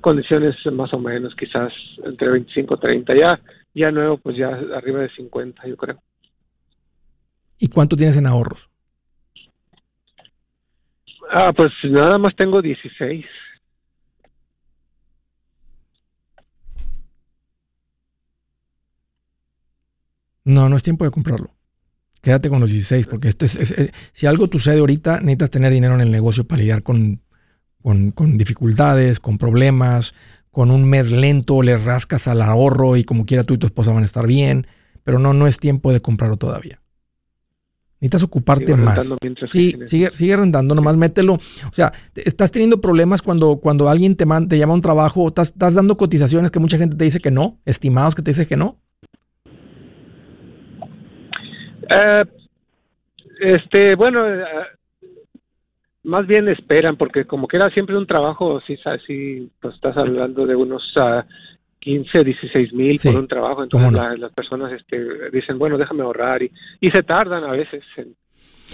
condiciones 0.00 0.56
más 0.72 0.92
o 0.92 0.98
menos, 0.98 1.36
quizás 1.36 1.72
entre 2.04 2.30
25 2.30 2.74
y 2.74 2.78
30. 2.80 3.14
Ya 3.14 3.40
ya 3.74 3.90
nuevo, 3.90 4.18
pues 4.18 4.36
ya 4.36 4.48
arriba 4.48 5.00
de 5.00 5.10
50, 5.10 5.66
yo 5.66 5.76
creo. 5.76 6.02
¿Y 7.58 7.68
cuánto 7.68 7.96
tienes 7.96 8.16
en 8.16 8.26
ahorros? 8.26 8.70
Ah, 11.30 11.52
pues 11.54 11.72
nada 11.84 12.18
más 12.18 12.34
tengo 12.36 12.62
16. 12.62 13.24
No, 20.44 20.68
no 20.68 20.76
es 20.76 20.82
tiempo 20.82 21.04
de 21.04 21.10
comprarlo. 21.10 21.50
Quédate 22.22 22.48
con 22.48 22.60
los 22.60 22.70
16, 22.70 23.06
porque 23.06 23.28
esto 23.28 23.44
es, 23.44 23.92
si 24.12 24.26
algo 24.26 24.48
sucede 24.50 24.80
ahorita, 24.80 25.20
necesitas 25.20 25.50
tener 25.50 25.72
dinero 25.72 25.94
en 25.94 26.00
el 26.00 26.10
negocio 26.10 26.44
para 26.44 26.60
lidiar 26.60 26.82
con, 26.82 27.20
con, 27.82 28.12
con 28.12 28.38
dificultades, 28.38 29.20
con 29.20 29.36
problemas, 29.36 30.14
con 30.58 30.72
un 30.72 30.90
mes 30.90 31.12
lento 31.12 31.62
le 31.62 31.78
rascas 31.78 32.26
al 32.26 32.42
ahorro 32.42 32.96
y 32.96 33.04
como 33.04 33.26
quiera 33.26 33.44
tú 33.44 33.54
y 33.54 33.58
tu 33.58 33.66
esposa 33.68 33.92
van 33.92 34.02
a 34.02 34.06
estar 34.06 34.26
bien, 34.26 34.66
pero 35.04 35.20
no, 35.20 35.32
no 35.32 35.46
es 35.46 35.60
tiempo 35.60 35.92
de 35.92 36.00
comprarlo 36.00 36.36
todavía. 36.36 36.80
Necesitas 38.00 38.24
ocuparte 38.24 38.74
más. 38.74 39.08
Sí, 39.52 39.72
sigue, 39.86 40.08
sigue 40.12 40.36
rentando, 40.36 40.74
nomás 40.74 40.96
mételo. 40.96 41.34
O 41.34 41.70
sea, 41.70 41.92
estás 42.16 42.50
teniendo 42.50 42.80
problemas 42.80 43.22
cuando, 43.22 43.58
cuando 43.58 43.88
alguien 43.88 44.16
te, 44.16 44.26
te 44.48 44.58
llama 44.58 44.72
a 44.72 44.74
un 44.74 44.82
trabajo, 44.82 45.28
estás, 45.28 45.50
estás 45.52 45.74
dando 45.74 45.96
cotizaciones 45.96 46.50
que 46.50 46.58
mucha 46.58 46.76
gente 46.76 46.96
te 46.96 47.04
dice 47.04 47.20
que 47.20 47.30
no, 47.30 47.60
estimados 47.64 48.16
que 48.16 48.22
te 48.22 48.32
dice 48.32 48.48
que 48.48 48.56
no. 48.56 48.80
Eh, 51.88 52.24
este, 53.42 53.94
bueno, 53.94 54.28
eh, 54.28 54.42
más 56.08 56.26
bien 56.26 56.48
esperan, 56.48 56.96
porque 56.96 57.26
como 57.26 57.46
que 57.46 57.58
era 57.58 57.70
siempre 57.70 57.96
un 57.96 58.06
trabajo, 58.06 58.60
si 58.66 58.76
sí, 59.06 59.50
pues 59.60 59.74
estás 59.74 59.96
hablando 59.96 60.46
de 60.46 60.56
unos 60.56 60.82
uh, 60.96 61.22
15, 61.80 62.24
16 62.24 62.72
mil 62.72 62.98
por 63.02 63.14
un 63.14 63.28
trabajo, 63.28 63.62
entonces 63.62 64.18
las 64.18 64.32
personas 64.32 64.72
este, 64.72 65.30
dicen, 65.30 65.58
bueno, 65.58 65.76
déjame 65.76 66.02
ahorrar 66.02 66.42
y, 66.42 66.50
y 66.80 66.90
se 66.90 67.02
tardan 67.02 67.44
a 67.44 67.52
veces 67.52 67.84
en, 67.96 68.16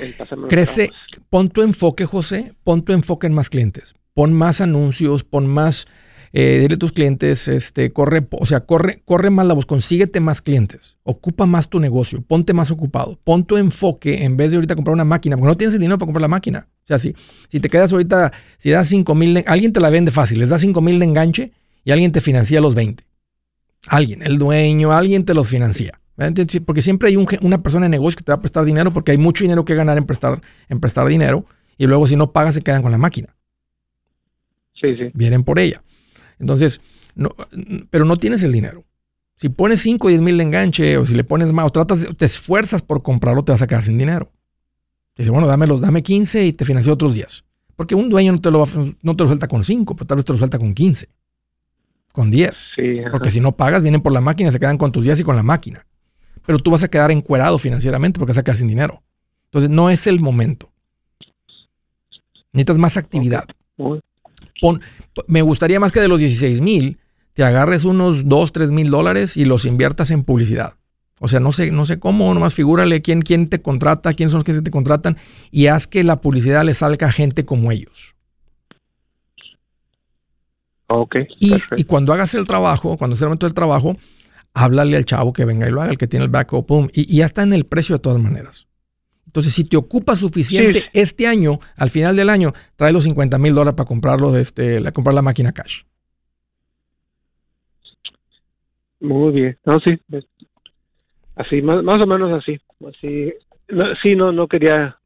en 0.00 0.12
pasarme 0.16 0.48
Crece, 0.48 0.90
pon 1.28 1.48
tu 1.48 1.62
enfoque, 1.62 2.06
José, 2.06 2.54
pon 2.62 2.84
tu 2.84 2.92
enfoque 2.92 3.26
en 3.26 3.34
más 3.34 3.50
clientes, 3.50 3.94
pon 4.14 4.32
más 4.32 4.60
anuncios, 4.60 5.24
pon 5.24 5.48
más 5.48 5.86
eh, 6.32 6.58
dile 6.60 6.76
a 6.76 6.78
tus 6.78 6.92
clientes, 6.92 7.48
este, 7.48 7.92
corre, 7.92 8.26
o 8.30 8.46
sea, 8.46 8.60
corre, 8.60 9.02
corre 9.04 9.30
más 9.30 9.46
la 9.46 9.54
voz, 9.54 9.66
consíguete 9.66 10.20
más 10.20 10.40
clientes, 10.40 10.98
ocupa 11.02 11.46
más 11.46 11.68
tu 11.68 11.80
negocio, 11.80 12.22
ponte 12.22 12.52
más 12.52 12.70
ocupado, 12.70 13.18
pon 13.24 13.44
tu 13.44 13.56
enfoque 13.56 14.24
en 14.24 14.36
vez 14.36 14.50
de 14.50 14.56
ahorita 14.56 14.76
comprar 14.76 14.94
una 14.94 15.04
máquina, 15.04 15.36
porque 15.36 15.48
no 15.48 15.56
tienes 15.56 15.74
el 15.74 15.80
dinero 15.80 15.98
para 15.98 16.06
comprar 16.06 16.22
la 16.22 16.28
máquina. 16.28 16.68
O 16.84 16.86
sea, 16.86 16.98
si, 16.98 17.14
si 17.48 17.60
te 17.60 17.70
quedas 17.70 17.92
ahorita, 17.92 18.32
si 18.58 18.70
das 18.70 18.88
5 18.88 19.14
mil, 19.14 19.42
alguien 19.46 19.72
te 19.72 19.80
la 19.80 19.88
vende 19.90 20.10
fácil, 20.10 20.38
les 20.38 20.50
das 20.50 20.60
5 20.60 20.80
mil 20.82 20.98
de 20.98 21.06
enganche 21.06 21.52
y 21.82 21.92
alguien 21.92 22.12
te 22.12 22.20
financia 22.20 22.60
los 22.60 22.74
20. 22.74 23.04
Alguien, 23.86 24.22
el 24.22 24.38
dueño, 24.38 24.92
alguien 24.92 25.24
te 25.24 25.34
los 25.34 25.48
financia. 25.48 26.00
Porque 26.64 26.82
siempre 26.82 27.08
hay 27.08 27.16
una 27.16 27.62
persona 27.62 27.86
de 27.86 27.90
negocio 27.90 28.18
que 28.18 28.24
te 28.24 28.32
va 28.32 28.36
a 28.36 28.40
prestar 28.40 28.64
dinero 28.64 28.92
porque 28.92 29.10
hay 29.10 29.18
mucho 29.18 29.44
dinero 29.44 29.64
que 29.64 29.74
ganar 29.74 29.98
en 29.98 30.04
prestar, 30.04 30.40
en 30.68 30.78
prestar 30.78 31.08
dinero 31.08 31.44
y 31.76 31.86
luego 31.86 32.06
si 32.06 32.16
no 32.16 32.32
pagas 32.32 32.54
se 32.54 32.62
quedan 32.62 32.82
con 32.82 32.92
la 32.92 32.98
máquina. 32.98 33.34
Sí, 34.80 34.94
sí. 34.96 35.10
Vienen 35.12 35.42
por 35.42 35.58
ella. 35.58 35.82
Entonces, 36.38 36.80
no, 37.14 37.34
pero 37.90 38.04
no 38.04 38.16
tienes 38.16 38.42
el 38.42 38.52
dinero. 38.52 38.84
Si 39.36 39.48
pones 39.48 39.80
5 39.80 40.06
o 40.06 40.10
10 40.10 40.20
mil 40.20 40.36
de 40.36 40.44
enganche 40.44 40.96
o 40.96 41.06
si 41.06 41.14
le 41.14 41.24
pones 41.24 41.52
más 41.52 41.66
o 41.66 41.70
tratas, 41.70 42.06
te 42.16 42.24
esfuerzas 42.24 42.82
por 42.82 43.02
comprarlo, 43.02 43.42
te 43.42 43.52
vas 43.52 43.62
a 43.62 43.66
quedar 43.66 43.82
sin 43.82 43.98
dinero. 43.98 44.30
Dice, 45.16 45.30
bueno, 45.30 45.46
dámelo, 45.46 45.78
dame 45.78 46.02
15 46.02 46.46
y 46.46 46.52
te 46.52 46.64
financio 46.64 46.92
otros 46.92 47.14
10. 47.14 47.44
Porque 47.76 47.94
un 47.94 48.08
dueño 48.08 48.32
no 48.32 48.38
te 48.38 48.50
lo, 48.50 48.64
no 49.02 49.16
te 49.16 49.24
lo 49.24 49.28
suelta 49.28 49.48
con 49.48 49.64
5, 49.64 49.96
pero 49.96 50.06
tal 50.06 50.16
vez 50.16 50.24
te 50.24 50.32
lo 50.32 50.38
suelta 50.38 50.58
con 50.58 50.74
15, 50.74 51.08
con 52.12 52.30
10. 52.30 52.68
porque 53.10 53.30
si 53.30 53.40
no 53.40 53.52
pagas, 53.56 53.82
vienen 53.82 54.00
por 54.00 54.12
la 54.12 54.20
máquina, 54.20 54.50
se 54.50 54.58
quedan 54.58 54.78
con 54.78 54.92
tus 54.92 55.04
10 55.04 55.20
y 55.20 55.24
con 55.24 55.36
la 55.36 55.42
máquina. 55.42 55.86
Pero 56.46 56.58
tú 56.58 56.70
vas 56.70 56.82
a 56.82 56.88
quedar 56.88 57.10
encuerado 57.10 57.58
financieramente 57.58 58.18
porque 58.18 58.32
vas 58.32 58.38
a 58.38 58.42
quedar 58.42 58.56
sin 58.56 58.68
dinero. 58.68 59.02
Entonces, 59.46 59.70
no 59.70 59.90
es 59.90 60.06
el 60.06 60.20
momento. 60.20 60.70
Necesitas 62.52 62.78
más 62.78 62.96
actividad 62.96 63.46
me 65.26 65.42
gustaría 65.42 65.80
más 65.80 65.92
que 65.92 66.00
de 66.00 66.08
los 66.08 66.20
16 66.20 66.60
mil, 66.60 66.98
te 67.32 67.44
agarres 67.44 67.84
unos 67.84 68.28
2, 68.28 68.52
3 68.52 68.70
mil 68.70 68.90
dólares 68.90 69.36
y 69.36 69.44
los 69.44 69.64
inviertas 69.64 70.10
en 70.10 70.24
publicidad. 70.24 70.74
O 71.20 71.28
sea, 71.28 71.40
no 71.40 71.52
sé, 71.52 71.70
no 71.70 71.84
sé 71.84 71.98
cómo, 71.98 72.32
nomás 72.34 72.54
figúrale 72.54 73.00
quién, 73.00 73.22
quién 73.22 73.46
te 73.46 73.62
contrata, 73.62 74.14
quiénes 74.14 74.32
son 74.32 74.38
los 74.40 74.44
que 74.44 74.52
se 74.52 74.62
te 74.62 74.70
contratan 74.70 75.16
y 75.50 75.68
haz 75.68 75.86
que 75.86 76.02
la 76.04 76.20
publicidad 76.20 76.64
le 76.64 76.74
salga 76.74 77.06
a 77.06 77.12
gente 77.12 77.44
como 77.44 77.70
ellos. 77.70 78.14
Ok. 80.88 81.16
Y, 81.40 81.54
y, 81.76 81.84
cuando 81.84 82.12
hagas 82.12 82.34
el 82.34 82.46
trabajo, 82.46 82.96
cuando 82.96 83.16
sea 83.16 83.26
el 83.26 83.30
momento 83.30 83.46
del 83.46 83.54
trabajo, 83.54 83.96
háblale 84.52 84.96
al 84.96 85.04
chavo 85.04 85.32
que 85.32 85.44
venga 85.44 85.66
y 85.68 85.70
lo 85.70 85.80
haga, 85.80 85.92
el 85.92 85.98
que 85.98 86.06
tiene 86.06 86.24
el 86.24 86.30
backup, 86.30 86.90
y, 86.92 87.12
y 87.12 87.18
ya 87.18 87.26
está 87.26 87.42
en 87.42 87.52
el 87.52 87.64
precio 87.64 87.96
de 87.96 88.00
todas 88.00 88.20
maneras. 88.20 88.66
Entonces, 89.26 89.52
si 89.52 89.64
te 89.64 89.76
ocupa 89.76 90.14
suficiente 90.14 90.84
este 90.92 91.26
año, 91.26 91.58
al 91.76 91.90
final 91.90 92.14
del 92.14 92.30
año, 92.30 92.52
trae 92.76 92.92
los 92.92 93.02
50 93.02 93.36
mil 93.38 93.52
dólares 93.52 93.76
para 93.76 93.88
comprarlo, 93.88 94.36
este, 94.36 94.78
la, 94.78 94.92
comprar 94.92 95.12
la 95.12 95.22
máquina 95.22 95.50
cash. 95.50 95.82
Muy 99.00 99.32
bien. 99.32 99.58
No, 99.64 99.80
sí. 99.80 100.00
Así, 101.36 101.62
más, 101.62 101.82
más 101.82 102.00
o 102.00 102.06
menos 102.06 102.32
así. 102.32 102.60
Así. 102.86 103.32
No, 103.68 103.84
sí, 104.02 104.14
no, 104.14 104.32
no 104.32 104.46
quería, 104.46 104.98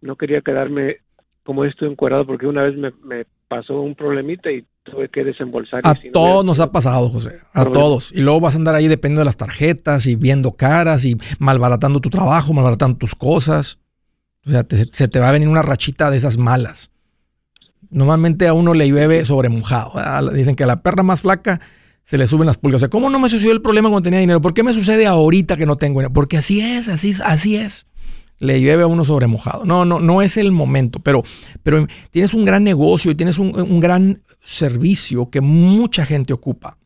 no 0.00 0.16
quería 0.16 0.40
quedarme 0.40 0.98
como 1.42 1.64
esto 1.64 1.86
encuadrado 1.86 2.26
porque 2.26 2.46
una 2.46 2.62
vez 2.62 2.76
me, 2.76 2.92
me 3.04 3.24
pasó 3.48 3.80
un 3.80 3.94
problemita 3.94 4.50
y 4.50 4.64
tuve 4.82 5.08
que 5.08 5.24
desembolsar. 5.24 5.80
A 5.84 5.94
todos 6.12 6.44
nos 6.44 6.60
ha 6.60 6.70
pasado, 6.70 7.08
José, 7.08 7.40
a 7.52 7.64
todos. 7.66 8.12
Y 8.12 8.20
luego 8.20 8.40
vas 8.40 8.54
a 8.54 8.58
andar 8.58 8.74
ahí 8.74 8.88
dependiendo 8.88 9.20
de 9.20 9.26
las 9.26 9.36
tarjetas 9.36 10.06
y 10.06 10.16
viendo 10.16 10.52
caras 10.52 11.04
y 11.04 11.16
malbaratando 11.38 12.00
tu 12.00 12.10
trabajo, 12.10 12.52
malbaratando 12.52 12.98
tus 12.98 13.14
cosas. 13.14 13.78
O 14.46 14.50
sea, 14.50 14.64
se 14.68 15.08
te 15.08 15.18
va 15.18 15.28
a 15.28 15.32
venir 15.32 15.48
una 15.48 15.62
rachita 15.62 16.10
de 16.10 16.18
esas 16.18 16.38
malas. 16.38 16.90
Normalmente 17.90 18.46
a 18.46 18.52
uno 18.52 18.74
le 18.74 18.88
llueve 18.88 19.24
sobre 19.24 19.48
mojado. 19.48 19.92
Dicen 20.32 20.56
que 20.56 20.64
a 20.64 20.68
la 20.68 20.76
perra 20.76 21.02
más 21.02 21.22
flaca 21.22 21.60
se 22.06 22.16
le 22.16 22.26
suben 22.26 22.46
las 22.46 22.56
pulgas. 22.56 22.78
O 22.78 22.80
sea, 22.80 22.88
¿cómo 22.88 23.10
no 23.10 23.18
me 23.18 23.28
sucedió 23.28 23.52
el 23.52 23.60
problema 23.60 23.88
cuando 23.88 24.04
tenía 24.04 24.20
dinero? 24.20 24.40
¿Por 24.40 24.54
qué 24.54 24.62
me 24.62 24.72
sucede 24.72 25.06
ahorita 25.06 25.56
que 25.56 25.66
no 25.66 25.76
tengo 25.76 26.00
dinero? 26.00 26.12
Porque 26.12 26.38
así 26.38 26.60
es, 26.60 26.88
así 26.88 27.10
es, 27.10 27.20
así 27.20 27.56
es. 27.56 27.86
Le 28.38 28.60
llueve 28.60 28.84
a 28.84 28.86
uno 28.86 29.04
sobre 29.04 29.26
mojado. 29.26 29.64
No, 29.64 29.84
no, 29.84 29.98
no 29.98 30.22
es 30.22 30.36
el 30.36 30.52
momento, 30.52 31.00
pero, 31.00 31.24
pero 31.62 31.86
tienes 32.10 32.32
un 32.32 32.44
gran 32.44 32.62
negocio 32.64 33.10
y 33.10 33.14
tienes 33.14 33.38
un, 33.38 33.58
un 33.58 33.80
gran 33.80 34.22
servicio 34.44 35.30
que 35.30 35.40
mucha 35.40 36.06
gente 36.06 36.32
ocupa. 36.32 36.78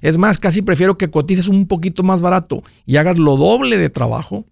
Es 0.00 0.16
más, 0.16 0.38
casi 0.38 0.62
prefiero 0.62 0.96
que 0.96 1.10
cotices 1.10 1.48
un 1.48 1.66
poquito 1.66 2.02
más 2.02 2.20
barato 2.20 2.62
y 2.86 2.96
hagas 2.96 3.18
lo 3.18 3.36
doble 3.36 3.76
de 3.76 3.90
trabajo 3.90 4.46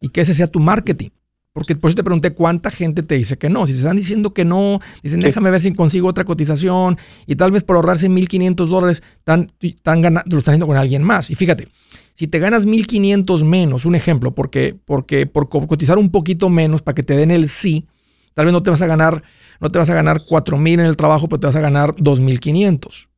y 0.00 0.08
que 0.08 0.20
ese 0.20 0.34
sea 0.34 0.46
tu 0.46 0.60
marketing. 0.60 1.10
Porque 1.52 1.76
por 1.76 1.90
eso 1.90 1.96
te 1.96 2.04
pregunté 2.04 2.32
cuánta 2.32 2.70
gente 2.70 3.02
te 3.02 3.16
dice 3.16 3.36
que 3.36 3.50
no. 3.50 3.66
Si 3.66 3.74
se 3.74 3.80
están 3.80 3.96
diciendo 3.96 4.32
que 4.32 4.44
no, 4.44 4.80
dicen 5.02 5.20
déjame 5.20 5.50
ver 5.50 5.60
si 5.60 5.74
consigo 5.74 6.08
otra 6.08 6.24
cotización 6.24 6.96
y 7.26 7.36
tal 7.36 7.50
vez 7.50 7.62
por 7.62 7.76
ahorrarse 7.76 8.08
1.500 8.08 8.66
dólares 8.66 9.02
están, 9.18 9.48
ganando, 9.84 10.22
lo 10.30 10.38
están 10.38 10.52
haciendo 10.52 10.66
con 10.66 10.78
alguien 10.78 11.02
más. 11.02 11.28
Y 11.28 11.34
fíjate, 11.34 11.68
si 12.14 12.26
te 12.26 12.38
ganas 12.38 12.66
1.500 12.66 13.44
menos, 13.44 13.84
un 13.84 13.94
ejemplo, 13.94 14.34
porque, 14.34 14.74
porque 14.84 15.26
por 15.26 15.50
cotizar 15.50 15.98
un 15.98 16.10
poquito 16.10 16.48
menos 16.48 16.80
para 16.80 16.94
que 16.94 17.02
te 17.02 17.16
den 17.16 17.30
el 17.30 17.50
sí, 17.50 17.86
tal 18.32 18.46
vez 18.46 18.52
no 18.52 18.62
te 18.62 18.70
vas 18.70 18.80
a 18.80 18.86
ganar, 18.86 19.22
no 19.60 19.68
te 19.68 19.78
vas 19.78 19.90
a 19.90 19.94
ganar 19.94 20.22
4.000 20.26 20.72
en 20.72 20.80
el 20.80 20.96
trabajo, 20.96 21.28
pero 21.28 21.40
te 21.40 21.46
vas 21.48 21.56
a 21.56 21.60
ganar 21.60 21.94
2.500. 21.96 23.08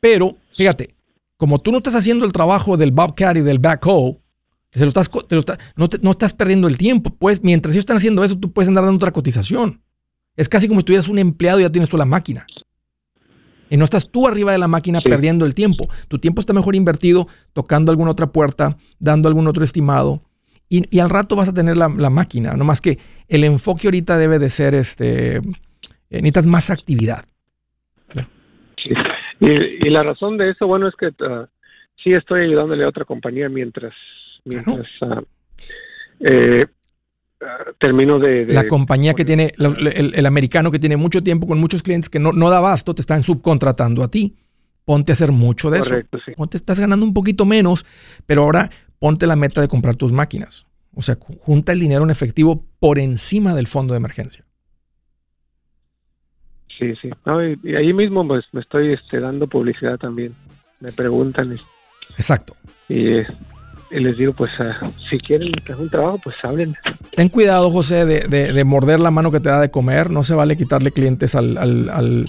Pero, 0.00 0.36
fíjate, 0.56 0.94
como 1.36 1.60
tú 1.60 1.70
no 1.70 1.76
estás 1.76 1.96
haciendo 1.96 2.24
el 2.24 2.32
trabajo 2.32 2.78
del 2.78 2.92
Bobcat 2.92 3.36
y 3.36 3.40
del 3.42 3.58
backhoe, 3.58 4.21
se 4.78 4.84
lo 4.84 4.88
estás, 4.88 5.10
no, 5.76 5.86
no, 6.00 6.10
estás 6.10 6.32
perdiendo 6.32 6.66
el 6.66 6.78
tiempo. 6.78 7.10
Pues 7.18 7.42
mientras 7.42 7.74
ellos 7.74 7.82
están 7.82 7.98
haciendo 7.98 8.24
eso, 8.24 8.38
tú 8.38 8.52
puedes 8.52 8.68
andar 8.68 8.84
dando 8.84 8.96
otra 8.96 9.12
cotización. 9.12 9.82
Es 10.34 10.48
casi 10.48 10.66
como 10.66 10.80
si 10.80 10.86
tuvieras 10.86 11.08
un 11.08 11.18
empleado 11.18 11.60
y 11.60 11.62
ya 11.62 11.70
tienes 11.70 11.90
tú 11.90 11.98
la 11.98 12.06
máquina. 12.06 12.46
Y 13.68 13.76
no 13.76 13.84
estás 13.84 14.10
tú 14.10 14.26
arriba 14.26 14.52
de 14.52 14.58
la 14.58 14.68
máquina 14.68 15.00
perdiendo 15.00 15.44
el 15.44 15.54
tiempo. 15.54 15.88
Tu 16.08 16.18
tiempo 16.18 16.40
está 16.40 16.52
mejor 16.52 16.74
invertido 16.74 17.26
tocando 17.52 17.90
alguna 17.90 18.10
otra 18.10 18.28
puerta, 18.28 18.76
dando 18.98 19.28
algún 19.28 19.46
otro 19.46 19.64
estimado. 19.64 20.22
Y, 20.68 21.00
al 21.00 21.10
rato 21.10 21.36
vas 21.36 21.48
a 21.48 21.54
tener 21.54 21.76
la, 21.76 21.88
máquina. 21.88 22.54
No 22.54 22.64
más 22.64 22.80
que 22.80 22.98
el 23.28 23.44
enfoque 23.44 23.88
ahorita 23.88 24.16
debe 24.16 24.38
de 24.38 24.48
ser, 24.48 24.74
este, 24.74 25.36
eh, 25.36 25.42
necesitas 26.10 26.46
más 26.46 26.70
actividad. 26.70 27.26
Y, 29.40 29.90
la 29.90 30.02
razón 30.02 30.38
de 30.38 30.50
eso, 30.50 30.66
bueno, 30.66 30.88
es 30.88 30.94
que 30.94 31.08
uh, 31.08 31.46
sí 32.02 32.14
estoy 32.14 32.46
ayudándole 32.46 32.84
a 32.84 32.88
otra 32.88 33.04
compañía 33.04 33.50
mientras 33.50 33.92
mientras 34.44 34.86
ah, 35.02 35.22
eh, 36.20 36.66
termino 37.78 38.18
de, 38.18 38.46
La 38.46 38.66
compañía 38.66 39.14
que 39.14 39.24
tiene, 39.24 39.52
el, 39.58 40.26
americano 40.26 40.70
que 40.70 40.78
tiene 40.78 40.96
mucho 40.96 41.22
tiempo 41.22 41.46
con 41.46 41.58
muchos 41.58 41.82
clientes 41.82 42.08
que 42.08 42.18
no, 42.18 42.32
no 42.32 42.50
da 42.50 42.58
abasto, 42.58 42.94
te 42.94 43.02
están 43.02 43.22
subcontratando 43.22 44.02
a 44.02 44.08
ti. 44.08 44.36
Ponte 44.84 45.12
a 45.12 45.14
hacer 45.14 45.30
mucho 45.30 45.70
de 45.70 45.78
eso. 45.78 45.94
Ponte, 46.36 46.56
estás 46.56 46.80
ganando 46.80 47.06
un 47.06 47.14
poquito 47.14 47.46
menos, 47.46 47.86
pero 48.26 48.42
ahora 48.42 48.70
ponte 48.98 49.26
la 49.26 49.36
meta 49.36 49.60
de 49.60 49.68
comprar 49.68 49.96
tus 49.96 50.12
máquinas. 50.12 50.66
O 50.94 51.02
sea, 51.02 51.16
junta 51.40 51.72
el 51.72 51.80
dinero 51.80 52.04
en 52.04 52.10
efectivo 52.10 52.64
por 52.78 52.98
encima 52.98 53.54
del 53.54 53.66
fondo 53.66 53.94
de 53.94 53.98
emergencia. 53.98 54.44
Sí, 56.78 56.94
sí. 57.00 57.10
y, 57.62 57.74
ahí 57.76 57.92
mismo 57.92 58.26
pues 58.26 58.44
me 58.52 58.60
estoy 58.60 58.92
este, 58.92 59.20
dando 59.20 59.46
publicidad 59.46 59.98
también. 59.98 60.34
Me 60.80 60.90
preguntan. 60.90 61.56
Exacto. 62.16 62.56
Y 62.88 63.20
y 63.92 64.00
les 64.00 64.16
digo, 64.16 64.32
pues 64.32 64.50
ah, 64.58 64.90
si 65.10 65.18
quieren 65.18 65.52
un 65.78 65.90
trabajo, 65.90 66.18
pues 66.24 66.36
hablen. 66.44 66.76
Ten 67.14 67.28
cuidado, 67.28 67.70
José, 67.70 68.06
de, 68.06 68.64
morder 68.64 69.00
la 69.00 69.10
mano 69.10 69.30
que 69.30 69.40
te 69.40 69.50
da 69.50 69.60
de 69.60 69.70
comer. 69.70 70.10
No 70.10 70.24
se 70.24 70.34
vale 70.34 70.56
quitarle 70.56 70.92
clientes 70.92 71.34
al... 71.34 71.58
al, 71.58 72.28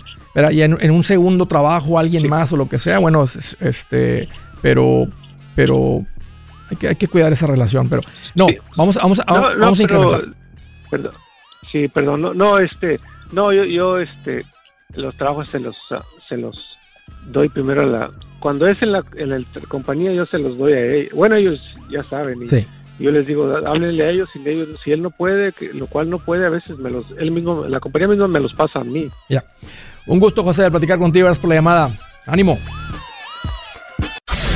y 0.52 0.62
en, 0.62 0.92
un 0.92 1.04
segundo 1.04 1.46
trabajo, 1.46 2.00
alguien 2.00 2.28
más 2.28 2.52
o 2.52 2.58
lo 2.58 2.68
que 2.68 2.80
sea, 2.80 2.98
bueno, 2.98 3.24
este, 3.60 4.28
pero, 4.62 5.08
pero 5.56 6.06
hay 6.72 6.78
que, 6.78 6.88
hay 6.88 6.96
que 6.96 7.08
cuidar 7.08 7.32
esa 7.32 7.48
relación. 7.48 7.88
Pero 7.88 8.02
no, 8.34 8.48
vamos, 8.76 8.96
vamos, 8.96 9.22
vamos 9.28 9.80
a 9.80 9.84
incrementar. 9.84 10.26
Perdón, 10.90 11.12
sí, 11.72 11.88
perdón, 11.88 12.22
no, 12.22 12.34
no, 12.34 12.58
este, 12.58 13.00
no, 13.32 13.54
yo, 13.54 13.64
yo, 13.64 14.00
este, 14.00 14.44
los 14.96 15.16
trabajos 15.16 15.48
se 15.50 15.60
los, 15.60 15.78
se 16.28 16.38
los 16.38 16.78
doy 17.28 17.50
primero 17.50 17.82
a 17.82 17.86
la, 17.86 18.12
cuando 18.40 18.68
es 18.68 18.82
en 18.82 18.92
la, 18.92 19.04
en 19.16 19.30
la 19.30 19.44
compañía 19.68 20.12
yo 20.14 20.26
se 20.26 20.38
los 20.38 20.58
doy 20.58 20.74
a 20.74 20.86
ellos. 20.86 21.14
Bueno, 21.14 21.36
ellos 21.36 21.60
ya 21.90 22.04
saben. 22.04 22.44
Y 22.44 23.04
Yo 23.04 23.12
les 23.12 23.26
digo, 23.26 23.46
háblenle 23.66 24.04
a 24.04 24.10
ellos, 24.10 24.30
y 24.36 24.48
ellos, 24.48 24.70
si 24.84 24.92
él 24.92 25.02
no 25.02 25.10
puede, 25.12 25.52
que, 25.54 25.74
lo 25.74 25.88
cual 25.88 26.10
no 26.10 26.20
puede, 26.20 26.46
a 26.46 26.50
veces 26.50 26.78
me 26.78 26.90
los, 26.90 27.06
él 27.18 27.32
mismo, 27.32 27.66
la 27.66 27.80
compañía 27.80 28.08
misma 28.08 28.28
me 28.28 28.40
los 28.40 28.54
pasa 28.54 28.82
a 28.82 28.84
mí. 28.84 29.08
Ya. 29.30 29.44
Un 30.06 30.20
gusto, 30.20 30.44
José, 30.44 30.64
de 30.64 30.72
platicar 30.72 31.00
contigo. 31.00 31.26
Gracias 31.26 31.42
por 31.42 31.50
la 31.50 31.56
llamada. 31.56 31.90
Ánimo. 32.26 32.58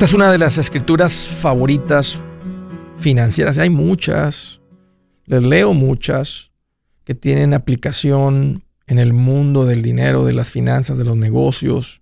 Esta 0.00 0.06
es 0.06 0.14
una 0.14 0.32
de 0.32 0.38
las 0.38 0.56
escrituras 0.56 1.28
favoritas 1.28 2.18
financieras. 3.00 3.58
Hay 3.58 3.68
muchas, 3.68 4.62
les 5.26 5.42
leo 5.42 5.74
muchas, 5.74 6.52
que 7.04 7.14
tienen 7.14 7.52
aplicación 7.52 8.64
en 8.86 8.98
el 8.98 9.12
mundo 9.12 9.66
del 9.66 9.82
dinero, 9.82 10.24
de 10.24 10.32
las 10.32 10.52
finanzas, 10.52 10.96
de 10.96 11.04
los 11.04 11.18
negocios. 11.18 12.00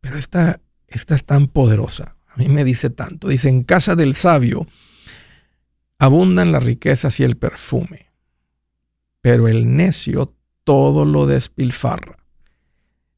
Pero 0.00 0.16
esta, 0.16 0.62
esta 0.88 1.14
es 1.14 1.26
tan 1.26 1.48
poderosa. 1.48 2.16
A 2.26 2.38
mí 2.38 2.48
me 2.48 2.64
dice 2.64 2.88
tanto. 2.88 3.28
Dice, 3.28 3.50
en 3.50 3.64
casa 3.64 3.96
del 3.96 4.14
sabio 4.14 4.66
abundan 5.98 6.52
las 6.52 6.64
riquezas 6.64 7.20
y 7.20 7.24
el 7.24 7.36
perfume, 7.36 8.12
pero 9.20 9.46
el 9.46 9.76
necio 9.76 10.34
todo 10.64 11.04
lo 11.04 11.26
despilfarra. 11.26 12.23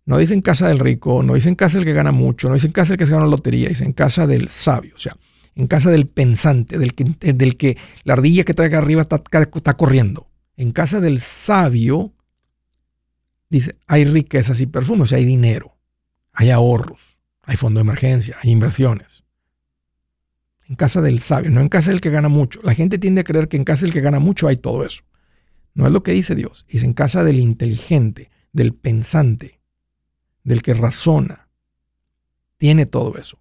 No 0.06 0.18
dicen 0.18 0.40
casa 0.40 0.68
del 0.68 0.78
rico, 0.78 1.24
no 1.24 1.34
dicen 1.34 1.56
casa 1.56 1.78
del 1.78 1.84
que 1.84 1.92
gana 1.92 2.12
mucho, 2.12 2.48
no 2.48 2.54
dicen 2.54 2.70
casa 2.70 2.90
del 2.90 2.98
que 2.98 3.06
se 3.06 3.12
gana 3.12 3.24
la 3.24 3.30
lotería, 3.30 3.68
dicen 3.68 3.92
casa 3.92 4.28
del 4.28 4.48
sabio, 4.48 4.94
o 4.94 4.98
sea, 4.98 5.16
en 5.56 5.66
casa 5.66 5.90
del 5.90 6.06
pensante, 6.06 6.78
del 6.78 6.94
que, 6.94 7.04
del 7.32 7.56
que 7.56 7.76
la 8.04 8.12
ardilla 8.12 8.44
que 8.44 8.54
trae 8.54 8.72
arriba 8.74 9.02
está, 9.02 9.76
corriendo. 9.76 10.28
En 10.56 10.70
casa 10.70 11.00
del 11.00 11.20
sabio, 11.20 12.12
dice, 13.50 13.76
hay 13.88 14.04
riquezas 14.04 14.60
y 14.60 14.66
perfumes, 14.66 15.04
o 15.04 15.06
sea, 15.06 15.18
hay 15.18 15.24
dinero, 15.24 15.76
hay 16.32 16.50
ahorros, 16.50 17.18
hay 17.42 17.56
fondo 17.56 17.78
de 17.78 17.82
emergencia, 17.82 18.36
hay 18.42 18.52
inversiones. 18.52 19.24
En 20.68 20.76
casa 20.76 21.00
del 21.00 21.18
sabio, 21.18 21.50
no 21.50 21.60
en 21.60 21.68
casa 21.68 21.90
del 21.90 22.00
que 22.00 22.10
gana 22.10 22.28
mucho. 22.28 22.60
La 22.62 22.74
gente 22.74 22.98
tiende 22.98 23.22
a 23.22 23.24
creer 23.24 23.48
que 23.48 23.56
en 23.56 23.64
casa 23.64 23.82
del 23.82 23.92
que 23.92 24.00
gana 24.00 24.20
mucho 24.20 24.46
hay 24.46 24.56
todo 24.56 24.84
eso. 24.84 25.02
No 25.74 25.86
es 25.86 25.92
lo 25.92 26.02
que 26.02 26.12
dice 26.12 26.34
Dios, 26.34 26.64
es 26.68 26.84
en 26.84 26.92
casa 26.92 27.24
del 27.24 27.40
inteligente, 27.40 28.30
del 28.52 28.74
pensante, 28.74 29.55
del 30.46 30.62
que 30.62 30.74
razona, 30.74 31.48
tiene 32.56 32.86
todo 32.86 33.18
eso. 33.18 33.38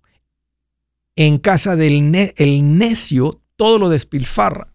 En 1.16 1.38
casa 1.38 1.76
del 1.76 2.34
el 2.36 2.78
necio, 2.78 3.42
todo 3.56 3.78
lo 3.78 3.90
despilfarra. 3.90 4.74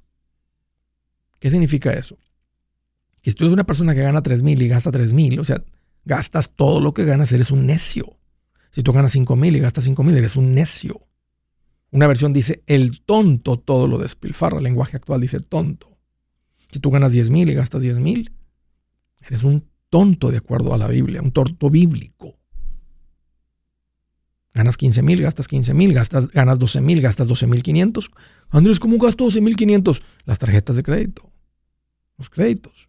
¿Qué 1.40 1.50
significa 1.50 1.92
eso? 1.92 2.16
Que 3.20 3.32
si 3.32 3.36
tú 3.36 3.44
eres 3.44 3.52
una 3.52 3.64
persona 3.64 3.94
que 3.94 4.02
gana 4.02 4.22
3 4.22 4.42
mil 4.42 4.62
y 4.62 4.68
gasta 4.68 4.92
3 4.92 5.12
mil, 5.12 5.40
o 5.40 5.44
sea, 5.44 5.62
gastas 6.04 6.50
todo 6.54 6.80
lo 6.80 6.94
que 6.94 7.04
ganas, 7.04 7.32
eres 7.32 7.50
un 7.50 7.66
necio. 7.66 8.16
Si 8.70 8.84
tú 8.84 8.92
ganas 8.92 9.12
5 9.12 9.34
mil 9.34 9.56
y 9.56 9.58
gastas 9.58 9.84
5 9.84 10.02
mil, 10.04 10.16
eres 10.16 10.36
un 10.36 10.54
necio. 10.54 11.02
Una 11.90 12.06
versión 12.06 12.32
dice, 12.32 12.62
el 12.66 13.02
tonto 13.02 13.58
todo 13.58 13.88
lo 13.88 13.98
despilfarra. 13.98 14.58
El 14.58 14.64
lenguaje 14.64 14.96
actual 14.96 15.20
dice 15.20 15.40
tonto. 15.40 15.98
Si 16.70 16.78
tú 16.78 16.92
ganas 16.92 17.10
10 17.10 17.30
mil 17.30 17.50
y 17.50 17.54
gastas 17.54 17.82
10 17.82 17.98
mil, 17.98 18.32
eres 19.20 19.42
un 19.42 19.68
tonto 19.90 20.30
de 20.30 20.38
acuerdo 20.38 20.72
a 20.72 20.78
la 20.78 20.86
Biblia, 20.86 21.20
un 21.20 21.32
torto 21.32 21.68
bíblico. 21.68 22.38
Ganas 24.54 24.76
15 24.76 25.02
mil, 25.02 25.22
gastas 25.22 25.46
15 25.46 25.74
mil, 25.74 25.94
ganas 26.32 26.58
12 26.58 26.80
mil, 26.80 27.00
gastas 27.00 27.28
12 27.28 27.46
mil 27.46 27.62
500. 27.62 28.10
Andrés, 28.48 28.80
¿cómo 28.80 28.98
gasto 28.98 29.24
12 29.24 29.40
mil 29.40 29.56
500? 29.56 30.02
Las 30.24 30.38
tarjetas 30.38 30.76
de 30.76 30.82
crédito, 30.82 31.30
los 32.18 32.30
créditos. 32.30 32.88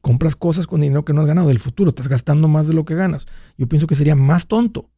compras 0.00 0.36
cosas 0.36 0.66
con 0.66 0.82
dinero 0.82 1.04
que 1.04 1.14
no 1.14 1.22
has 1.22 1.26
ganado 1.26 1.48
del 1.48 1.58
futuro, 1.58 1.88
estás 1.88 2.08
gastando 2.08 2.46
más 2.46 2.68
de 2.68 2.74
lo 2.74 2.84
que 2.84 2.94
ganas. 2.94 3.26
Yo 3.56 3.66
pienso 3.68 3.86
que 3.86 3.94
sería 3.94 4.14
más 4.14 4.46
tonto, 4.46 4.90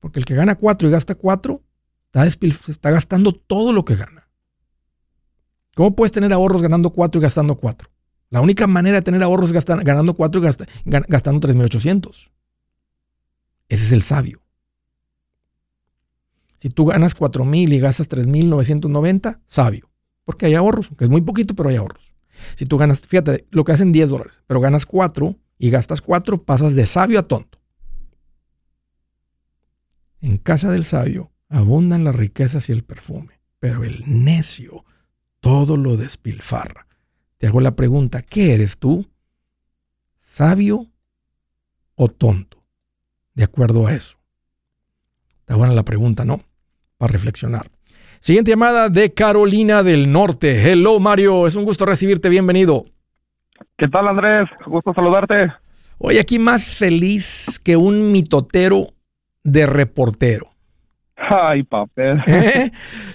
porque 0.00 0.18
el 0.18 0.24
que 0.24 0.34
gana 0.34 0.54
cuatro 0.54 0.88
y 0.88 0.90
gasta 0.90 1.14
cuatro, 1.14 1.62
está, 2.12 2.26
está 2.26 2.90
gastando 2.90 3.32
todo 3.32 3.72
lo 3.72 3.84
que 3.84 3.96
gana. 3.96 4.28
¿Cómo 5.74 5.94
puedes 5.94 6.12
tener 6.12 6.32
ahorros 6.32 6.62
ganando 6.62 6.90
cuatro 6.90 7.20
y 7.20 7.22
gastando 7.22 7.56
cuatro? 7.56 7.93
La 8.34 8.40
única 8.40 8.66
manera 8.66 8.96
de 8.96 9.02
tener 9.02 9.22
ahorros 9.22 9.52
es 9.52 9.64
ganando 9.64 10.14
cuatro 10.14 10.40
y 10.40 10.44
gastando 10.44 11.48
3.800. 11.48 12.32
Ese 13.68 13.84
es 13.84 13.92
el 13.92 14.02
sabio. 14.02 14.40
Si 16.58 16.68
tú 16.68 16.86
ganas 16.86 17.16
4.000 17.16 17.72
y 17.72 17.78
gastas 17.78 18.10
3.990, 18.10 19.38
sabio. 19.46 19.88
Porque 20.24 20.46
hay 20.46 20.56
ahorros, 20.56 20.90
que 20.98 21.04
es 21.04 21.10
muy 21.10 21.20
poquito, 21.20 21.54
pero 21.54 21.68
hay 21.68 21.76
ahorros. 21.76 22.12
Si 22.56 22.66
tú 22.66 22.76
ganas, 22.76 23.02
fíjate, 23.02 23.46
lo 23.52 23.62
que 23.62 23.70
hacen 23.70 23.92
10 23.92 24.10
dólares, 24.10 24.40
pero 24.48 24.60
ganas 24.60 24.84
4 24.84 25.36
y 25.60 25.70
gastas 25.70 26.02
4, 26.02 26.42
pasas 26.42 26.74
de 26.74 26.86
sabio 26.86 27.20
a 27.20 27.28
tonto. 27.28 27.60
En 30.20 30.38
casa 30.38 30.72
del 30.72 30.82
sabio 30.82 31.30
abundan 31.48 32.02
las 32.02 32.16
riquezas 32.16 32.68
y 32.68 32.72
el 32.72 32.82
perfume, 32.82 33.38
pero 33.60 33.84
el 33.84 34.02
necio 34.08 34.84
todo 35.38 35.76
lo 35.76 35.96
despilfarra. 35.96 36.83
Te 37.44 37.48
hago 37.48 37.60
la 37.60 37.76
pregunta, 37.76 38.22
¿qué 38.22 38.54
eres 38.54 38.78
tú? 38.78 39.04
¿Sabio 40.18 40.86
o 41.94 42.08
tonto? 42.08 42.56
De 43.34 43.44
acuerdo 43.44 43.86
a 43.86 43.92
eso. 43.92 44.16
Está 45.40 45.54
buena 45.54 45.74
la 45.74 45.82
pregunta, 45.82 46.24
¿no? 46.24 46.40
Para 46.96 47.12
reflexionar. 47.12 47.66
Siguiente 48.20 48.50
llamada 48.50 48.88
de 48.88 49.12
Carolina 49.12 49.82
del 49.82 50.10
Norte. 50.10 50.72
Hello, 50.72 50.98
Mario. 51.00 51.46
Es 51.46 51.54
un 51.54 51.66
gusto 51.66 51.84
recibirte. 51.84 52.30
Bienvenido. 52.30 52.86
¿Qué 53.76 53.88
tal, 53.88 54.08
Andrés? 54.08 54.48
Gusto 54.64 54.94
saludarte. 54.94 55.52
Hoy 55.98 56.16
aquí 56.16 56.38
más 56.38 56.74
feliz 56.74 57.60
que 57.62 57.76
un 57.76 58.10
mitotero 58.10 58.94
de 59.42 59.66
reportero. 59.66 60.46
Ay, 61.14 61.62
papel. 61.62 62.22
¿Eh? 62.26 62.70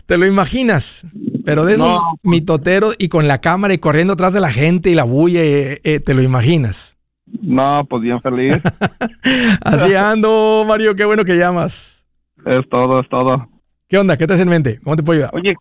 ¿Te 0.05 0.19
lo 0.19 0.27
imaginas? 0.27 1.03
Pero 1.49 1.65
de 1.65 1.73
esos 1.73 1.99
mitoteros 2.21 2.95
y 2.99 3.09
con 3.09 3.27
la 3.27 3.41
cámara 3.41 3.73
y 3.73 3.79
corriendo 3.79 4.13
atrás 4.13 4.33
de 4.33 4.39
la 4.39 4.51
gente 4.51 4.91
y 4.91 4.95
la 4.95 5.03
bulla, 5.03 5.41
eh, 5.41 5.79
eh, 5.83 5.99
¿te 5.99 6.13
lo 6.13 6.21
imaginas? 6.21 6.99
No, 7.41 7.85
pues 7.89 8.03
bien 8.03 8.21
feliz. 8.21 8.53
Así 9.63 9.95
ando, 9.95 10.63
Mario. 10.67 10.95
Qué 10.95 11.05
bueno 11.05 11.25
que 11.25 11.37
llamas. 11.37 12.05
Es 12.45 12.69
todo, 12.69 12.99
es 12.99 13.09
todo. 13.09 13.47
¿Qué 13.87 13.97
onda? 13.97 14.15
¿Qué 14.15 14.27
te 14.27 14.33
hace 14.33 14.43
en 14.43 14.49
mente? 14.49 14.79
¿Cómo 14.83 14.95
te 14.95 15.01
puedo 15.01 15.17
ayudar? 15.17 15.31
Oye, 15.33 15.55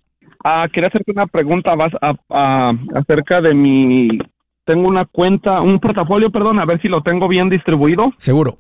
ah, 0.44 0.66
quería 0.70 0.88
hacerte 0.88 1.10
una 1.10 1.26
pregunta 1.26 1.74
vas 1.74 1.92
a, 2.02 2.72
acerca 2.94 3.40
de 3.40 3.54
mi... 3.54 4.18
Tengo 4.66 4.86
una 4.86 5.06
cuenta, 5.06 5.62
un 5.62 5.80
portafolio, 5.80 6.30
perdón, 6.30 6.58
a 6.58 6.66
ver 6.66 6.82
si 6.82 6.88
lo 6.88 7.02
tengo 7.02 7.26
bien 7.26 7.48
distribuido. 7.48 8.12
Seguro. 8.18 8.58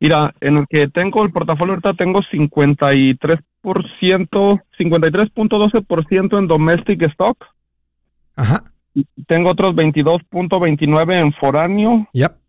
Mira, 0.00 0.34
en 0.40 0.56
el 0.58 0.66
que 0.68 0.88
tengo 0.88 1.24
el 1.24 1.32
portafolio 1.32 1.72
ahorita 1.74 1.94
tengo 1.94 2.20
53%, 2.22 3.44
53.12% 3.62 6.38
en 6.38 6.46
domestic 6.46 7.02
stock. 7.02 7.44
Ajá. 8.36 8.62
Tengo 9.26 9.50
otros 9.50 9.74
22.29 9.74 11.20
en 11.20 11.32
foráneo. 11.34 12.08
Yep 12.12 12.44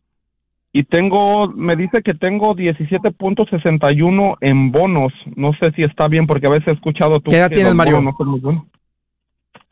y 0.75 0.83
tengo, 0.83 1.47
me 1.53 1.77
dice 1.77 2.03
que 2.03 2.13
tengo 2.13 2.53
17.61 2.53 4.37
en 4.41 4.73
bonos. 4.73 5.13
No 5.37 5.53
sé 5.53 5.71
si 5.71 5.83
está 5.83 6.09
bien 6.09 6.27
porque 6.27 6.47
a 6.47 6.49
veces 6.49 6.67
he 6.67 6.71
escuchado 6.73 7.21
tú. 7.21 7.31
¿Qué 7.31 7.37
edad 7.37 7.49
tienes, 7.49 7.73
Mario? 7.73 8.03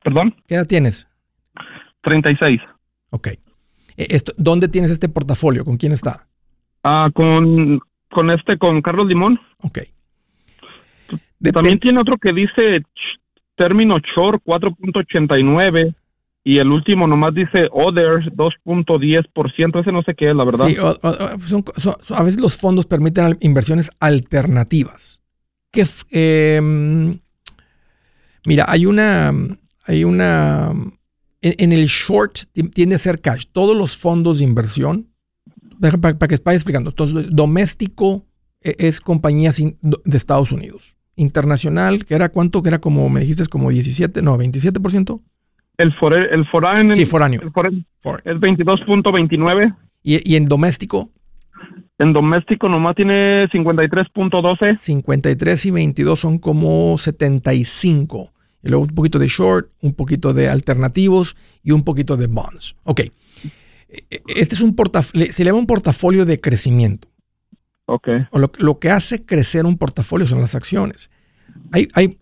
¿Perdón? 0.01 0.33
¿Qué 0.47 0.55
edad 0.55 0.65
tienes? 0.65 1.05
36. 2.03 2.61
Ok. 3.09 3.27
E, 3.27 3.37
esto, 3.97 4.31
¿Dónde 4.37 4.69
tienes 4.69 4.91
este 4.91 5.09
portafolio? 5.09 5.65
¿Con 5.65 5.75
quién 5.75 5.91
está? 5.91 6.27
Ah, 6.83 7.09
con, 7.13 7.79
con 8.11 8.29
este, 8.31 8.57
con 8.57 8.81
Carlos 8.81 9.07
Limón. 9.07 9.39
Ok. 9.61 9.79
También 11.51 11.79
tiene 11.79 11.99
otro 11.99 12.17
que 12.17 12.31
dice 12.31 12.83
término 13.55 13.99
short 13.99 14.41
4.89 14.45 15.93
y 16.43 16.57
el 16.57 16.71
último 16.71 17.07
nomás 17.07 17.33
dice 17.33 17.69
Others 17.71 18.27
2.10%, 18.35 19.81
ese 19.81 19.91
no 19.91 20.03
sé 20.03 20.13
qué 20.13 20.29
es, 20.29 20.35
la 20.35 20.43
verdad. 20.43 20.67
Sí, 20.67 20.75
a 22.13 22.23
veces 22.23 22.41
los 22.41 22.57
fondos 22.57 22.85
permiten 22.85 23.37
inversiones 23.39 23.89
alternativas. 23.99 25.21
Que, 25.71 25.85
em, 26.11 27.19
mira, 28.45 28.65
hay 28.67 28.85
una, 28.85 29.33
hay 29.85 30.03
una, 30.03 30.71
en, 31.41 31.71
el 31.71 31.85
short 31.85 32.39
tiende 32.73 32.95
a 32.95 32.99
ser 32.99 33.21
cash. 33.21 33.45
Todos 33.51 33.75
los 33.75 33.97
fondos 33.97 34.39
de 34.39 34.43
inversión, 34.43 35.12
para, 35.91 36.27
que 36.27 36.37
vaya 36.43 36.55
explicando, 36.55 36.91
entonces, 36.91 37.27
doméstico 37.29 38.25
e, 38.61 38.75
es 38.79 39.01
compañías 39.01 39.57
de 39.57 40.17
Estados 40.17 40.51
Unidos. 40.51 40.95
Internacional, 41.15 42.05
que 42.05 42.15
era 42.15 42.29
cuánto, 42.29 42.63
que 42.63 42.69
era 42.69 42.79
como, 42.79 43.07
me 43.09 43.19
dijiste, 43.19 43.45
como 43.45 43.69
17, 43.69 44.23
no, 44.23 44.35
27%. 44.37 45.21
El, 45.77 45.93
el 46.31 46.45
foráneo. 46.47 46.95
Sí, 46.95 47.05
foráneo. 47.05 47.41
es 47.41 47.51
22.29. 47.51 49.75
¿Y, 50.03 50.31
¿Y 50.31 50.35
en 50.35 50.45
doméstico? 50.45 51.09
En 51.99 52.13
doméstico 52.13 52.67
nomás 52.67 52.95
tiene 52.95 53.47
53.12. 53.49 54.77
53 54.77 55.65
y 55.65 55.71
22 55.71 56.19
son 56.19 56.39
como 56.39 56.97
75. 56.97 58.31
Y 58.63 58.69
luego 58.69 58.85
un 58.85 58.95
poquito 58.95 59.19
de 59.19 59.27
short, 59.27 59.69
un 59.81 59.93
poquito 59.93 60.33
de 60.33 60.49
alternativos 60.49 61.35
y 61.63 61.71
un 61.71 61.83
poquito 61.83 62.17
de 62.17 62.27
bonds. 62.27 62.75
Ok. 62.83 63.01
E, 63.93 64.05
e, 64.09 64.23
este 64.27 64.55
es 64.55 64.61
un 64.61 64.75
portafolio, 64.75 65.31
se 65.31 65.43
llama 65.43 65.59
un 65.59 65.67
portafolio 65.67 66.25
de 66.25 66.41
crecimiento. 66.41 67.07
Ok. 67.85 68.07
O 68.31 68.39
lo, 68.39 68.51
lo, 68.57 68.79
que 68.79 68.89
hace 68.89 69.23
crecer 69.23 69.65
un 69.65 69.77
portafolio 69.77 70.25
son 70.25 70.41
las 70.41 70.55
acciones. 70.55 71.09
Hay, 71.71 71.87
hay, 71.93 72.17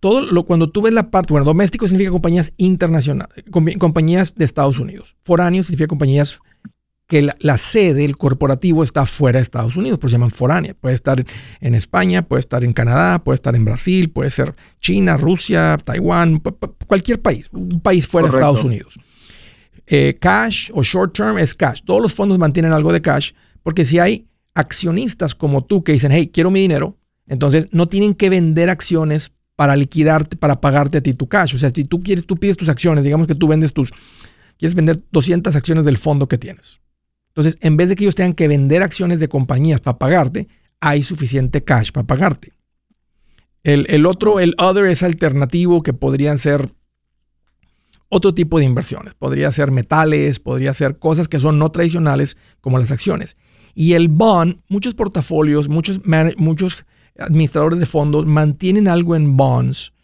todo 0.00 0.20
lo, 0.20 0.44
cuando 0.44 0.70
tú 0.70 0.82
ves 0.82 0.92
la 0.92 1.10
parte, 1.10 1.32
bueno, 1.32 1.44
doméstico 1.44 1.88
significa 1.88 2.10
compañías 2.10 2.52
internacionales, 2.56 3.44
compañías 3.78 4.34
de 4.34 4.44
Estados 4.44 4.78
Unidos. 4.78 5.16
Foráneo 5.22 5.64
significa 5.64 5.88
compañías 5.88 6.40
que 7.08 7.28
la, 7.38 7.58
sede, 7.58 8.04
el 8.04 8.16
corporativo 8.16 8.82
está 8.82 9.04
fuera 9.04 9.38
de 9.38 9.42
Estados 9.42 9.76
Unidos, 9.76 9.98
por 9.98 10.08
eso 10.08 10.12
se 10.12 10.18
llaman 10.18 10.30
foránea. 10.30 10.74
Puede 10.74 10.94
estar 10.94 11.22
en 11.60 11.74
España, 11.74 12.22
puede 12.22 12.40
estar 12.40 12.64
en 12.64 12.72
Canadá, 12.72 13.22
puede 13.22 13.34
estar 13.34 13.54
en 13.54 13.64
Brasil, 13.64 14.10
puede 14.10 14.30
ser 14.30 14.54
China, 14.80 15.16
Rusia, 15.16 15.78
Taiwán, 15.84 16.42
cualquier 16.86 17.20
país, 17.20 17.48
un 17.52 17.80
país 17.80 18.06
fuera 18.06 18.28
de 18.28 18.38
Estados 18.38 18.64
Unidos. 18.64 18.98
Eh, 19.86 20.16
cash 20.20 20.70
o 20.72 20.82
short 20.82 21.14
term 21.14 21.38
es 21.38 21.54
cash. 21.54 21.82
Todos 21.84 22.00
los 22.00 22.14
fondos 22.14 22.38
mantienen 22.38 22.72
algo 22.72 22.92
de 22.92 23.02
cash 23.02 23.32
porque 23.62 23.84
si 23.84 23.98
hay 23.98 24.26
accionistas 24.54 25.34
como 25.34 25.64
tú 25.64 25.82
que 25.82 25.92
dicen, 25.92 26.12
hey, 26.12 26.30
quiero 26.32 26.50
mi 26.50 26.60
dinero, 26.60 26.96
entonces 27.26 27.66
no 27.72 27.88
tienen 27.88 28.14
que 28.14 28.30
vender 28.30 28.70
acciones 28.70 29.32
para 29.56 29.76
liquidarte, 29.76 30.36
para 30.36 30.60
pagarte 30.60 30.98
a 30.98 31.00
ti 31.02 31.14
tu 31.14 31.28
cash. 31.28 31.54
O 31.54 31.58
sea, 31.58 31.70
si 31.74 31.84
tú 31.84 32.02
quieres, 32.02 32.26
tú 32.26 32.36
pides 32.36 32.56
tus 32.56 32.68
acciones, 32.68 33.04
digamos 33.04 33.26
que 33.26 33.34
tú 33.34 33.48
vendes 33.48 33.72
tus, 33.72 33.90
quieres 34.58 34.74
vender 34.74 35.02
200 35.10 35.54
acciones 35.56 35.84
del 35.84 35.98
fondo 35.98 36.28
que 36.28 36.38
tienes. 36.38 36.80
Entonces, 37.28 37.56
en 37.60 37.76
vez 37.76 37.88
de 37.88 37.96
que 37.96 38.04
ellos 38.04 38.14
tengan 38.14 38.34
que 38.34 38.48
vender 38.48 38.82
acciones 38.82 39.20
de 39.20 39.28
compañías 39.28 39.80
para 39.80 39.98
pagarte, 39.98 40.48
hay 40.80 41.02
suficiente 41.02 41.62
cash 41.64 41.90
para 41.90 42.06
pagarte. 42.06 42.52
El, 43.62 43.86
el 43.88 44.06
otro, 44.06 44.40
el 44.40 44.54
other 44.58 44.86
es 44.86 45.02
alternativo 45.02 45.82
que 45.82 45.92
podrían 45.92 46.38
ser 46.38 46.74
otro 48.14 48.34
tipo 48.34 48.58
de 48.58 48.66
inversiones. 48.66 49.14
Podría 49.14 49.50
ser 49.52 49.70
metales, 49.70 50.38
podría 50.38 50.74
ser 50.74 50.98
cosas 50.98 51.28
que 51.28 51.40
son 51.40 51.58
no 51.58 51.70
tradicionales 51.70 52.36
como 52.60 52.78
las 52.78 52.90
acciones. 52.90 53.38
Y 53.74 53.94
el 53.94 54.08
bond, 54.08 54.58
muchos 54.68 54.92
portafolios, 54.92 55.70
muchos, 55.70 55.98
muchos 56.36 56.84
administradores 57.18 57.80
de 57.80 57.86
fondos 57.86 58.26
mantienen 58.26 58.86
algo 58.86 59.16
en 59.16 59.38
bonds. 59.38 59.94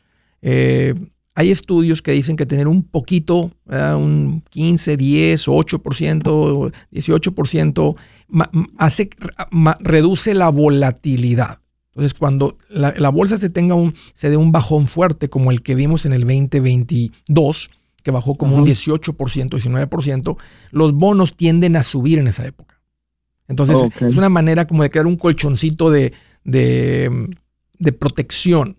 Eh, 0.40 0.94
hay 1.34 1.50
estudios 1.50 2.00
que 2.00 2.12
dicen 2.12 2.36
que 2.36 2.46
tener 2.46 2.66
un 2.66 2.82
poquito, 2.82 3.52
un 3.66 4.42
15, 4.48 4.96
10, 4.96 5.46
8%, 5.46 6.72
18%, 6.90 7.96
hace, 8.78 9.10
reduce 9.80 10.34
la 10.34 10.48
volatilidad. 10.48 11.58
Entonces, 11.90 12.14
cuando 12.14 12.56
la, 12.70 13.10
bolsa 13.10 13.36
se 13.36 13.50
tenga 13.50 13.74
un, 13.74 13.94
se 14.14 14.30
dé 14.30 14.38
un 14.38 14.50
bajón 14.50 14.86
fuerte 14.86 15.28
como 15.28 15.50
el 15.50 15.60
que 15.62 15.74
vimos 15.74 16.06
en 16.06 16.14
el 16.14 16.22
2022, 16.22 17.68
que 18.08 18.12
bajó 18.12 18.36
como 18.36 18.56
un 18.56 18.64
18%, 18.64 19.12
19%, 19.12 20.36
los 20.70 20.94
bonos 20.94 21.36
tienden 21.36 21.76
a 21.76 21.82
subir 21.82 22.18
en 22.18 22.28
esa 22.28 22.46
época. 22.46 22.80
Entonces, 23.48 23.76
es 24.00 24.16
una 24.16 24.30
manera 24.30 24.66
como 24.66 24.82
de 24.82 24.88
crear 24.88 25.06
un 25.06 25.18
colchoncito 25.18 25.90
de, 25.90 26.14
de, 26.42 27.92
protección. 27.98 28.78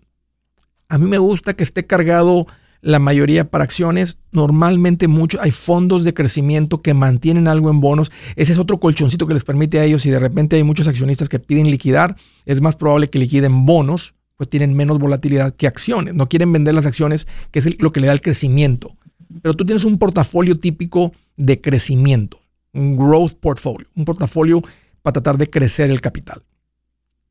A 0.88 0.98
mí 0.98 1.08
me 1.08 1.18
gusta 1.18 1.54
que 1.54 1.62
esté 1.62 1.86
cargado 1.86 2.48
la 2.80 2.98
mayoría 2.98 3.48
para 3.48 3.62
acciones. 3.62 4.18
Normalmente 4.32 5.06
mucho, 5.06 5.40
hay 5.40 5.52
fondos 5.52 6.02
de 6.02 6.12
crecimiento 6.12 6.82
que 6.82 6.92
mantienen 6.92 7.46
algo 7.46 7.70
en 7.70 7.80
bonos. 7.80 8.10
Ese 8.34 8.50
es 8.50 8.58
otro 8.58 8.80
colchoncito 8.80 9.28
que 9.28 9.34
les 9.34 9.44
permite 9.44 9.78
a 9.78 9.84
ellos. 9.84 10.02
Si 10.02 10.10
de 10.10 10.18
repente 10.18 10.56
hay 10.56 10.64
muchos 10.64 10.88
accionistas 10.88 11.28
que 11.28 11.38
piden 11.38 11.70
liquidar, 11.70 12.16
es 12.46 12.60
más 12.60 12.74
probable 12.74 13.08
que 13.08 13.20
liquiden 13.20 13.64
bonos, 13.64 14.14
pues 14.40 14.48
tienen 14.48 14.74
menos 14.74 14.98
volatilidad 14.98 15.54
que 15.54 15.68
acciones. 15.68 16.14
No 16.14 16.28
quieren 16.28 16.50
vender 16.50 16.74
las 16.74 16.86
acciones, 16.86 17.28
que 17.52 17.60
es 17.60 17.78
lo 17.78 17.92
que 17.92 18.00
le 18.00 18.08
da 18.08 18.12
el 18.12 18.22
crecimiento. 18.22 18.96
Pero 19.42 19.54
tú 19.54 19.64
tienes 19.64 19.84
un 19.84 19.98
portafolio 19.98 20.56
típico 20.56 21.12
de 21.36 21.60
crecimiento, 21.60 22.40
un 22.72 22.96
growth 22.96 23.34
portfolio, 23.34 23.88
un 23.94 24.04
portafolio 24.04 24.62
para 25.02 25.14
tratar 25.14 25.38
de 25.38 25.48
crecer 25.48 25.90
el 25.90 26.00
capital. 26.00 26.42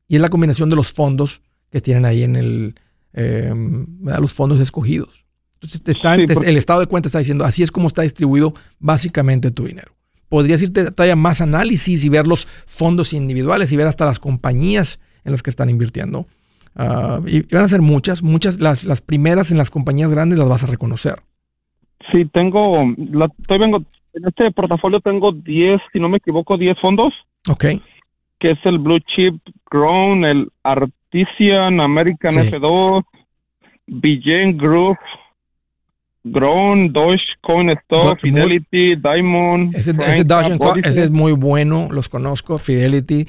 Y 0.07 0.15
es 0.15 0.21
la 0.21 0.29
combinación 0.29 0.69
de 0.69 0.75
los 0.75 0.91
fondos 0.91 1.41
que 1.69 1.81
tienen 1.81 2.05
ahí 2.05 2.23
en 2.23 2.35
el, 2.35 2.75
eh, 3.13 3.53
los 4.19 4.33
fondos 4.33 4.59
escogidos. 4.59 5.25
Entonces, 5.55 5.81
está, 5.85 6.15
el 6.15 6.57
estado 6.57 6.79
de 6.79 6.87
cuenta 6.87 7.09
está 7.09 7.19
diciendo, 7.19 7.43
así 7.43 7.63
es 7.63 7.71
como 7.71 7.87
está 7.87 8.01
distribuido 8.01 8.53
básicamente 8.79 9.51
tu 9.51 9.65
dinero. 9.65 9.93
Podrías 10.29 10.61
irte 10.61 10.87
a 11.11 11.15
más 11.15 11.41
análisis 11.41 12.03
y 12.03 12.09
ver 12.09 12.27
los 12.27 12.47
fondos 12.65 13.13
individuales 13.13 13.71
y 13.71 13.75
ver 13.75 13.87
hasta 13.87 14.05
las 14.05 14.19
compañías 14.19 14.99
en 15.25 15.31
las 15.31 15.43
que 15.43 15.49
están 15.49 15.69
invirtiendo. 15.69 16.27
Ah, 16.75 17.19
y, 17.25 17.41
van 17.53 17.65
a 17.65 17.67
ser 17.67 17.81
muchas, 17.81 18.23
muchas, 18.23 18.59
las, 18.59 18.83
las 18.83 19.01
primeras 19.01 19.51
en 19.51 19.57
las 19.57 19.69
compañías 19.69 20.09
grandes 20.09 20.39
las 20.39 20.47
vas 20.47 20.63
a 20.63 20.67
reconocer. 20.67 21.21
Sí, 22.11 22.25
tengo, 22.25 22.93
la, 22.97 23.29
estoy 23.39 23.59
vengo, 23.59 23.83
en 24.13 24.27
este 24.27 24.51
portafolio 24.51 24.99
tengo 24.99 25.31
10, 25.31 25.81
si 25.91 25.99
no 25.99 26.09
me 26.09 26.17
equivoco, 26.17 26.57
10 26.57 26.79
fondos. 26.79 27.13
Ok. 27.49 27.65
Que 28.39 28.51
es 28.51 28.59
el 28.63 28.79
Blue 28.79 28.99
Chip 28.99 29.35
Grown, 29.69 30.25
el 30.25 30.49
Artisan, 30.63 31.79
American 31.79 32.33
F2, 32.35 33.03
Bigen 33.87 34.57
Group, 34.57 34.97
Grown, 36.23 36.91
Dogecoin 36.91 37.69
Stock, 37.71 38.19
Fidelity, 38.19 38.95
Diamond. 38.95 39.75
Ese, 39.75 39.91
ese, 39.91 41.03
es 41.03 41.11
muy 41.11 41.33
bueno, 41.33 41.87
los 41.91 42.09
conozco, 42.09 42.57
Fidelity. 42.57 43.27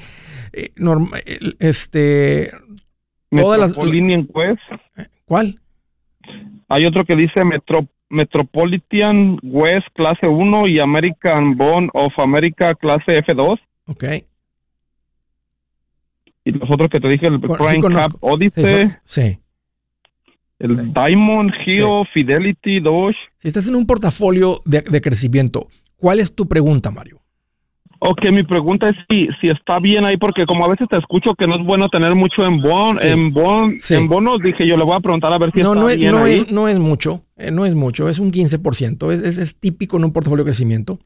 Eh, 0.53 0.71
este. 1.59 2.51
Todas 3.29 3.59
las. 3.59 3.73
Quest. 3.73 5.09
¿Cuál? 5.25 5.59
Hay 6.67 6.85
otro 6.85 7.05
que 7.05 7.15
dice 7.15 7.43
Metro, 7.43 7.87
Metropolitan 8.11 9.39
West 9.41 9.87
clase 9.93 10.27
1 10.27 10.67
y 10.67 10.79
American 10.79 11.57
Bond 11.57 11.89
of 11.93 12.13
America 12.19 12.75
clase 12.75 13.23
F2. 13.23 13.59
Ok. 13.87 14.03
Y 16.43 16.51
los 16.51 16.69
otros 16.69 16.89
que 16.89 16.99
te 16.99 17.07
dije, 17.07 17.27
el 17.27 17.39
Prime 17.39 17.93
Cap 17.93 18.13
Odyssey. 18.19 18.91
sí. 19.05 19.37
El 20.61 20.93
Diamond, 20.93 21.51
Geo, 21.65 22.05
Fidelity, 22.13 22.79
Doge. 22.81 23.17
Si 23.39 23.47
estás 23.47 23.67
en 23.67 23.75
un 23.75 23.87
portafolio 23.87 24.61
de, 24.65 25.01
crecimiento, 25.01 25.67
¿cuál 25.95 26.19
es 26.19 26.35
tu 26.35 26.47
pregunta, 26.47 26.91
Mario? 26.91 27.19
Ok, 27.97 28.19
mi 28.31 28.43
pregunta 28.43 28.89
es 28.89 28.95
si, 29.09 29.27
si 29.39 29.49
está 29.49 29.79
bien 29.79 30.05
ahí, 30.05 30.17
porque 30.17 30.45
como 30.45 30.65
a 30.65 30.67
veces 30.67 30.87
te 30.87 30.97
escucho 30.97 31.33
que 31.35 31.47
no 31.47 31.55
es 31.55 31.65
bueno 31.65 31.89
tener 31.89 32.13
mucho 32.13 32.45
en 32.45 32.61
bon, 32.61 32.97
en 33.01 33.33
bon, 33.33 33.75
en 33.89 34.07
bonos, 34.07 34.39
dije 34.43 34.67
yo 34.67 34.77
le 34.77 34.83
voy 34.83 34.97
a 34.97 34.99
preguntar 34.99 35.33
a 35.33 35.39
ver 35.39 35.51
si 35.51 35.61
no, 35.61 35.73
está 35.73 35.81
no 35.81 35.89
es, 35.89 35.97
bien 35.97 36.11
no 36.11 36.23
ahí. 36.23 36.33
Es, 36.33 36.51
no 36.51 36.67
es 36.67 36.77
mucho, 36.77 37.23
eh, 37.41 37.51
no 37.51 37.65
es 37.65 37.75
mucho, 37.75 38.09
es 38.09 38.19
un 38.19 38.31
15%, 38.31 39.11
es, 39.11 39.37
es, 39.37 39.55
típico 39.55 39.97
en 39.97 40.05
un 40.05 40.13
portafolio 40.13 40.43
de 40.43 40.51
crecimiento. 40.51 40.99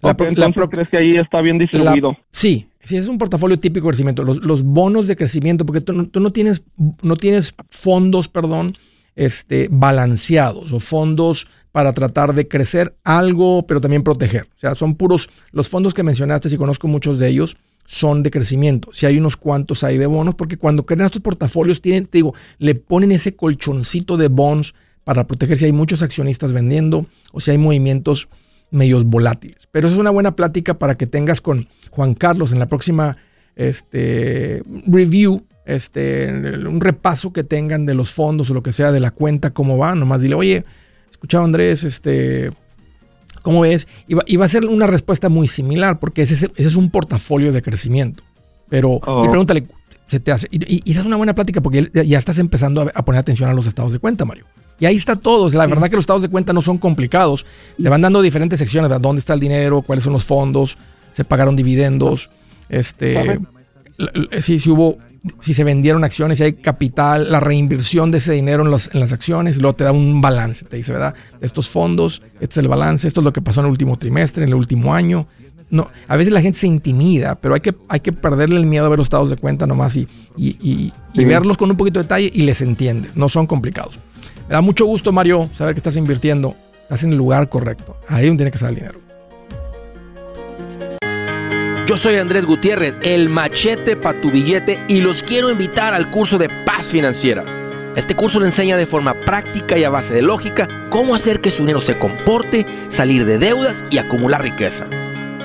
La, 0.00 0.16
entonces, 0.18 0.66
¿crees 0.68 0.88
que 0.88 0.96
ahí 0.96 1.16
está 1.16 1.40
bien 1.40 1.58
distribuido? 1.58 2.16
sí, 2.32 2.66
sí, 2.82 2.96
es 2.96 3.06
un 3.06 3.18
portafolio 3.18 3.58
típico 3.58 3.86
de 3.86 3.90
crecimiento. 3.90 4.24
Los, 4.24 4.38
los 4.38 4.64
bonos 4.64 5.06
de 5.06 5.16
crecimiento, 5.16 5.64
porque 5.64 5.80
tú, 5.80 6.06
tú, 6.06 6.20
no, 6.20 6.32
tienes, 6.32 6.62
no 7.02 7.16
tienes 7.16 7.54
fondos, 7.70 8.28
perdón, 8.28 8.76
este, 9.14 9.68
balanceados 9.70 10.72
o 10.72 10.80
fondos 10.80 11.46
para 11.70 11.92
tratar 11.92 12.34
de 12.34 12.48
crecer 12.48 12.96
algo, 13.04 13.66
pero 13.66 13.80
también 13.80 14.02
proteger. 14.02 14.48
O 14.56 14.58
sea, 14.58 14.74
son 14.74 14.94
puros, 14.94 15.30
los 15.52 15.68
fondos 15.68 15.94
que 15.94 16.02
mencionaste, 16.02 16.48
si 16.48 16.56
conozco 16.56 16.88
muchos 16.88 17.18
de 17.18 17.28
ellos, 17.28 17.56
son 17.86 18.22
de 18.22 18.30
crecimiento. 18.30 18.90
Si 18.92 19.06
hay 19.06 19.18
unos 19.18 19.36
cuantos 19.36 19.84
hay 19.84 19.98
de 19.98 20.06
bonos, 20.06 20.34
porque 20.34 20.56
cuando 20.56 20.86
crean 20.86 21.06
estos 21.06 21.22
portafolios, 21.22 21.80
tienen, 21.80 22.06
te 22.06 22.18
digo, 22.18 22.34
le 22.58 22.74
ponen 22.74 23.12
ese 23.12 23.34
colchoncito 23.34 24.16
de 24.16 24.28
bonds 24.28 24.74
para 25.04 25.26
proteger 25.26 25.58
si 25.58 25.64
hay 25.66 25.72
muchos 25.72 26.02
accionistas 26.02 26.52
vendiendo 26.52 27.06
o 27.32 27.40
si 27.40 27.50
hay 27.50 27.58
movimientos 27.58 28.28
medios 28.70 29.04
volátiles. 29.04 29.68
Pero 29.70 29.88
es 29.88 29.94
una 29.94 30.10
buena 30.10 30.36
plática 30.36 30.78
para 30.78 30.96
que 30.96 31.06
tengas 31.06 31.40
con 31.40 31.68
Juan 31.90 32.14
Carlos 32.14 32.52
en 32.52 32.58
la 32.58 32.66
próxima 32.66 33.16
este, 33.56 34.62
review 34.86 35.44
este, 35.64 36.28
un 36.66 36.80
repaso 36.80 37.32
que 37.32 37.44
tengan 37.44 37.86
de 37.86 37.94
los 37.94 38.12
fondos 38.12 38.50
o 38.50 38.54
lo 38.54 38.62
que 38.62 38.72
sea 38.72 38.92
de 38.92 39.00
la 39.00 39.10
cuenta, 39.10 39.50
cómo 39.50 39.78
va, 39.78 39.94
nomás 39.94 40.20
dile, 40.20 40.34
oye, 40.34 40.64
escuchaba 41.10 41.44
Andrés, 41.44 41.84
este, 41.84 42.50
¿cómo 43.42 43.60
ves? 43.60 43.86
Y 44.06 44.36
va, 44.36 44.44
a 44.44 44.48
ser 44.48 44.66
una 44.66 44.86
respuesta 44.86 45.28
muy 45.28 45.48
similar, 45.48 46.00
porque 46.00 46.22
ese, 46.22 46.50
es 46.56 46.74
un 46.74 46.90
portafolio 46.90 47.52
de 47.52 47.62
crecimiento. 47.62 48.24
Pero, 48.68 48.94
y 48.94 49.00
oh. 49.06 49.30
pregúntale, 49.30 49.66
se 50.06 50.18
te 50.18 50.32
hace, 50.32 50.48
y, 50.50 50.90
esa 50.90 51.00
es 51.00 51.06
una 51.06 51.16
buena 51.16 51.34
plática 51.34 51.60
porque 51.60 51.90
ya, 51.92 52.18
estás 52.18 52.38
empezando 52.38 52.90
a, 52.92 53.04
poner 53.04 53.20
atención 53.20 53.48
a 53.48 53.52
los 53.52 53.66
estados 53.66 53.92
de 53.92 53.98
cuenta, 53.98 54.24
Mario. 54.24 54.46
Y 54.78 54.86
ahí 54.86 54.96
está 54.96 55.16
todo. 55.16 55.48
La 55.50 55.66
verdad 55.66 55.88
que 55.88 55.96
los 55.96 56.02
estados 56.02 56.22
de 56.22 56.28
cuenta 56.28 56.52
no 56.52 56.62
son 56.62 56.78
complicados. 56.78 57.46
Te 57.80 57.88
van 57.88 58.02
dando 58.02 58.20
diferentes 58.22 58.58
secciones, 58.58 58.90
de 58.90 58.98
dónde 58.98 59.20
está 59.20 59.34
el 59.34 59.40
dinero, 59.40 59.82
cuáles 59.82 60.04
son 60.04 60.12
los 60.12 60.24
fondos, 60.24 60.76
se 61.12 61.24
pagaron 61.24 61.56
dividendos, 61.56 62.30
este, 62.68 63.38
si, 64.40 64.58
si 64.58 64.70
hubo 64.70 64.98
si 65.40 65.54
se 65.54 65.64
vendieron 65.64 66.04
acciones, 66.04 66.38
si 66.38 66.44
hay 66.44 66.52
capital, 66.54 67.30
la 67.30 67.40
reinversión 67.40 68.10
de 68.10 68.18
ese 68.18 68.32
dinero 68.32 68.64
en, 68.64 68.70
las 68.70 69.12
acciones, 69.12 69.56
y 69.56 69.60
luego 69.60 69.76
te 69.76 69.84
da 69.84 69.92
un 69.92 70.20
balance, 70.20 70.64
te 70.64 70.76
dice, 70.76 70.92
¿verdad? 70.92 71.14
Estos 71.40 71.68
fondos, 71.68 72.22
este 72.40 72.54
es 72.54 72.56
el 72.58 72.68
balance, 72.68 73.06
esto 73.06 73.20
es 73.20 73.24
lo 73.24 73.32
que 73.32 73.40
pasó 73.40 73.60
en 73.60 73.66
el 73.66 73.70
último 73.70 73.96
trimestre, 73.96 74.42
en 74.42 74.48
el 74.48 74.54
último 74.54 74.94
año. 74.94 75.26
No, 75.70 75.88
a 76.08 76.16
veces 76.16 76.32
la 76.32 76.42
gente 76.42 76.58
se 76.58 76.66
intimida, 76.66 77.36
pero 77.36 77.54
hay 77.54 77.60
que, 77.60 77.74
hay 77.88 78.00
que 78.00 78.12
perderle 78.12 78.56
el 78.56 78.66
miedo 78.66 78.84
a 78.84 78.88
ver 78.88 78.98
los 78.98 79.06
estados 79.06 79.30
de 79.30 79.36
cuenta 79.36 79.66
nomás 79.66 79.96
y, 79.96 80.08
y, 80.36 80.92
verlos 81.24 81.56
con 81.56 81.70
un 81.70 81.76
poquito 81.76 82.00
de 82.00 82.04
detalle 82.04 82.30
y 82.32 82.42
les 82.42 82.60
entiende, 82.60 83.10
no 83.14 83.28
son 83.28 83.46
complicados. 83.46 83.98
Me 84.48 84.54
da 84.54 84.60
mucho 84.60 84.84
gusto, 84.86 85.12
Mario, 85.12 85.48
saber 85.54 85.74
que 85.74 85.78
estás 85.78 85.96
invirtiendo, 85.96 86.54
estás 86.82 87.04
en 87.04 87.12
el 87.12 87.18
lugar 87.18 87.48
correcto, 87.48 87.96
ahí 88.08 88.26
donde 88.26 88.42
tiene 88.42 88.50
que 88.50 88.56
estar 88.56 88.70
el 88.70 88.76
dinero. 88.76 89.00
Yo 91.86 91.96
soy 91.96 92.16
Andrés 92.16 92.46
Gutiérrez, 92.46 92.94
el 93.02 93.28
machete 93.28 93.96
para 93.96 94.20
tu 94.20 94.30
billete 94.30 94.80
y 94.88 95.00
los 95.00 95.22
quiero 95.22 95.50
invitar 95.50 95.94
al 95.94 96.10
curso 96.10 96.38
de 96.38 96.48
paz 96.64 96.86
financiera. 96.88 97.44
Este 97.96 98.14
curso 98.14 98.40
le 98.40 98.46
enseña 98.46 98.76
de 98.76 98.86
forma 98.86 99.14
práctica 99.26 99.76
y 99.76 99.84
a 99.84 99.90
base 99.90 100.14
de 100.14 100.22
lógica 100.22 100.68
cómo 100.88 101.14
hacer 101.14 101.40
que 101.40 101.50
su 101.50 101.58
dinero 101.58 101.82
se 101.82 101.98
comporte, 101.98 102.66
salir 102.88 103.26
de 103.26 103.38
deudas 103.38 103.84
y 103.90 103.98
acumular 103.98 104.42
riqueza. 104.42 104.86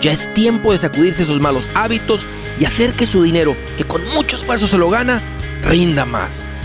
Ya 0.01 0.11
es 0.11 0.33
tiempo 0.33 0.71
de 0.71 0.77
sacudirse 0.77 1.23
esos 1.23 1.41
malos 1.41 1.67
hábitos 1.73 2.25
y 2.59 2.65
hacer 2.65 2.93
que 2.93 3.05
su 3.05 3.23
dinero, 3.23 3.57
que 3.75 3.83
con 3.83 4.01
mucho 4.13 4.37
esfuerzo 4.37 4.67
se 4.67 4.77
lo 4.77 4.89
gana, 4.89 5.21
rinda 5.63 6.05
más. 6.05 6.43